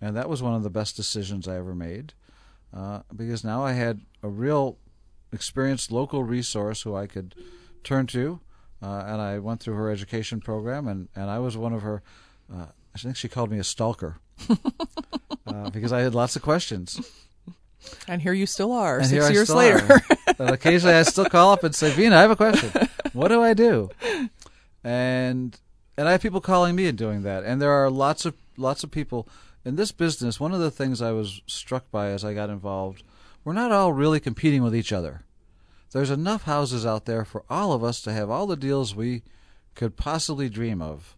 And 0.00 0.16
that 0.16 0.28
was 0.28 0.42
one 0.42 0.54
of 0.54 0.62
the 0.62 0.70
best 0.70 0.96
decisions 0.96 1.48
I 1.48 1.56
ever 1.56 1.74
made 1.74 2.12
uh, 2.76 3.00
because 3.14 3.44
now 3.44 3.64
I 3.64 3.72
had 3.72 4.00
a 4.22 4.28
real 4.28 4.76
experienced 5.32 5.90
local 5.90 6.22
resource 6.24 6.82
who 6.82 6.94
I 6.94 7.06
could 7.06 7.34
turn 7.84 8.06
to. 8.08 8.40
Uh, 8.82 9.04
and 9.06 9.20
I 9.20 9.38
went 9.38 9.60
through 9.60 9.74
her 9.76 9.90
education 9.90 10.40
program, 10.40 10.88
and, 10.88 11.08
and 11.14 11.30
I 11.30 11.38
was 11.38 11.56
one 11.56 11.72
of 11.72 11.82
her. 11.82 12.02
Uh, 12.52 12.66
I 12.94 12.98
think 12.98 13.16
she 13.16 13.28
called 13.28 13.50
me 13.50 13.58
a 13.58 13.64
stalker 13.64 14.18
uh, 15.46 15.70
because 15.70 15.92
I 15.92 16.00
had 16.00 16.14
lots 16.14 16.34
of 16.36 16.42
questions. 16.42 17.00
And 18.08 18.20
here 18.20 18.32
you 18.32 18.46
still 18.46 18.72
are, 18.72 18.98
And 18.98 19.06
six 19.06 19.30
years 19.30 19.50
later. 19.50 19.80
are. 19.88 20.02
and 20.38 20.50
occasionally 20.50 20.94
I 20.94 21.02
still 21.04 21.24
call 21.26 21.52
up 21.52 21.64
and 21.64 21.74
say, 21.74 21.90
Vena, 21.92 22.16
I 22.16 22.20
have 22.22 22.30
a 22.32 22.36
question. 22.36 22.70
What 23.12 23.28
do 23.28 23.42
I 23.42 23.54
do? 23.54 23.90
And 24.84 25.58
and 25.96 26.08
I 26.08 26.12
have 26.12 26.22
people 26.22 26.40
calling 26.40 26.74
me 26.74 26.86
and 26.86 26.98
doing 26.98 27.22
that. 27.22 27.44
And 27.44 27.60
there 27.60 27.70
are 27.70 27.90
lots 27.90 28.24
of 28.24 28.34
lots 28.56 28.82
of 28.82 28.90
people 28.90 29.28
in 29.64 29.76
this 29.76 29.92
business. 29.92 30.40
One 30.40 30.52
of 30.52 30.60
the 30.60 30.70
things 30.70 31.00
I 31.00 31.12
was 31.12 31.42
struck 31.46 31.90
by 31.90 32.08
as 32.08 32.24
I 32.24 32.34
got 32.34 32.50
involved, 32.50 33.02
we're 33.44 33.52
not 33.52 33.72
all 33.72 33.92
really 33.92 34.20
competing 34.20 34.62
with 34.62 34.74
each 34.74 34.92
other. 34.92 35.22
There's 35.92 36.10
enough 36.10 36.44
houses 36.44 36.86
out 36.86 37.04
there 37.04 37.24
for 37.24 37.44
all 37.50 37.72
of 37.72 37.84
us 37.84 38.00
to 38.02 38.12
have 38.12 38.30
all 38.30 38.46
the 38.46 38.56
deals 38.56 38.94
we 38.94 39.22
could 39.74 39.96
possibly 39.96 40.48
dream 40.48 40.80
of. 40.80 41.16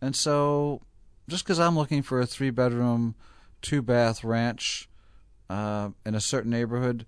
And 0.00 0.16
so, 0.16 0.82
just 1.28 1.44
because 1.44 1.60
I'm 1.60 1.76
looking 1.76 2.02
for 2.02 2.20
a 2.20 2.26
three 2.26 2.50
bedroom, 2.50 3.14
two 3.60 3.80
bath 3.80 4.24
ranch 4.24 4.88
uh, 5.48 5.90
in 6.04 6.16
a 6.16 6.20
certain 6.20 6.50
neighborhood, 6.50 7.06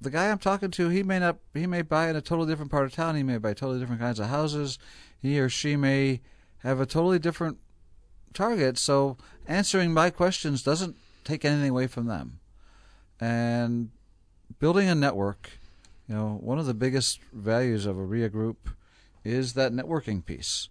the 0.00 0.10
guy 0.10 0.30
I'm 0.30 0.38
talking 0.38 0.70
to, 0.72 0.88
he 0.88 1.02
may 1.02 1.18
not, 1.18 1.38
he 1.54 1.66
may 1.66 1.82
buy 1.82 2.10
in 2.10 2.16
a 2.16 2.20
totally 2.20 2.48
different 2.48 2.70
part 2.70 2.84
of 2.84 2.92
town. 2.92 3.16
He 3.16 3.22
may 3.22 3.38
buy 3.38 3.54
totally 3.54 3.80
different 3.80 4.00
kinds 4.00 4.20
of 4.20 4.26
houses. 4.26 4.78
He 5.18 5.38
or 5.38 5.48
she 5.48 5.76
may 5.76 6.20
have 6.58 6.80
a 6.80 6.86
totally 6.86 7.18
different 7.18 7.58
target. 8.32 8.78
So 8.78 9.16
answering 9.46 9.92
my 9.92 10.10
questions 10.10 10.62
doesn't 10.62 10.96
take 11.24 11.44
anything 11.44 11.70
away 11.70 11.86
from 11.86 12.06
them. 12.06 12.40
And 13.20 13.90
building 14.58 14.88
a 14.88 14.94
network, 14.94 15.50
you 16.08 16.14
know, 16.14 16.38
one 16.40 16.58
of 16.58 16.66
the 16.66 16.74
biggest 16.74 17.20
values 17.32 17.86
of 17.86 17.98
a 17.98 18.04
REIA 18.04 18.28
group 18.28 18.70
is 19.24 19.54
that 19.54 19.72
networking 19.72 20.24
piece. 20.24 20.68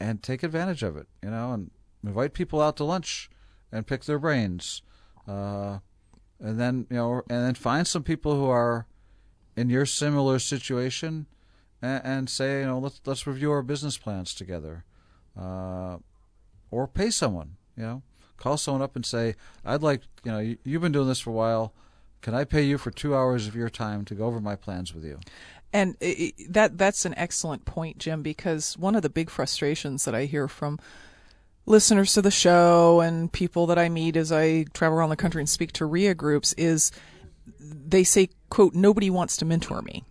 And 0.00 0.22
take 0.22 0.42
advantage 0.42 0.82
of 0.82 0.96
it, 0.96 1.06
you 1.22 1.30
know, 1.30 1.52
and 1.52 1.70
invite 2.02 2.32
people 2.32 2.60
out 2.60 2.76
to 2.78 2.84
lunch 2.84 3.30
and 3.70 3.86
pick 3.86 4.04
their 4.04 4.18
brains. 4.18 4.82
Uh, 5.28 5.80
and 6.40 6.58
then, 6.58 6.86
you 6.90 6.96
know, 6.96 7.22
and 7.28 7.44
then 7.44 7.54
find 7.54 7.86
some 7.86 8.02
people 8.02 8.34
who 8.34 8.46
are 8.46 8.86
in 9.56 9.68
your 9.68 9.86
similar 9.86 10.38
situation 10.38 11.26
and, 11.82 12.02
and 12.04 12.30
say, 12.30 12.60
you 12.60 12.66
know, 12.66 12.78
let's 12.78 13.00
let's 13.04 13.26
review 13.26 13.50
our 13.52 13.62
business 13.62 13.98
plans 13.98 14.34
together. 14.34 14.84
Uh, 15.38 15.98
or 16.70 16.86
pay 16.86 17.10
someone, 17.10 17.56
you 17.76 17.82
know, 17.82 18.02
call 18.36 18.56
someone 18.56 18.82
up 18.82 18.96
and 18.96 19.04
say, 19.04 19.34
I'd 19.64 19.82
like, 19.82 20.02
you 20.24 20.32
know, 20.32 20.38
you, 20.38 20.58
you've 20.64 20.82
been 20.82 20.92
doing 20.92 21.08
this 21.08 21.20
for 21.20 21.30
a 21.30 21.34
while. 21.34 21.72
Can 22.22 22.34
I 22.34 22.44
pay 22.44 22.62
you 22.62 22.78
for 22.78 22.90
two 22.90 23.14
hours 23.14 23.46
of 23.46 23.56
your 23.56 23.70
time 23.70 24.04
to 24.06 24.14
go 24.14 24.26
over 24.26 24.40
my 24.40 24.56
plans 24.56 24.94
with 24.94 25.04
you? 25.04 25.20
And 25.72 25.96
i 26.02 26.32
i 26.38 26.44
that 26.48 26.78
that's 26.78 27.04
an 27.04 27.14
excellent 27.16 27.64
point, 27.64 27.98
Jim, 27.98 28.22
because 28.22 28.76
one 28.76 28.96
of 28.96 29.02
the 29.02 29.10
big 29.10 29.30
frustrations 29.30 30.04
that 30.04 30.14
I 30.14 30.24
hear 30.24 30.48
from 30.48 30.78
listeners 31.70 32.12
to 32.14 32.22
the 32.22 32.30
show 32.30 33.00
and 33.00 33.32
people 33.32 33.66
that 33.68 33.78
I 33.78 33.88
meet 33.88 34.16
as 34.16 34.32
I 34.32 34.64
travel 34.74 34.98
around 34.98 35.10
the 35.10 35.16
country 35.16 35.40
and 35.40 35.48
speak 35.48 35.72
to 35.74 35.86
REIA 35.86 36.14
groups 36.14 36.52
is 36.54 36.90
they 37.60 38.04
say, 38.04 38.28
quote, 38.50 38.74
nobody 38.74 39.08
wants 39.08 39.36
to 39.38 39.44
mentor 39.44 39.80
me. 39.80 40.04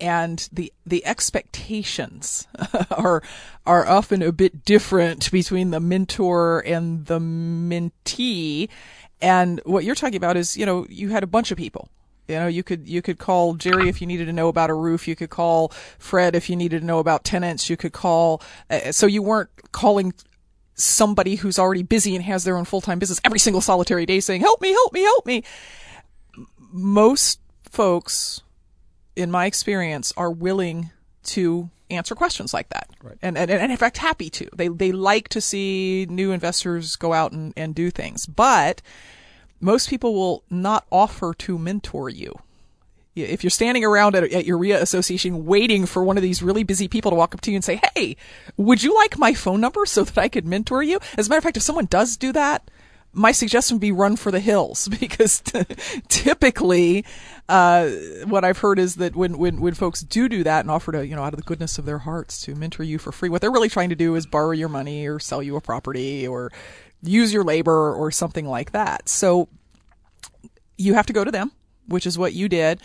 And 0.00 0.48
the 0.52 0.72
the 0.86 1.04
expectations 1.04 2.46
are 2.90 3.22
are 3.66 3.86
often 3.86 4.22
a 4.22 4.30
bit 4.30 4.64
different 4.64 5.30
between 5.32 5.70
the 5.70 5.80
mentor 5.80 6.60
and 6.60 7.06
the 7.06 7.18
mentee. 7.18 8.68
And 9.20 9.60
what 9.64 9.82
you're 9.82 9.96
talking 9.96 10.16
about 10.16 10.36
is, 10.36 10.56
you 10.56 10.66
know, 10.66 10.86
you 10.88 11.08
had 11.08 11.24
a 11.24 11.26
bunch 11.26 11.50
of 11.50 11.58
people 11.58 11.88
you 12.28 12.34
know, 12.34 12.46
you 12.46 12.62
could 12.62 12.86
you 12.86 13.00
could 13.00 13.18
call 13.18 13.54
Jerry 13.54 13.88
if 13.88 14.00
you 14.00 14.06
needed 14.06 14.26
to 14.26 14.32
know 14.32 14.48
about 14.48 14.68
a 14.68 14.74
roof. 14.74 15.08
You 15.08 15.16
could 15.16 15.30
call 15.30 15.72
Fred 15.98 16.36
if 16.36 16.50
you 16.50 16.56
needed 16.56 16.80
to 16.80 16.86
know 16.86 16.98
about 16.98 17.24
tenants. 17.24 17.70
You 17.70 17.76
could 17.76 17.92
call. 17.92 18.42
Uh, 18.68 18.92
so 18.92 19.06
you 19.06 19.22
weren't 19.22 19.48
calling 19.72 20.12
somebody 20.78 21.34
who's 21.36 21.58
already 21.58 21.82
busy 21.82 22.14
and 22.16 22.24
has 22.24 22.44
their 22.44 22.56
own 22.56 22.64
full 22.64 22.80
time 22.80 22.98
business 22.98 23.20
every 23.24 23.38
single 23.38 23.60
solitary 23.60 24.06
day 24.06 24.20
saying, 24.20 24.40
"Help 24.40 24.60
me, 24.62 24.70
help 24.70 24.92
me, 24.92 25.02
help 25.02 25.26
me." 25.26 25.42
Most 26.70 27.40
folks, 27.70 28.40
in 29.16 29.30
my 29.30 29.46
experience, 29.46 30.12
are 30.16 30.30
willing 30.30 30.90
to 31.24 31.70
answer 31.90 32.14
questions 32.14 32.52
like 32.52 32.68
that, 32.68 32.88
Right. 33.02 33.16
and, 33.22 33.36
and 33.38 33.50
and 33.50 33.72
in 33.72 33.78
fact 33.78 33.98
happy 33.98 34.30
to. 34.30 34.48
They 34.54 34.68
they 34.68 34.92
like 34.92 35.28
to 35.30 35.40
see 35.40 36.06
new 36.08 36.32
investors 36.32 36.96
go 36.96 37.12
out 37.12 37.32
and, 37.32 37.52
and 37.56 37.74
do 37.74 37.90
things, 37.90 38.26
but 38.26 38.82
most 39.60 39.88
people 39.88 40.14
will 40.14 40.44
not 40.50 40.86
offer 40.92 41.34
to 41.34 41.58
mentor 41.58 42.08
you. 42.08 42.38
If 43.26 43.42
you're 43.42 43.50
standing 43.50 43.84
around 43.84 44.14
at, 44.14 44.24
at 44.24 44.46
your 44.46 44.58
REIA 44.58 44.80
association 44.80 45.44
waiting 45.44 45.86
for 45.86 46.04
one 46.04 46.16
of 46.16 46.22
these 46.22 46.42
really 46.42 46.62
busy 46.62 46.88
people 46.88 47.10
to 47.10 47.16
walk 47.16 47.34
up 47.34 47.40
to 47.42 47.50
you 47.50 47.56
and 47.56 47.64
say, 47.64 47.80
Hey, 47.94 48.16
would 48.56 48.82
you 48.82 48.94
like 48.94 49.18
my 49.18 49.34
phone 49.34 49.60
number 49.60 49.86
so 49.86 50.04
that 50.04 50.18
I 50.18 50.28
could 50.28 50.46
mentor 50.46 50.82
you? 50.82 50.98
As 51.16 51.26
a 51.26 51.30
matter 51.30 51.38
of 51.38 51.44
fact, 51.44 51.56
if 51.56 51.62
someone 51.62 51.86
does 51.86 52.16
do 52.16 52.32
that, 52.32 52.70
my 53.12 53.32
suggestion 53.32 53.76
would 53.76 53.80
be 53.80 53.92
run 53.92 54.16
for 54.16 54.30
the 54.30 54.40
hills 54.40 54.88
because 55.00 55.40
t- 55.40 55.64
typically, 56.08 57.04
uh, 57.48 57.88
what 58.26 58.44
I've 58.44 58.58
heard 58.58 58.78
is 58.78 58.96
that 58.96 59.16
when, 59.16 59.38
when, 59.38 59.60
when 59.60 59.74
folks 59.74 60.00
do 60.00 60.28
do 60.28 60.44
that 60.44 60.60
and 60.60 60.70
offer 60.70 60.92
to, 60.92 61.06
you 61.06 61.16
know, 61.16 61.22
out 61.22 61.32
of 61.32 61.38
the 61.38 61.46
goodness 61.46 61.78
of 61.78 61.84
their 61.84 61.98
hearts 61.98 62.40
to 62.42 62.54
mentor 62.54 62.84
you 62.84 62.98
for 62.98 63.12
free, 63.12 63.28
what 63.28 63.40
they're 63.40 63.50
really 63.50 63.68
trying 63.68 63.88
to 63.88 63.96
do 63.96 64.14
is 64.14 64.26
borrow 64.26 64.52
your 64.52 64.68
money 64.68 65.06
or 65.06 65.18
sell 65.18 65.42
you 65.42 65.56
a 65.56 65.60
property 65.60 66.26
or 66.26 66.52
use 67.02 67.32
your 67.32 67.44
labor 67.44 67.94
or 67.94 68.10
something 68.10 68.46
like 68.46 68.72
that. 68.72 69.08
So 69.08 69.48
you 70.76 70.94
have 70.94 71.06
to 71.06 71.12
go 71.12 71.24
to 71.24 71.30
them, 71.30 71.52
which 71.88 72.06
is 72.06 72.18
what 72.18 72.32
you 72.32 72.48
did. 72.48 72.80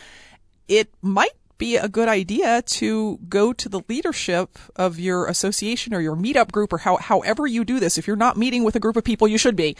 It 0.67 0.89
might 1.01 1.33
be 1.57 1.77
a 1.77 1.87
good 1.87 2.09
idea 2.09 2.61
to 2.63 3.19
go 3.29 3.53
to 3.53 3.69
the 3.69 3.81
leadership 3.87 4.57
of 4.75 4.99
your 4.99 5.27
association 5.27 5.93
or 5.93 6.01
your 6.01 6.15
meetup 6.15 6.51
group 6.51 6.73
or 6.73 6.79
how, 6.79 6.97
however 6.97 7.45
you 7.45 7.63
do 7.63 7.79
this. 7.79 7.97
If 7.97 8.07
you're 8.07 8.15
not 8.15 8.37
meeting 8.37 8.63
with 8.63 8.75
a 8.75 8.79
group 8.79 8.97
of 8.97 9.03
people, 9.03 9.27
you 9.27 9.37
should 9.37 9.55
be, 9.55 9.77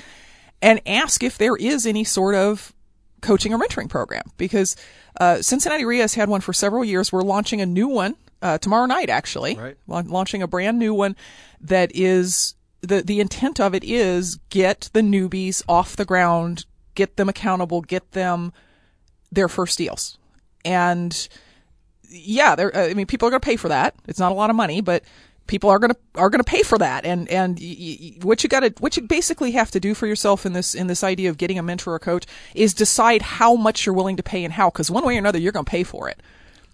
and 0.61 0.82
ask 0.86 1.24
if 1.24 1.38
there 1.38 1.55
is 1.55 1.86
any 1.86 2.03
sort 2.03 2.36
of 2.36 2.74
coaching 3.21 3.53
or 3.53 3.57
mentoring 3.57 3.89
program 3.89 4.24
because 4.38 4.76
uh, 5.19 5.41
Cincinnati 5.41 5.86
REIA 5.86 6.01
has 6.01 6.13
had 6.13 6.30
one 6.30 6.41
for 6.41 6.53
several 6.53 6.84
years. 6.84 7.11
We're 7.11 7.21
launching 7.21 7.61
a 7.61 7.65
new 7.65 7.88
one 7.88 8.15
uh, 8.41 8.57
tomorrow 8.59 8.86
night, 8.86 9.09
actually. 9.09 9.55
Right. 9.55 9.78
La- 9.88 10.03
launching 10.05 10.41
a 10.41 10.47
brand 10.47 10.78
new 10.78 10.93
one 10.93 11.15
that 11.61 11.91
is 11.95 12.55
the 12.82 13.01
the 13.01 13.19
intent 13.19 13.59
of 13.59 13.74
it 13.74 13.84
is 13.84 14.36
get 14.49 14.89
the 14.93 15.01
newbies 15.01 15.63
off 15.67 15.95
the 15.95 16.05
ground, 16.05 16.65
get 16.95 17.15
them 17.15 17.30
accountable, 17.30 17.82
get 17.82 18.11
them 18.11 18.51
their 19.34 19.47
first 19.47 19.77
deals, 19.77 20.17
and 20.63 21.27
yeah, 22.09 22.55
they're, 22.55 22.75
uh, 22.75 22.89
I 22.89 22.93
mean, 22.93 23.07
people 23.07 23.27
are 23.27 23.31
going 23.31 23.41
to 23.41 23.45
pay 23.45 23.55
for 23.55 23.69
that. 23.69 23.95
It's 24.07 24.19
not 24.19 24.31
a 24.31 24.36
lot 24.36 24.49
of 24.49 24.55
money, 24.55 24.81
but 24.81 25.03
people 25.47 25.69
are 25.69 25.79
going 25.79 25.91
to 25.91 25.97
are 26.15 26.29
going 26.29 26.43
to 26.43 26.49
pay 26.49 26.63
for 26.63 26.77
that. 26.77 27.05
And 27.05 27.27
and 27.29 27.59
y- 27.59 27.97
y- 28.01 28.13
what 28.21 28.43
you 28.43 28.49
got 28.49 28.61
to 28.61 28.73
what 28.79 28.95
you 28.95 29.03
basically 29.03 29.51
have 29.51 29.71
to 29.71 29.79
do 29.79 29.93
for 29.93 30.07
yourself 30.07 30.45
in 30.45 30.53
this 30.53 30.75
in 30.75 30.88
this 30.88 31.03
idea 31.03 31.29
of 31.29 31.38
getting 31.38 31.57
a 31.57 31.63
mentor 31.63 31.93
or 31.93 31.99
coach 31.99 32.25
is 32.53 32.73
decide 32.73 33.21
how 33.21 33.55
much 33.55 33.86
you're 33.86 33.95
willing 33.95 34.17
to 34.17 34.23
pay 34.23 34.43
and 34.43 34.53
how. 34.53 34.69
Because 34.69 34.91
one 34.91 35.05
way 35.05 35.15
or 35.15 35.19
another, 35.19 35.39
you're 35.39 35.51
going 35.51 35.65
to 35.65 35.69
pay 35.69 35.84
for 35.84 36.09
it. 36.09 36.21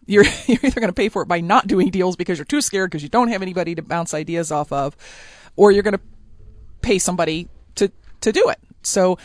You're 0.05 0.26
you're 0.47 0.60
either 0.64 0.82
going 0.82 0.88
to 0.89 0.93
pay 0.93 1.10
for 1.10 1.22
it 1.22 1.28
by 1.28 1.41
not 1.41 1.68
doing 1.68 1.89
deals 1.89 2.16
because 2.16 2.38
you're 2.38 2.45
too 2.45 2.62
scared 2.62 2.91
because 2.91 3.03
you 3.03 3.10
don't 3.10 3.30
have 3.30 3.41
anybody 3.41 3.76
to 3.76 3.82
bounce 3.82 4.14
ideas 4.14 4.51
off 4.51 4.72
of, 4.72 4.95
or 5.55 5.72
you're 5.72 5.84
going 5.84 5.95
to 5.95 6.01
pay 6.82 6.99
somebody 6.99 7.47
to 7.76 7.91
to 8.22 8.32
do 8.32 8.49
it. 8.49 8.60
So 8.84 9.18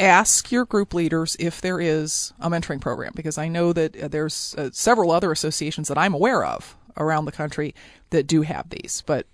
ask 0.00 0.50
your 0.50 0.64
group 0.64 0.92
leaders 0.94 1.36
if 1.38 1.60
there 1.60 1.80
is 1.80 2.32
a 2.40 2.50
mentoring 2.50 2.80
program 2.80 3.12
because 3.14 3.38
I 3.38 3.48
know 3.48 3.72
that 3.72 3.96
uh, 3.96 4.08
there's 4.08 4.54
uh, 4.58 4.70
several 4.72 5.10
other 5.10 5.32
associations 5.32 5.88
that 5.88 5.98
I'm 5.98 6.14
aware 6.14 6.44
of 6.44 6.76
around 6.96 7.24
the 7.24 7.32
country 7.32 7.74
that 8.10 8.26
do 8.26 8.42
have 8.42 8.70
these. 8.70 9.02
But 9.06 9.26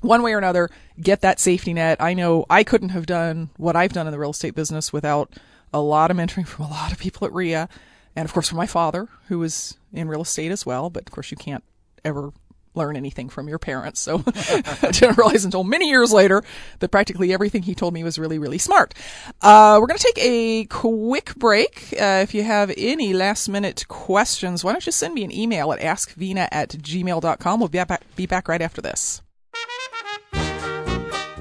one 0.00 0.22
way 0.22 0.34
or 0.34 0.38
another, 0.38 0.70
get 1.00 1.20
that 1.22 1.40
safety 1.40 1.72
net. 1.72 2.00
I 2.00 2.14
know 2.14 2.46
I 2.50 2.64
couldn't 2.64 2.90
have 2.90 3.06
done 3.06 3.50
what 3.56 3.76
I've 3.76 3.92
done 3.92 4.06
in 4.06 4.12
the 4.12 4.18
real 4.18 4.30
estate 4.30 4.54
business 4.54 4.92
without 4.92 5.32
a 5.72 5.80
lot 5.80 6.10
of 6.10 6.16
mentoring 6.16 6.46
from 6.46 6.66
a 6.66 6.70
lot 6.70 6.92
of 6.92 6.98
people 6.98 7.26
at 7.26 7.32
REIA, 7.32 7.68
and 8.14 8.24
of 8.24 8.32
course 8.32 8.48
from 8.48 8.58
my 8.58 8.66
father, 8.66 9.08
who 9.28 9.38
was 9.38 9.76
in 9.92 10.08
real 10.08 10.22
estate 10.22 10.52
as 10.52 10.66
well. 10.66 10.90
But 10.90 11.04
of 11.06 11.12
course, 11.12 11.30
you 11.30 11.36
can't 11.36 11.64
ever 12.04 12.32
learn 12.76 12.96
anything 12.96 13.28
from 13.28 13.48
your 13.48 13.58
parents. 13.58 14.00
So 14.00 14.22
I 14.26 14.90
didn't 14.92 15.18
realize 15.18 15.44
until 15.44 15.64
many 15.64 15.88
years 15.88 16.12
later 16.12 16.42
that 16.78 16.90
practically 16.90 17.32
everything 17.32 17.62
he 17.62 17.74
told 17.74 17.94
me 17.94 18.04
was 18.04 18.18
really, 18.18 18.38
really 18.38 18.58
smart. 18.58 18.94
Uh, 19.42 19.78
we're 19.80 19.86
going 19.86 19.98
to 19.98 20.12
take 20.14 20.18
a 20.24 20.64
quick 20.66 21.34
break. 21.36 21.94
Uh, 22.00 22.20
if 22.22 22.34
you 22.34 22.42
have 22.42 22.72
any 22.76 23.12
last 23.12 23.48
minute 23.48 23.86
questions, 23.88 24.62
why 24.62 24.72
don't 24.72 24.86
you 24.86 24.92
send 24.92 25.14
me 25.14 25.24
an 25.24 25.32
email 25.32 25.72
at 25.72 25.80
askvena 25.80 26.48
at 26.52 26.70
gmail.com. 26.70 27.60
We'll 27.60 27.68
be 27.68 27.82
back, 27.84 28.02
be 28.16 28.26
back 28.26 28.48
right 28.48 28.62
after 28.62 28.80
this. 28.80 29.22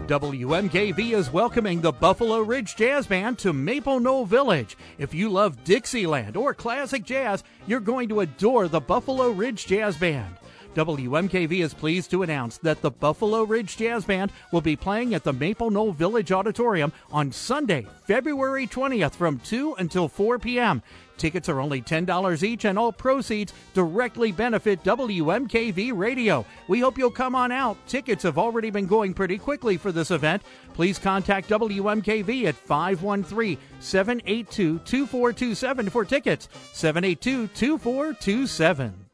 WMKV 0.07 1.13
is 1.13 1.33
welcoming 1.33 1.81
the 1.81 1.91
Buffalo 1.91 2.41
Ridge 2.41 2.75
Jazz 2.75 3.07
Band 3.07 3.39
to 3.39 3.53
Maple 3.53 3.99
Knoll 3.99 4.27
Village. 4.27 4.77
If 4.99 5.15
you 5.15 5.29
love 5.29 5.63
Dixieland 5.63 6.37
or 6.37 6.53
classic 6.53 7.03
jazz, 7.03 7.43
you're 7.65 7.79
going 7.79 8.09
to 8.09 8.19
adore 8.19 8.67
the 8.67 8.79
Buffalo 8.79 9.29
Ridge 9.29 9.65
Jazz 9.65 9.97
Band. 9.97 10.37
WMKV 10.75 11.63
is 11.63 11.73
pleased 11.73 12.11
to 12.11 12.21
announce 12.23 12.57
that 12.59 12.81
the 12.81 12.91
Buffalo 12.91 13.43
Ridge 13.43 13.77
Jazz 13.77 14.03
Band 14.05 14.31
will 14.51 14.61
be 14.61 14.75
playing 14.75 15.15
at 15.15 15.23
the 15.23 15.33
Maple 15.33 15.71
Knoll 15.71 15.93
Village 15.93 16.31
Auditorium 16.31 16.91
on 17.11 17.31
Sunday, 17.31 17.87
February 18.03 18.67
20th 18.67 19.13
from 19.13 19.39
2 19.39 19.75
until 19.75 20.09
4 20.09 20.37
p.m. 20.37 20.83
Tickets 21.17 21.47
are 21.47 21.61
only 21.61 21.81
$10 21.81 22.43
each, 22.43 22.65
and 22.65 22.77
all 22.77 22.91
proceeds 22.91 23.53
directly 23.73 24.33
benefit 24.33 24.83
WMKV 24.83 25.97
Radio. 25.97 26.45
We 26.67 26.81
hope 26.81 26.97
you'll 26.97 27.09
come 27.09 27.35
on 27.35 27.53
out. 27.53 27.77
Tickets 27.87 28.23
have 28.23 28.37
already 28.37 28.69
been 28.69 28.85
going 28.85 29.13
pretty 29.13 29.37
quickly 29.37 29.77
for 29.77 29.93
this 29.93 30.11
event. 30.11 30.43
Please 30.73 30.99
contact 30.99 31.49
WMKV 31.49 32.45
at 32.45 32.55
513 32.55 33.57
782 33.79 34.79
2427 34.79 35.89
for 35.89 36.03
tickets. 36.03 36.49
782 36.73 37.47
2427. 37.47 39.04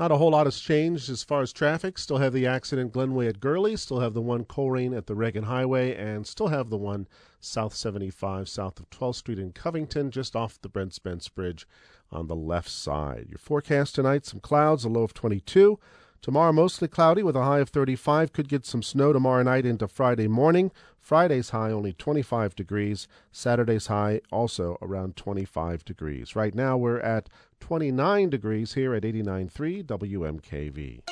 Not 0.00 0.12
a 0.12 0.16
whole 0.16 0.30
lot 0.30 0.46
has 0.46 0.58
changed 0.58 1.10
as 1.10 1.22
far 1.22 1.42
as 1.42 1.52
traffic. 1.52 1.98
Still 1.98 2.16
have 2.16 2.32
the 2.32 2.46
accident 2.46 2.94
Glenway 2.94 3.28
at 3.28 3.38
Guerley, 3.38 3.76
still 3.76 4.00
have 4.00 4.14
the 4.14 4.22
one 4.22 4.46
Colerain 4.46 4.96
at 4.96 5.06
the 5.06 5.14
Reagan 5.14 5.44
Highway, 5.44 5.94
and 5.94 6.26
still 6.26 6.48
have 6.48 6.70
the 6.70 6.78
one 6.78 7.06
South 7.38 7.74
75 7.74 8.48
south 8.48 8.80
of 8.80 8.88
12th 8.88 9.16
Street 9.16 9.38
in 9.38 9.52
Covington, 9.52 10.10
just 10.10 10.34
off 10.34 10.58
the 10.58 10.70
Brent 10.70 10.94
Spence 10.94 11.28
Bridge 11.28 11.68
on 12.10 12.28
the 12.28 12.34
left 12.34 12.70
side. 12.70 13.26
Your 13.28 13.36
forecast 13.36 13.94
tonight 13.94 14.24
some 14.24 14.40
clouds, 14.40 14.86
a 14.86 14.88
low 14.88 15.02
of 15.02 15.12
22. 15.12 15.78
Tomorrow, 16.22 16.52
mostly 16.52 16.88
cloudy 16.88 17.22
with 17.22 17.36
a 17.36 17.44
high 17.44 17.60
of 17.60 17.68
35. 17.68 18.32
Could 18.32 18.48
get 18.48 18.64
some 18.64 18.82
snow 18.82 19.12
tomorrow 19.12 19.42
night 19.42 19.66
into 19.66 19.86
Friday 19.86 20.28
morning. 20.28 20.70
Friday's 20.98 21.50
high 21.50 21.70
only 21.70 21.94
25 21.94 22.54
degrees. 22.54 23.08
Saturday's 23.32 23.86
high 23.86 24.20
also 24.30 24.76
around 24.80 25.16
25 25.16 25.84
degrees. 25.84 26.36
Right 26.36 26.54
now, 26.54 26.76
we're 26.76 27.00
at 27.00 27.30
29 27.60 28.30
degrees 28.30 28.74
here 28.74 28.94
at 28.94 29.04
89.3 29.04 29.84
WMKV. 29.84 31.02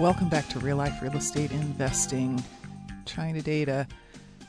Welcome 0.00 0.28
back 0.28 0.48
to 0.50 0.58
Real 0.58 0.76
Life 0.76 1.02
Real 1.02 1.16
Estate 1.16 1.50
Investing. 1.50 2.42
Trying 3.04 3.34
today 3.34 3.64
to 3.64 3.86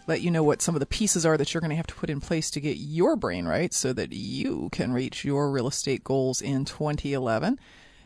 let 0.07 0.21
you 0.21 0.31
know 0.31 0.43
what 0.43 0.61
some 0.61 0.75
of 0.75 0.79
the 0.79 0.85
pieces 0.85 1.25
are 1.25 1.37
that 1.37 1.53
you're 1.53 1.61
going 1.61 1.69
to 1.69 1.75
have 1.75 1.87
to 1.87 1.95
put 1.95 2.09
in 2.09 2.19
place 2.19 2.51
to 2.51 2.59
get 2.59 2.77
your 2.77 3.15
brain 3.15 3.45
right 3.45 3.73
so 3.73 3.93
that 3.93 4.13
you 4.13 4.69
can 4.71 4.91
reach 4.91 5.25
your 5.25 5.49
real 5.49 5.67
estate 5.67 6.03
goals 6.03 6.41
in 6.41 6.65
2011. 6.65 7.53
You 7.53 7.59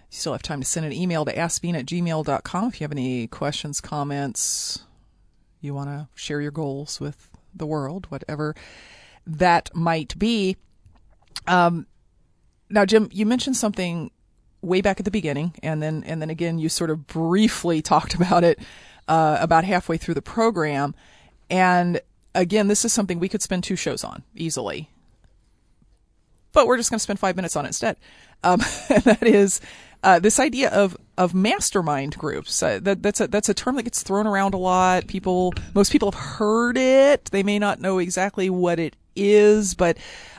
still 0.09 0.34
have 0.34 0.43
time 0.43 0.61
to 0.61 0.65
send 0.65 0.86
an 0.86 0.93
email 0.93 1.25
to 1.25 1.34
askvena 1.34 1.80
at 1.80 1.86
gmail.com 1.86 2.67
if 2.67 2.80
you 2.80 2.86
have 2.86 2.91
any 2.91 3.28
questions, 3.28 3.82
comments, 3.82 4.86
you 5.59 5.73
want 5.73 5.89
to 5.89 6.07
share 6.15 6.39
your 6.39 6.51
goals 6.51 6.99
with 6.99 7.30
the 7.53 7.65
world, 7.65 8.05
whatever 8.09 8.55
that 9.25 9.69
might 9.75 10.17
be. 10.17 10.55
Um, 11.46 11.88
now, 12.70 12.86
Jim, 12.86 13.10
you 13.12 13.26
mentioned 13.26 13.56
something 13.56 14.12
way 14.62 14.82
back 14.82 15.00
at 15.00 15.06
the 15.06 15.12
beginning, 15.12 15.54
and 15.64 15.82
then 15.82 16.04
and 16.06 16.22
then 16.22 16.30
again, 16.30 16.60
you 16.60 16.70
sort 16.70 16.90
of 16.90 17.08
briefly 17.08 17.82
talked 17.94 18.16
about 18.16 18.44
it 18.44 18.60
uh, 19.08 19.38
about 19.40 19.64
halfway 19.64 19.98
through 19.98 20.16
the 20.16 20.22
program. 20.22 20.96
And 21.50 22.02
again, 22.36 22.68
this 22.68 22.86
is 22.86 22.94
something 22.94 23.20
we 23.20 23.30
could 23.30 23.42
spend 23.42 23.64
two 23.64 23.76
shows 23.76 24.04
on 24.04 24.24
easily. 24.36 24.90
But 26.54 26.68
we're 26.68 26.78
just 26.78 26.90
going 26.90 26.98
to 26.98 27.04
spend 27.04 27.20
five 27.20 27.36
minutes 27.36 27.56
on 27.56 27.66
it 27.66 27.70
instead. 27.70 27.98
Um, 28.44 28.62
and 28.90 29.04
that 29.04 29.24
is 29.24 29.62
uh, 30.04 30.20
this 30.20 30.40
idea 30.40 30.70
of 30.70 30.98
of 31.18 31.34
mastermind 31.34 32.18
groups. 32.18 32.62
Uh, 32.62 32.80
that, 32.82 33.02
that's 33.02 33.22
a 33.22 33.28
that's 33.28 33.50
a 33.50 33.54
term 33.54 33.76
that 33.76 33.84
gets 33.84 34.04
thrown 34.04 34.28
around 34.28 34.54
a 34.54 34.58
lot. 34.58 35.08
People, 35.08 35.54
most 35.74 35.92
people 35.92 36.12
have 36.12 36.20
heard 36.20 36.78
it. 36.78 37.26
They 37.26 37.44
may 37.44 37.60
not 37.60 37.80
know 37.80 37.98
exactly 38.00 38.50
what 38.50 38.80
it 38.80 38.96
is, 39.16 39.74
but 39.74 39.98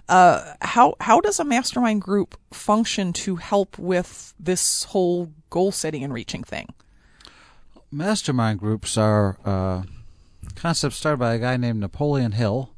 uh, 0.09 0.55
how 0.63 0.95
how 1.01 1.21
does 1.21 1.39
a 1.39 1.45
mastermind 1.45 2.03
group 2.03 2.39
function 2.53 3.13
to 3.13 3.37
help 3.37 3.79
with 3.79 4.35
this 4.39 4.85
whole 4.85 5.33
goal 5.51 5.73
setting 5.73 6.03
and 6.03 6.13
reaching 6.13 6.43
thing? 6.43 6.73
Mastermind 7.91 8.59
groups 8.59 8.97
are 8.97 9.39
uh, 9.45 9.83
concept 10.55 10.95
started 10.95 11.19
by 11.19 11.35
a 11.35 11.39
guy 11.39 11.57
named 11.57 11.81
Napoleon 11.81 12.33
Hill, 12.33 12.75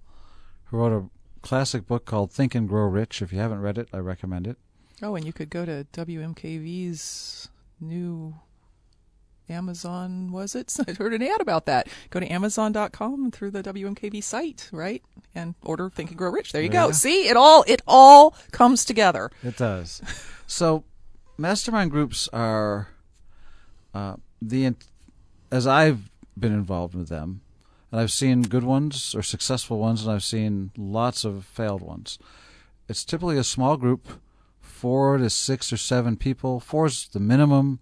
who 0.67 0.77
wrote 0.79 0.93
a 0.93 1.09
classic 1.43 1.87
book 1.87 2.05
called 2.05 2.33
Think 2.33 2.55
and 2.55 2.69
Grow 2.69 2.87
Rich. 2.87 3.23
If 3.23 3.33
you 3.33 3.39
haven't 3.39 3.61
read 3.61 3.79
it, 3.79 3.89
I 3.93 3.99
recommend 3.99 4.47
it. 4.47 4.57
Oh, 5.03 5.15
and 5.15 5.25
you 5.25 5.33
could 5.33 5.51
go 5.51 5.65
to 5.65 5.87
WMKV's 5.93 7.49
new 7.81 8.35
Amazon, 9.49 10.31
was 10.31 10.55
it? 10.55 10.75
I 10.89 10.93
heard 10.93 11.15
an 11.15 11.23
ad 11.23 11.41
about 11.41 11.67
that. 11.67 11.89
Go 12.11 12.21
to 12.21 12.27
Amazon.com 12.27 13.31
through 13.31 13.51
the 13.51 13.63
WMKV 13.63 14.23
site, 14.23 14.69
right? 14.73 15.03
And 15.35 15.55
order 15.63 15.89
Think 15.91 16.11
and 16.11 16.19
Grow 16.19 16.31
Rich. 16.31 16.53
There 16.53 16.61
you 16.63 16.69
Yeah. 16.69 16.87
go. 16.89 16.93
See, 16.93 17.29
it 17.29 17.37
all 17.37 17.65
it 17.69 17.83
all 17.87 18.35
comes 18.51 18.85
together. 18.85 19.31
It 19.45 19.57
does. 19.57 20.03
so, 20.47 20.85
mastermind 21.39 21.91
groups 21.93 22.29
are 22.33 22.89
uh, 23.95 24.17
the 24.43 24.75
as 25.53 25.67
I've 25.67 26.11
been 26.39 26.53
involved 26.53 26.95
with 26.95 27.09
them, 27.09 27.43
and 27.93 28.01
I've 28.01 28.11
seen 28.13 28.43
good 28.43 28.65
ones 28.65 29.15
or 29.15 29.23
successful 29.23 29.79
ones, 29.79 30.03
and 30.03 30.13
I've 30.13 30.25
seen 30.25 30.71
lots 30.77 31.25
of 31.25 31.45
failed 31.45 31.83
ones. 31.83 32.19
It's 32.89 33.05
typically 33.05 33.39
a 33.39 33.45
small 33.45 33.77
group, 33.77 34.09
four 34.61 35.17
to 35.19 35.31
six 35.31 35.73
or 35.73 35.77
seven 35.77 36.17
people. 36.17 36.59
Four 36.61 36.87
is 36.87 37.09
the 37.13 37.21
minimum. 37.21 37.79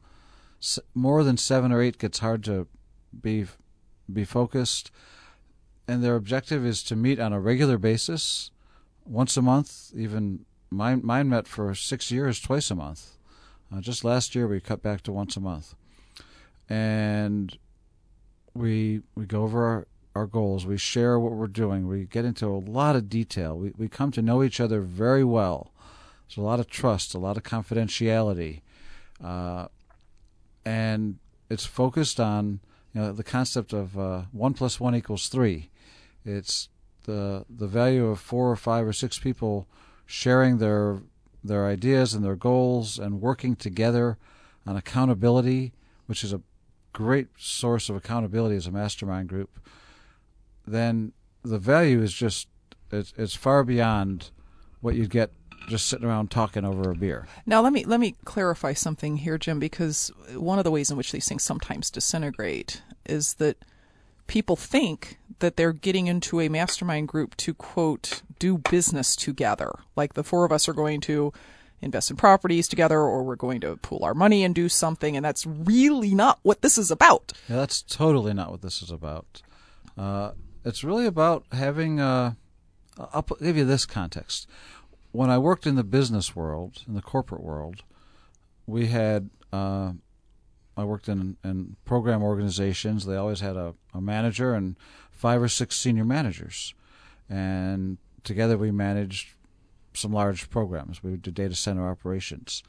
S- 0.60 0.78
more 0.94 1.24
than 1.24 1.36
seven 1.38 1.72
or 1.72 1.80
eight 1.80 1.98
gets 1.98 2.18
hard 2.18 2.44
to 2.44 2.66
be 3.22 3.46
be 4.12 4.24
focused, 4.24 4.90
and 5.88 6.04
their 6.04 6.14
objective 6.14 6.66
is 6.66 6.82
to 6.84 6.94
meet 6.94 7.18
on 7.18 7.32
a 7.32 7.40
regular 7.40 7.78
basis, 7.78 8.50
once 9.06 9.36
a 9.38 9.42
month. 9.42 9.90
Even 9.96 10.44
mine 10.70 11.00
mine 11.02 11.30
met 11.30 11.48
for 11.48 11.74
six 11.74 12.10
years, 12.10 12.38
twice 12.38 12.70
a 12.70 12.74
month. 12.74 13.16
Uh, 13.74 13.80
just 13.80 14.04
last 14.04 14.34
year, 14.34 14.46
we 14.46 14.60
cut 14.60 14.82
back 14.82 15.00
to 15.02 15.12
once 15.12 15.36
a 15.36 15.40
month, 15.40 15.74
and 16.68 17.58
we 18.54 19.00
we 19.14 19.24
go 19.24 19.42
over 19.42 19.64
our, 19.64 19.86
our 20.14 20.26
goals. 20.26 20.66
We 20.66 20.76
share 20.76 21.18
what 21.18 21.32
we're 21.32 21.46
doing. 21.46 21.88
We 21.88 22.04
get 22.04 22.26
into 22.26 22.46
a 22.46 22.58
lot 22.58 22.94
of 22.94 23.08
detail. 23.08 23.56
We 23.56 23.72
we 23.76 23.88
come 23.88 24.12
to 24.12 24.22
know 24.22 24.42
each 24.42 24.60
other 24.60 24.82
very 24.82 25.24
well. 25.24 25.72
There's 26.28 26.36
a 26.36 26.42
lot 26.42 26.60
of 26.60 26.68
trust, 26.68 27.14
a 27.14 27.18
lot 27.18 27.38
of 27.38 27.42
confidentiality, 27.42 28.60
uh, 29.24 29.68
and 30.66 31.16
it's 31.48 31.64
focused 31.64 32.20
on 32.20 32.60
you 32.92 33.00
know 33.00 33.12
the 33.12 33.24
concept 33.24 33.72
of 33.72 33.98
uh, 33.98 34.22
one 34.32 34.52
plus 34.52 34.78
one 34.78 34.94
equals 34.94 35.28
three. 35.28 35.70
It's 36.28 36.68
the 37.04 37.46
the 37.48 37.66
value 37.66 38.06
of 38.06 38.20
four 38.20 38.50
or 38.50 38.56
five 38.56 38.86
or 38.86 38.92
six 38.92 39.18
people 39.18 39.66
sharing 40.04 40.58
their 40.58 41.00
their 41.42 41.66
ideas 41.66 42.12
and 42.14 42.24
their 42.24 42.36
goals 42.36 42.98
and 42.98 43.20
working 43.20 43.56
together 43.56 44.18
on 44.66 44.76
accountability, 44.76 45.72
which 46.06 46.22
is 46.22 46.32
a 46.32 46.42
great 46.92 47.28
source 47.38 47.88
of 47.88 47.96
accountability 47.96 48.56
as 48.56 48.66
a 48.66 48.70
mastermind 48.70 49.28
group. 49.28 49.58
Then 50.66 51.12
the 51.42 51.58
value 51.58 52.02
is 52.02 52.12
just 52.12 52.48
it's, 52.92 53.14
it's 53.16 53.34
far 53.34 53.64
beyond 53.64 54.30
what 54.80 54.94
you'd 54.94 55.10
get 55.10 55.30
just 55.68 55.86
sitting 55.86 56.06
around 56.06 56.30
talking 56.30 56.64
over 56.64 56.90
a 56.90 56.94
beer. 56.94 57.26
Now 57.46 57.62
let 57.62 57.72
me 57.72 57.84
let 57.84 58.00
me 58.00 58.16
clarify 58.24 58.74
something 58.74 59.16
here, 59.18 59.38
Jim, 59.38 59.58
because 59.58 60.12
one 60.34 60.58
of 60.58 60.64
the 60.64 60.70
ways 60.70 60.90
in 60.90 60.96
which 60.96 61.12
these 61.12 61.28
things 61.28 61.42
sometimes 61.42 61.90
disintegrate 61.90 62.82
is 63.06 63.34
that 63.34 63.64
people 64.28 64.54
think 64.54 65.18
that 65.40 65.56
they're 65.56 65.72
getting 65.72 66.06
into 66.06 66.40
a 66.40 66.48
mastermind 66.48 67.08
group 67.08 67.36
to 67.38 67.52
quote 67.52 68.22
do 68.38 68.58
business 68.58 69.16
together. 69.16 69.72
Like 69.96 70.14
the 70.14 70.22
four 70.22 70.44
of 70.44 70.52
us 70.52 70.68
are 70.68 70.72
going 70.72 71.00
to 71.02 71.32
invest 71.80 72.10
in 72.10 72.16
properties 72.16 72.68
together 72.68 73.00
or 73.00 73.22
we're 73.24 73.36
going 73.36 73.60
to 73.60 73.76
pool 73.76 74.04
our 74.04 74.14
money 74.14 74.44
and 74.44 74.54
do 74.54 74.68
something 74.68 75.16
and 75.16 75.24
that's 75.24 75.46
really 75.46 76.14
not 76.14 76.38
what 76.42 76.62
this 76.62 76.78
is 76.78 76.90
about. 76.90 77.32
Yeah, 77.48 77.56
that's 77.56 77.82
totally 77.82 78.34
not 78.34 78.50
what 78.50 78.62
this 78.62 78.82
is 78.82 78.90
about. 78.90 79.42
Uh, 79.96 80.32
it's 80.64 80.84
really 80.84 81.06
about 81.06 81.44
having. 81.50 81.98
Uh, 81.98 82.34
I'll 83.12 83.22
give 83.40 83.56
you 83.56 83.64
this 83.64 83.86
context. 83.86 84.48
When 85.12 85.30
I 85.30 85.38
worked 85.38 85.66
in 85.66 85.76
the 85.76 85.84
business 85.84 86.36
world, 86.36 86.82
in 86.86 86.94
the 86.94 87.02
corporate 87.02 87.42
world, 87.42 87.82
we 88.66 88.86
had. 88.86 89.30
Uh, 89.52 89.92
I 90.78 90.84
worked 90.84 91.08
in, 91.08 91.36
in 91.44 91.76
program 91.84 92.22
organizations. 92.22 93.04
They 93.04 93.16
always 93.16 93.40
had 93.40 93.56
a, 93.56 93.74
a 93.92 94.00
manager 94.00 94.54
and 94.54 94.76
five 95.10 95.42
or 95.42 95.48
six 95.48 95.76
senior 95.76 96.04
managers, 96.04 96.74
and 97.28 97.98
together 98.24 98.56
we 98.56 98.70
managed 98.70 99.34
some 99.94 100.12
large 100.12 100.48
programs. 100.48 101.02
We 101.02 101.16
did 101.16 101.34
data 101.34 101.54
center 101.54 101.88
operations 101.88 102.62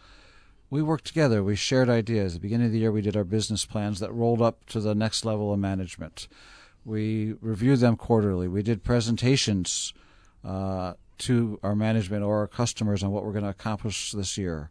we 0.69 0.81
worked 0.81 1.05
together. 1.05 1.43
We 1.43 1.55
shared 1.55 1.89
ideas. 1.89 2.35
At 2.35 2.41
the 2.41 2.45
beginning 2.45 2.67
of 2.67 2.73
the 2.73 2.79
year, 2.79 2.91
we 2.91 3.01
did 3.01 3.17
our 3.17 3.23
business 3.23 3.65
plans 3.65 3.99
that 3.99 4.13
rolled 4.13 4.41
up 4.41 4.65
to 4.67 4.79
the 4.79 4.95
next 4.95 5.25
level 5.25 5.51
of 5.51 5.59
management. 5.59 6.27
We 6.85 7.33
reviewed 7.41 7.79
them 7.79 7.97
quarterly. 7.97 8.47
We 8.47 8.61
did 8.61 8.83
presentations 8.83 9.93
uh, 10.45 10.93
to 11.19 11.59
our 11.63 11.75
management 11.75 12.23
or 12.23 12.39
our 12.39 12.47
customers 12.47 13.03
on 13.03 13.11
what 13.11 13.25
we're 13.25 13.33
going 13.33 13.43
to 13.43 13.49
accomplish 13.49 14.11
this 14.11 14.37
year. 14.37 14.69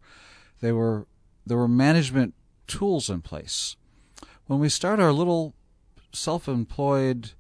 They 0.61 0.73
were 0.73 1.07
there 1.47 1.57
were 1.57 1.69
management 1.69 2.35
tools 2.69 3.11
in 3.11 3.23
place. 3.23 3.77
when 4.47 4.61
we 4.61 4.69
start 4.69 5.01
our 5.01 5.13
little 5.13 5.55
self-employed 6.13 7.33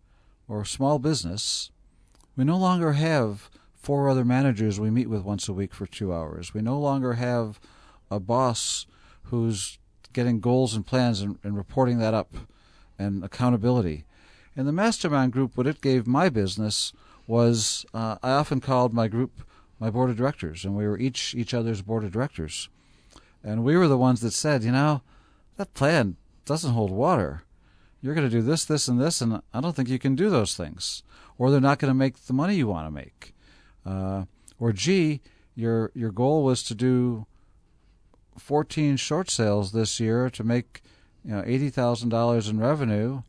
or 0.46 0.64
small 0.64 0.98
business, 0.98 1.70
we 2.36 2.44
no 2.44 2.56
longer 2.56 2.92
have 2.92 3.50
four 3.74 4.08
other 4.08 4.24
managers 4.24 4.78
we 4.78 4.90
meet 4.90 5.08
with 5.08 5.22
once 5.22 5.48
a 5.48 5.52
week 5.52 5.72
for 5.72 5.86
two 5.86 6.12
hours. 6.12 6.52
We 6.52 6.60
no 6.60 6.78
longer 6.78 7.14
have 7.14 7.60
a 8.10 8.20
boss 8.20 8.86
who's 9.24 9.78
getting 10.12 10.40
goals 10.40 10.74
and 10.74 10.86
plans 10.86 11.20
and, 11.20 11.38
and 11.42 11.56
reporting 11.56 11.98
that 11.98 12.14
up 12.14 12.34
and 12.98 13.24
accountability. 13.24 14.04
In 14.56 14.66
the 14.66 14.72
mastermind 14.72 15.32
group, 15.32 15.56
what 15.56 15.66
it 15.66 15.80
gave 15.80 16.06
my 16.06 16.28
business 16.28 16.92
was 17.26 17.86
uh, 17.94 18.16
I 18.22 18.32
often 18.32 18.60
called 18.60 18.92
my 18.92 19.06
group 19.06 19.42
my 19.78 19.90
board 19.90 20.10
of 20.10 20.16
directors, 20.16 20.64
and 20.64 20.74
we 20.74 20.86
were 20.86 20.98
each 20.98 21.34
each 21.34 21.54
other's 21.54 21.82
board 21.82 22.02
of 22.02 22.10
directors, 22.10 22.68
and 23.44 23.62
we 23.62 23.76
were 23.76 23.86
the 23.86 23.96
ones 23.96 24.20
that 24.22 24.32
said, 24.32 24.64
you 24.64 24.72
know, 24.72 25.02
that 25.58 25.74
plan 25.74 26.16
doesn't 26.44 26.72
hold 26.72 26.90
water. 26.90 27.42
You're 28.00 28.14
going 28.14 28.28
to 28.28 28.34
do 28.34 28.42
this, 28.42 28.64
this, 28.64 28.88
and 28.88 29.00
this, 29.00 29.20
and 29.20 29.42
I 29.52 29.60
don't 29.60 29.74
think 29.74 29.88
you 29.88 29.98
can 29.98 30.14
do 30.14 30.30
those 30.30 30.56
things, 30.56 31.02
or 31.36 31.50
they're 31.50 31.60
not 31.60 31.80
going 31.80 31.90
to 31.90 31.94
make 31.94 32.16
the 32.26 32.32
money 32.32 32.54
you 32.54 32.68
want 32.68 32.86
to 32.86 32.92
make. 32.92 33.34
Uh, 33.84 34.24
or 34.58 34.72
gee, 34.72 35.20
your 35.54 35.90
your 35.94 36.12
goal 36.12 36.44
was 36.44 36.62
to 36.62 36.74
do 36.74 37.26
14 38.38 38.96
short 38.96 39.30
sales 39.30 39.72
this 39.72 39.98
year 39.98 40.30
to 40.30 40.44
make 40.44 40.80
you 41.24 41.32
know 41.32 41.42
eighty 41.44 41.70
thousand 41.70 42.10
dollars 42.10 42.48
in 42.48 42.60
revenue, 42.60 43.22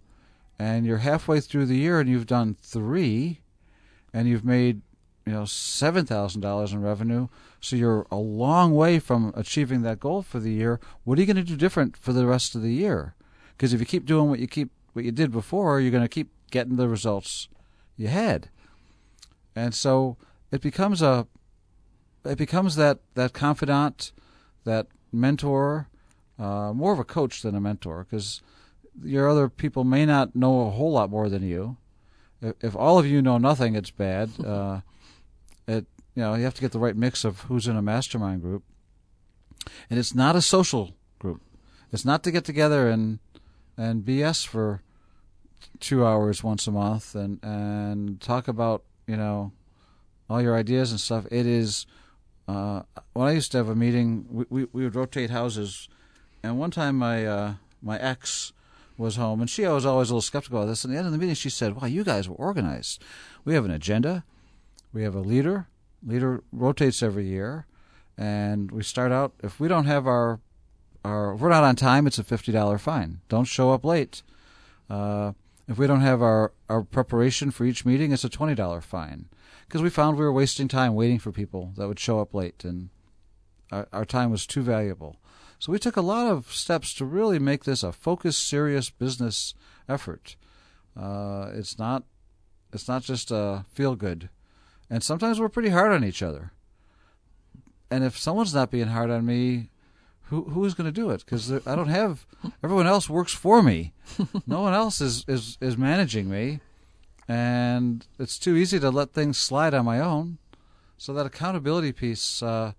and 0.59 0.85
you're 0.85 0.97
halfway 0.97 1.39
through 1.39 1.65
the 1.65 1.77
year 1.77 1.99
and 1.99 2.09
you've 2.09 2.27
done 2.27 2.55
three, 2.61 3.41
and 4.13 4.27
you've 4.27 4.45
made 4.45 4.81
you 5.25 5.33
know 5.33 5.45
seven 5.45 6.05
thousand 6.05 6.41
dollars 6.41 6.73
in 6.73 6.81
revenue. 6.81 7.27
So 7.61 7.75
you're 7.75 8.07
a 8.09 8.15
long 8.15 8.73
way 8.73 8.99
from 8.99 9.33
achieving 9.35 9.81
that 9.81 9.99
goal 9.99 10.21
for 10.21 10.39
the 10.39 10.51
year. 10.51 10.79
What 11.03 11.17
are 11.17 11.21
you 11.21 11.27
going 11.27 11.35
to 11.37 11.43
do 11.43 11.57
different 11.57 11.97
for 11.97 12.13
the 12.13 12.25
rest 12.25 12.55
of 12.55 12.61
the 12.61 12.73
year? 12.73 13.15
Because 13.51 13.73
if 13.73 13.79
you 13.79 13.85
keep 13.85 14.05
doing 14.05 14.29
what 14.29 14.39
you 14.39 14.47
keep 14.47 14.71
what 14.93 15.05
you 15.05 15.11
did 15.11 15.31
before, 15.31 15.79
you're 15.79 15.91
going 15.91 16.03
to 16.03 16.09
keep 16.09 16.29
getting 16.51 16.77
the 16.77 16.87
results 16.87 17.49
you 17.97 18.07
had. 18.07 18.49
And 19.55 19.75
so 19.75 20.17
it 20.51 20.61
becomes 20.61 21.01
a 21.01 21.27
it 22.25 22.37
becomes 22.37 22.75
that 22.75 22.99
that 23.15 23.33
confidant, 23.33 24.11
that 24.63 24.87
mentor, 25.11 25.87
uh, 26.37 26.71
more 26.73 26.93
of 26.93 26.99
a 26.99 27.03
coach 27.03 27.41
than 27.41 27.55
a 27.55 27.61
mentor, 27.61 28.05
because 28.09 28.41
your 29.03 29.29
other 29.29 29.49
people 29.49 29.83
may 29.83 30.05
not 30.05 30.35
know 30.35 30.67
a 30.67 30.71
whole 30.71 30.93
lot 30.93 31.09
more 31.09 31.29
than 31.29 31.43
you. 31.43 31.77
If, 32.41 32.55
if 32.61 32.75
all 32.75 32.97
of 32.97 33.05
you 33.05 33.21
know 33.21 33.37
nothing, 33.37 33.75
it's 33.75 33.91
bad. 33.91 34.29
Uh, 34.45 34.81
you 36.19 36.25
know 36.25 36.35
you 36.35 36.43
have 36.43 36.53
to 36.53 36.59
get 36.59 36.73
the 36.73 36.79
right 36.79 36.97
mix 36.97 37.23
of 37.23 37.43
who's 37.43 37.65
in 37.65 37.77
a 37.77 37.81
mastermind 37.81 38.41
group, 38.41 38.63
and 39.89 39.97
it's 39.97 40.13
not 40.13 40.35
a 40.35 40.41
social 40.41 40.93
group. 41.17 41.41
It's 41.93 42.03
not 42.03 42.23
to 42.23 42.31
get 42.31 42.43
together 42.43 42.89
and 42.89 43.19
and 43.77 44.03
BS 44.03 44.45
for 44.45 44.81
two 45.79 46.05
hours 46.05 46.43
once 46.43 46.67
a 46.67 46.71
month 46.71 47.15
and 47.15 47.39
and 47.41 48.19
talk 48.19 48.49
about 48.49 48.83
you 49.07 49.15
know 49.15 49.53
all 50.29 50.41
your 50.41 50.57
ideas 50.57 50.91
and 50.91 50.99
stuff. 50.99 51.25
It 51.31 51.45
is 51.45 51.85
uh, 52.49 52.81
when 53.13 53.29
I 53.29 53.31
used 53.31 53.53
to 53.53 53.57
have 53.59 53.69
a 53.69 53.75
meeting, 53.75 54.25
we, 54.29 54.45
we, 54.49 54.67
we 54.73 54.83
would 54.83 54.95
rotate 54.95 55.29
houses, 55.29 55.87
and 56.43 56.59
one 56.59 56.69
time 56.69 56.97
my 56.97 57.25
uh, 57.25 57.53
my 57.81 57.97
ex 57.97 58.51
was 58.97 59.15
home, 59.15 59.39
and 59.39 59.49
she 59.49 59.65
was 59.65 59.85
always 59.85 60.09
a 60.09 60.15
little 60.15 60.21
skeptical 60.21 60.63
of 60.63 60.67
this. 60.67 60.83
And 60.83 60.91
at 60.91 60.95
the 60.95 60.97
end 60.97 61.07
of 61.07 61.13
the 61.13 61.17
meeting, 61.17 61.35
she 61.35 61.49
said, 61.49 61.77
"Wow, 61.77 61.87
you 61.87 62.03
guys 62.03 62.27
were 62.27 62.35
organized. 62.35 63.01
We 63.45 63.53
have 63.53 63.63
an 63.63 63.71
agenda. 63.71 64.25
We 64.91 65.03
have 65.03 65.15
a 65.15 65.21
leader. 65.21 65.69
Leader 66.05 66.43
rotates 66.51 67.03
every 67.03 67.25
year, 67.25 67.65
and 68.17 68.71
we 68.71 68.83
start 68.83 69.11
out. 69.11 69.33
If 69.43 69.59
we 69.59 69.67
don't 69.67 69.85
have 69.85 70.07
our 70.07 70.39
our 71.03 71.33
if 71.33 71.41
we're 71.41 71.49
not 71.49 71.63
on 71.63 71.75
time, 71.75 72.07
it's 72.07 72.19
a 72.19 72.23
fifty 72.23 72.51
dollar 72.51 72.77
fine. 72.77 73.21
Don't 73.29 73.45
show 73.45 73.71
up 73.71 73.83
late. 73.83 74.23
Uh, 74.89 75.33
if 75.67 75.77
we 75.77 75.85
don't 75.85 76.01
have 76.01 76.21
our, 76.21 76.51
our 76.67 76.81
preparation 76.81 77.51
for 77.51 77.63
each 77.63 77.85
meeting, 77.85 78.11
it's 78.11 78.23
a 78.23 78.29
twenty 78.29 78.55
dollar 78.55 78.81
fine 78.81 79.25
because 79.67 79.81
we 79.81 79.89
found 79.89 80.17
we 80.17 80.23
were 80.23 80.33
wasting 80.33 80.67
time 80.67 80.95
waiting 80.95 81.19
for 81.19 81.31
people 81.31 81.73
that 81.77 81.87
would 81.87 81.99
show 81.99 82.19
up 82.19 82.33
late, 82.33 82.63
and 82.63 82.89
our, 83.71 83.87
our 83.93 84.05
time 84.05 84.31
was 84.31 84.47
too 84.47 84.63
valuable. 84.63 85.17
So 85.59 85.71
we 85.71 85.79
took 85.79 85.97
a 85.97 86.01
lot 86.01 86.27
of 86.27 86.51
steps 86.53 86.93
to 86.95 87.05
really 87.05 87.37
make 87.37 87.65
this 87.65 87.83
a 87.83 87.91
focused, 87.91 88.47
serious 88.47 88.89
business 88.89 89.53
effort. 89.87 90.37
Uh, 90.97 91.51
it's 91.53 91.77
not 91.77 92.03
it's 92.73 92.87
not 92.87 93.03
just 93.03 93.29
a 93.29 93.65
feel 93.71 93.95
good, 93.95 94.29
and 94.89 95.03
sometimes 95.03 95.39
we're 95.39 95.49
pretty 95.49 95.69
hard 95.69 95.91
on 95.91 96.03
each 96.03 96.21
other. 96.21 96.51
And 97.91 98.03
if 98.03 98.17
someone's 98.17 98.53
not 98.53 98.71
being 98.71 98.87
hard 98.87 99.09
on 99.09 99.25
me, 99.25 99.69
who 100.23 100.43
who's 100.43 100.73
going 100.73 100.85
to 100.85 100.91
do 100.91 101.09
it? 101.09 101.25
Because 101.25 101.51
I 101.67 101.75
don't 101.75 101.87
have 101.89 102.25
everyone 102.63 102.87
else 102.87 103.09
works 103.09 103.33
for 103.33 103.63
me. 103.63 103.93
no 104.47 104.61
one 104.61 104.73
else 104.73 105.01
is, 105.01 105.25
is 105.27 105.57
is 105.59 105.77
managing 105.77 106.29
me 106.29 106.59
and 107.29 108.07
it's 108.17 108.39
too 108.39 108.57
easy 108.57 108.79
to 108.79 108.89
let 108.89 109.13
things 109.13 109.37
slide 109.37 109.75
on 109.75 109.85
my 109.85 109.99
own. 109.99 110.39
So 110.97 111.13
that 111.13 111.27
accountability 111.27 111.91
piece, 111.91 112.41
uh, 112.41 112.73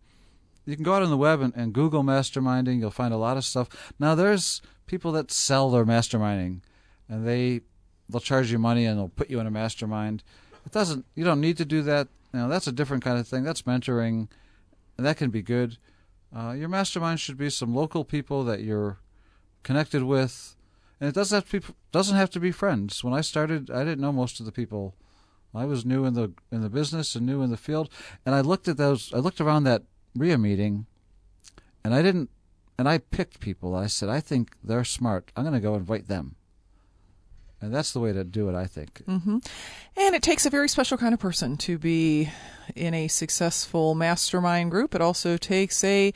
you 0.67 0.75
can 0.75 0.85
go 0.85 0.93
out 0.93 1.05
on 1.05 1.11
the 1.11 1.17
web 1.17 1.41
and, 1.41 1.55
and, 1.57 1.73
Google 1.73 2.03
masterminding. 2.03 2.81
You'll 2.81 2.91
find 2.91 3.15
a 3.15 3.17
lot 3.17 3.37
of 3.37 3.45
stuff. 3.45 3.93
Now 3.99 4.17
there's 4.17 4.61
people 4.87 5.13
that 5.13 5.31
sell 5.31 5.71
their 5.71 5.87
masterminding, 5.87 6.61
and 7.09 7.27
they 7.27 7.61
they'll 8.09 8.21
charge 8.21 8.51
you 8.51 8.59
money 8.59 8.85
and 8.85 8.99
they'll 8.99 9.09
put 9.09 9.31
you 9.31 9.39
in 9.39 9.47
a 9.47 9.53
mastermind. 9.53 10.25
It 10.71 10.73
doesn't. 10.73 11.05
You 11.17 11.25
don't 11.25 11.41
need 11.41 11.57
to 11.57 11.65
do 11.65 11.83
that. 11.83 12.09
You 12.33 12.41
know, 12.41 12.49
that's 12.49 12.69
a 12.69 12.73
different 12.73 13.03
kind 13.03 13.19
of 13.19 13.27
thing. 13.27 13.43
That's 13.43 13.63
mentoring, 13.63 14.29
and 14.97 15.07
that 15.07 15.17
can 15.17 15.31
be 15.31 15.43
good. 15.43 15.79
Uh, 16.35 16.53
your 16.53 16.69
mastermind 16.69 17.19
should 17.19 17.37
be 17.37 17.51
some 17.51 17.75
local 17.75 18.05
people 18.05 18.45
that 18.45 18.61
you're 18.61 18.99
connected 19.65 20.05
with 20.05 20.55
and 21.01 21.09
it 21.09 21.15
doesn't 21.15 21.37
have 21.37 21.51
to 21.51 21.61
be 21.61 21.75
doesn't 21.93 22.17
have 22.17 22.31
to 22.31 22.41
be 22.41 22.53
friends. 22.53 23.03
When 23.03 23.15
I 23.15 23.23
started, 23.23 23.71
I 23.71 23.85
didn't 23.85 24.01
know 24.01 24.13
most 24.13 24.39
of 24.39 24.47
the 24.47 24.53
people. 24.53 24.95
I 25.53 25.65
was 25.65 25.85
new 25.85 26.05
in 26.05 26.15
the 26.15 26.33
in 26.53 26.61
the 26.61 26.69
business 26.69 27.17
and 27.17 27.27
new 27.27 27.43
in 27.43 27.51
the 27.51 27.57
field, 27.57 27.89
and 28.25 28.35
I 28.35 28.43
looked 28.43 28.69
at 28.69 28.77
those. 28.77 29.13
I 29.15 29.19
looked 29.19 29.41
around 29.41 29.65
that 29.65 29.83
REIA 30.15 30.39
meeting, 30.39 30.87
and 31.83 31.95
I 31.95 32.03
didn't. 32.03 32.31
And 32.79 32.89
I 32.89 32.97
picked 32.97 33.41
people. 33.41 33.75
I 33.75 33.89
said, 33.89 34.09
I 34.09 34.21
think 34.21 34.57
they're 34.65 34.85
smart. 34.85 35.33
I'm 35.37 35.45
going 35.45 35.53
to 35.53 35.61
go 35.61 35.75
invite 35.75 36.09
them. 36.09 36.37
And 37.63 37.75
that's 37.75 37.93
the 37.93 38.01
way 38.01 38.13
to 38.13 38.25
do 38.25 38.49
it, 38.49 38.55
I 38.55 38.67
think. 38.67 39.03
Mm-hmm. 39.07 39.39
And 39.97 40.15
it 40.15 40.23
takes 40.23 40.47
a 40.47 40.51
very 40.51 40.69
special 40.69 40.97
kind 40.97 41.13
of 41.13 41.21
person 41.21 41.57
to 41.59 41.79
be 41.79 42.31
in 42.75 42.95
a 42.95 43.09
successful 43.09 43.95
mastermind 43.95 44.71
group. 44.71 44.95
It 44.95 45.03
also 45.03 45.37
takes 45.37 45.85
a 45.85 46.15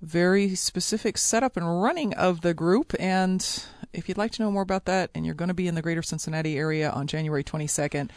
very 0.00 0.54
specific 0.54 1.18
setup 1.18 1.56
and 1.56 1.82
running 1.82 2.14
of 2.14 2.40
the 2.40 2.54
group. 2.54 2.94
And 2.98 3.46
if 3.92 4.08
you'd 4.08 4.16
like 4.16 4.32
to 4.32 4.42
know 4.42 4.50
more 4.50 4.62
about 4.62 4.86
that 4.86 5.10
and 5.14 5.26
you're 5.26 5.34
going 5.34 5.48
to 5.48 5.54
be 5.54 5.68
in 5.68 5.74
the 5.74 5.82
greater 5.82 6.02
Cincinnati 6.02 6.56
area 6.56 6.90
on 6.90 7.06
January 7.06 7.44
22nd, 7.44 8.08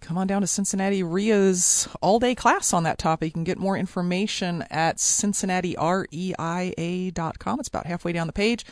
come 0.00 0.18
on 0.18 0.26
down 0.26 0.40
to 0.40 0.48
Cincinnati 0.48 1.02
REIA's 1.02 1.88
all 2.00 2.18
day 2.18 2.34
class 2.34 2.72
on 2.72 2.84
that 2.84 2.96
topic. 2.98 3.26
You 3.28 3.32
can 3.32 3.44
get 3.44 3.58
more 3.58 3.76
information 3.76 4.64
at 4.70 4.96
cincinnatireia.com. 4.96 7.60
It's 7.60 7.68
about 7.68 7.86
halfway 7.86 8.12
down 8.12 8.26
the 8.26 8.32
page. 8.32 8.64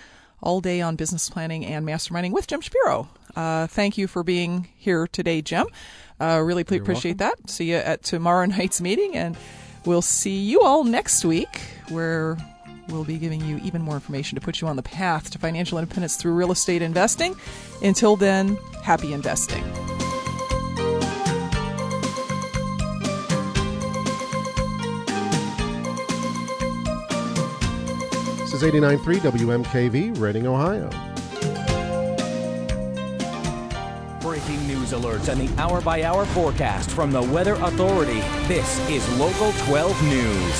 All 0.42 0.60
day 0.60 0.80
on 0.80 0.96
business 0.96 1.30
planning 1.30 1.64
and 1.64 1.86
masterminding 1.86 2.32
with 2.32 2.46
Jim 2.46 2.60
Shapiro. 2.60 3.08
Uh, 3.36 3.66
thank 3.68 3.96
you 3.96 4.06
for 4.06 4.22
being 4.22 4.68
here 4.76 5.06
today, 5.06 5.40
Jim. 5.40 5.66
Uh, 6.20 6.40
really 6.44 6.64
You're 6.68 6.82
appreciate 6.82 7.18
welcome. 7.18 7.42
that. 7.46 7.50
See 7.50 7.70
you 7.70 7.76
at 7.76 8.02
tomorrow 8.02 8.44
night's 8.46 8.80
meeting, 8.80 9.16
and 9.16 9.36
we'll 9.84 10.02
see 10.02 10.38
you 10.38 10.60
all 10.60 10.84
next 10.84 11.24
week 11.24 11.60
where 11.88 12.36
We'll 12.88 13.04
be 13.04 13.18
giving 13.18 13.40
you 13.44 13.58
even 13.58 13.82
more 13.82 13.94
information 13.94 14.36
to 14.36 14.44
put 14.44 14.60
you 14.60 14.68
on 14.68 14.76
the 14.76 14.82
path 14.82 15.30
to 15.30 15.38
financial 15.38 15.78
independence 15.78 16.16
through 16.16 16.34
real 16.34 16.52
estate 16.52 16.82
investing. 16.82 17.36
Until 17.82 18.16
then, 18.16 18.56
happy 18.82 19.12
investing. 19.12 19.62
Is 28.62 28.72
89.3 28.72 29.16
WMKV, 29.18 30.18
Reading, 30.18 30.46
Ohio. 30.46 30.88
Breaking 34.20 34.66
news 34.66 34.92
alerts 34.92 35.28
and 35.28 35.40
the 35.40 35.60
hour 35.60 35.80
by 35.80 36.02
hour 36.02 36.24
forecast 36.26 36.90
from 36.90 37.10
the 37.10 37.22
Weather 37.22 37.54
Authority. 37.54 38.20
This 38.46 38.78
is 38.88 39.06
Local 39.18 39.52
12 39.66 40.02
News. 40.04 40.52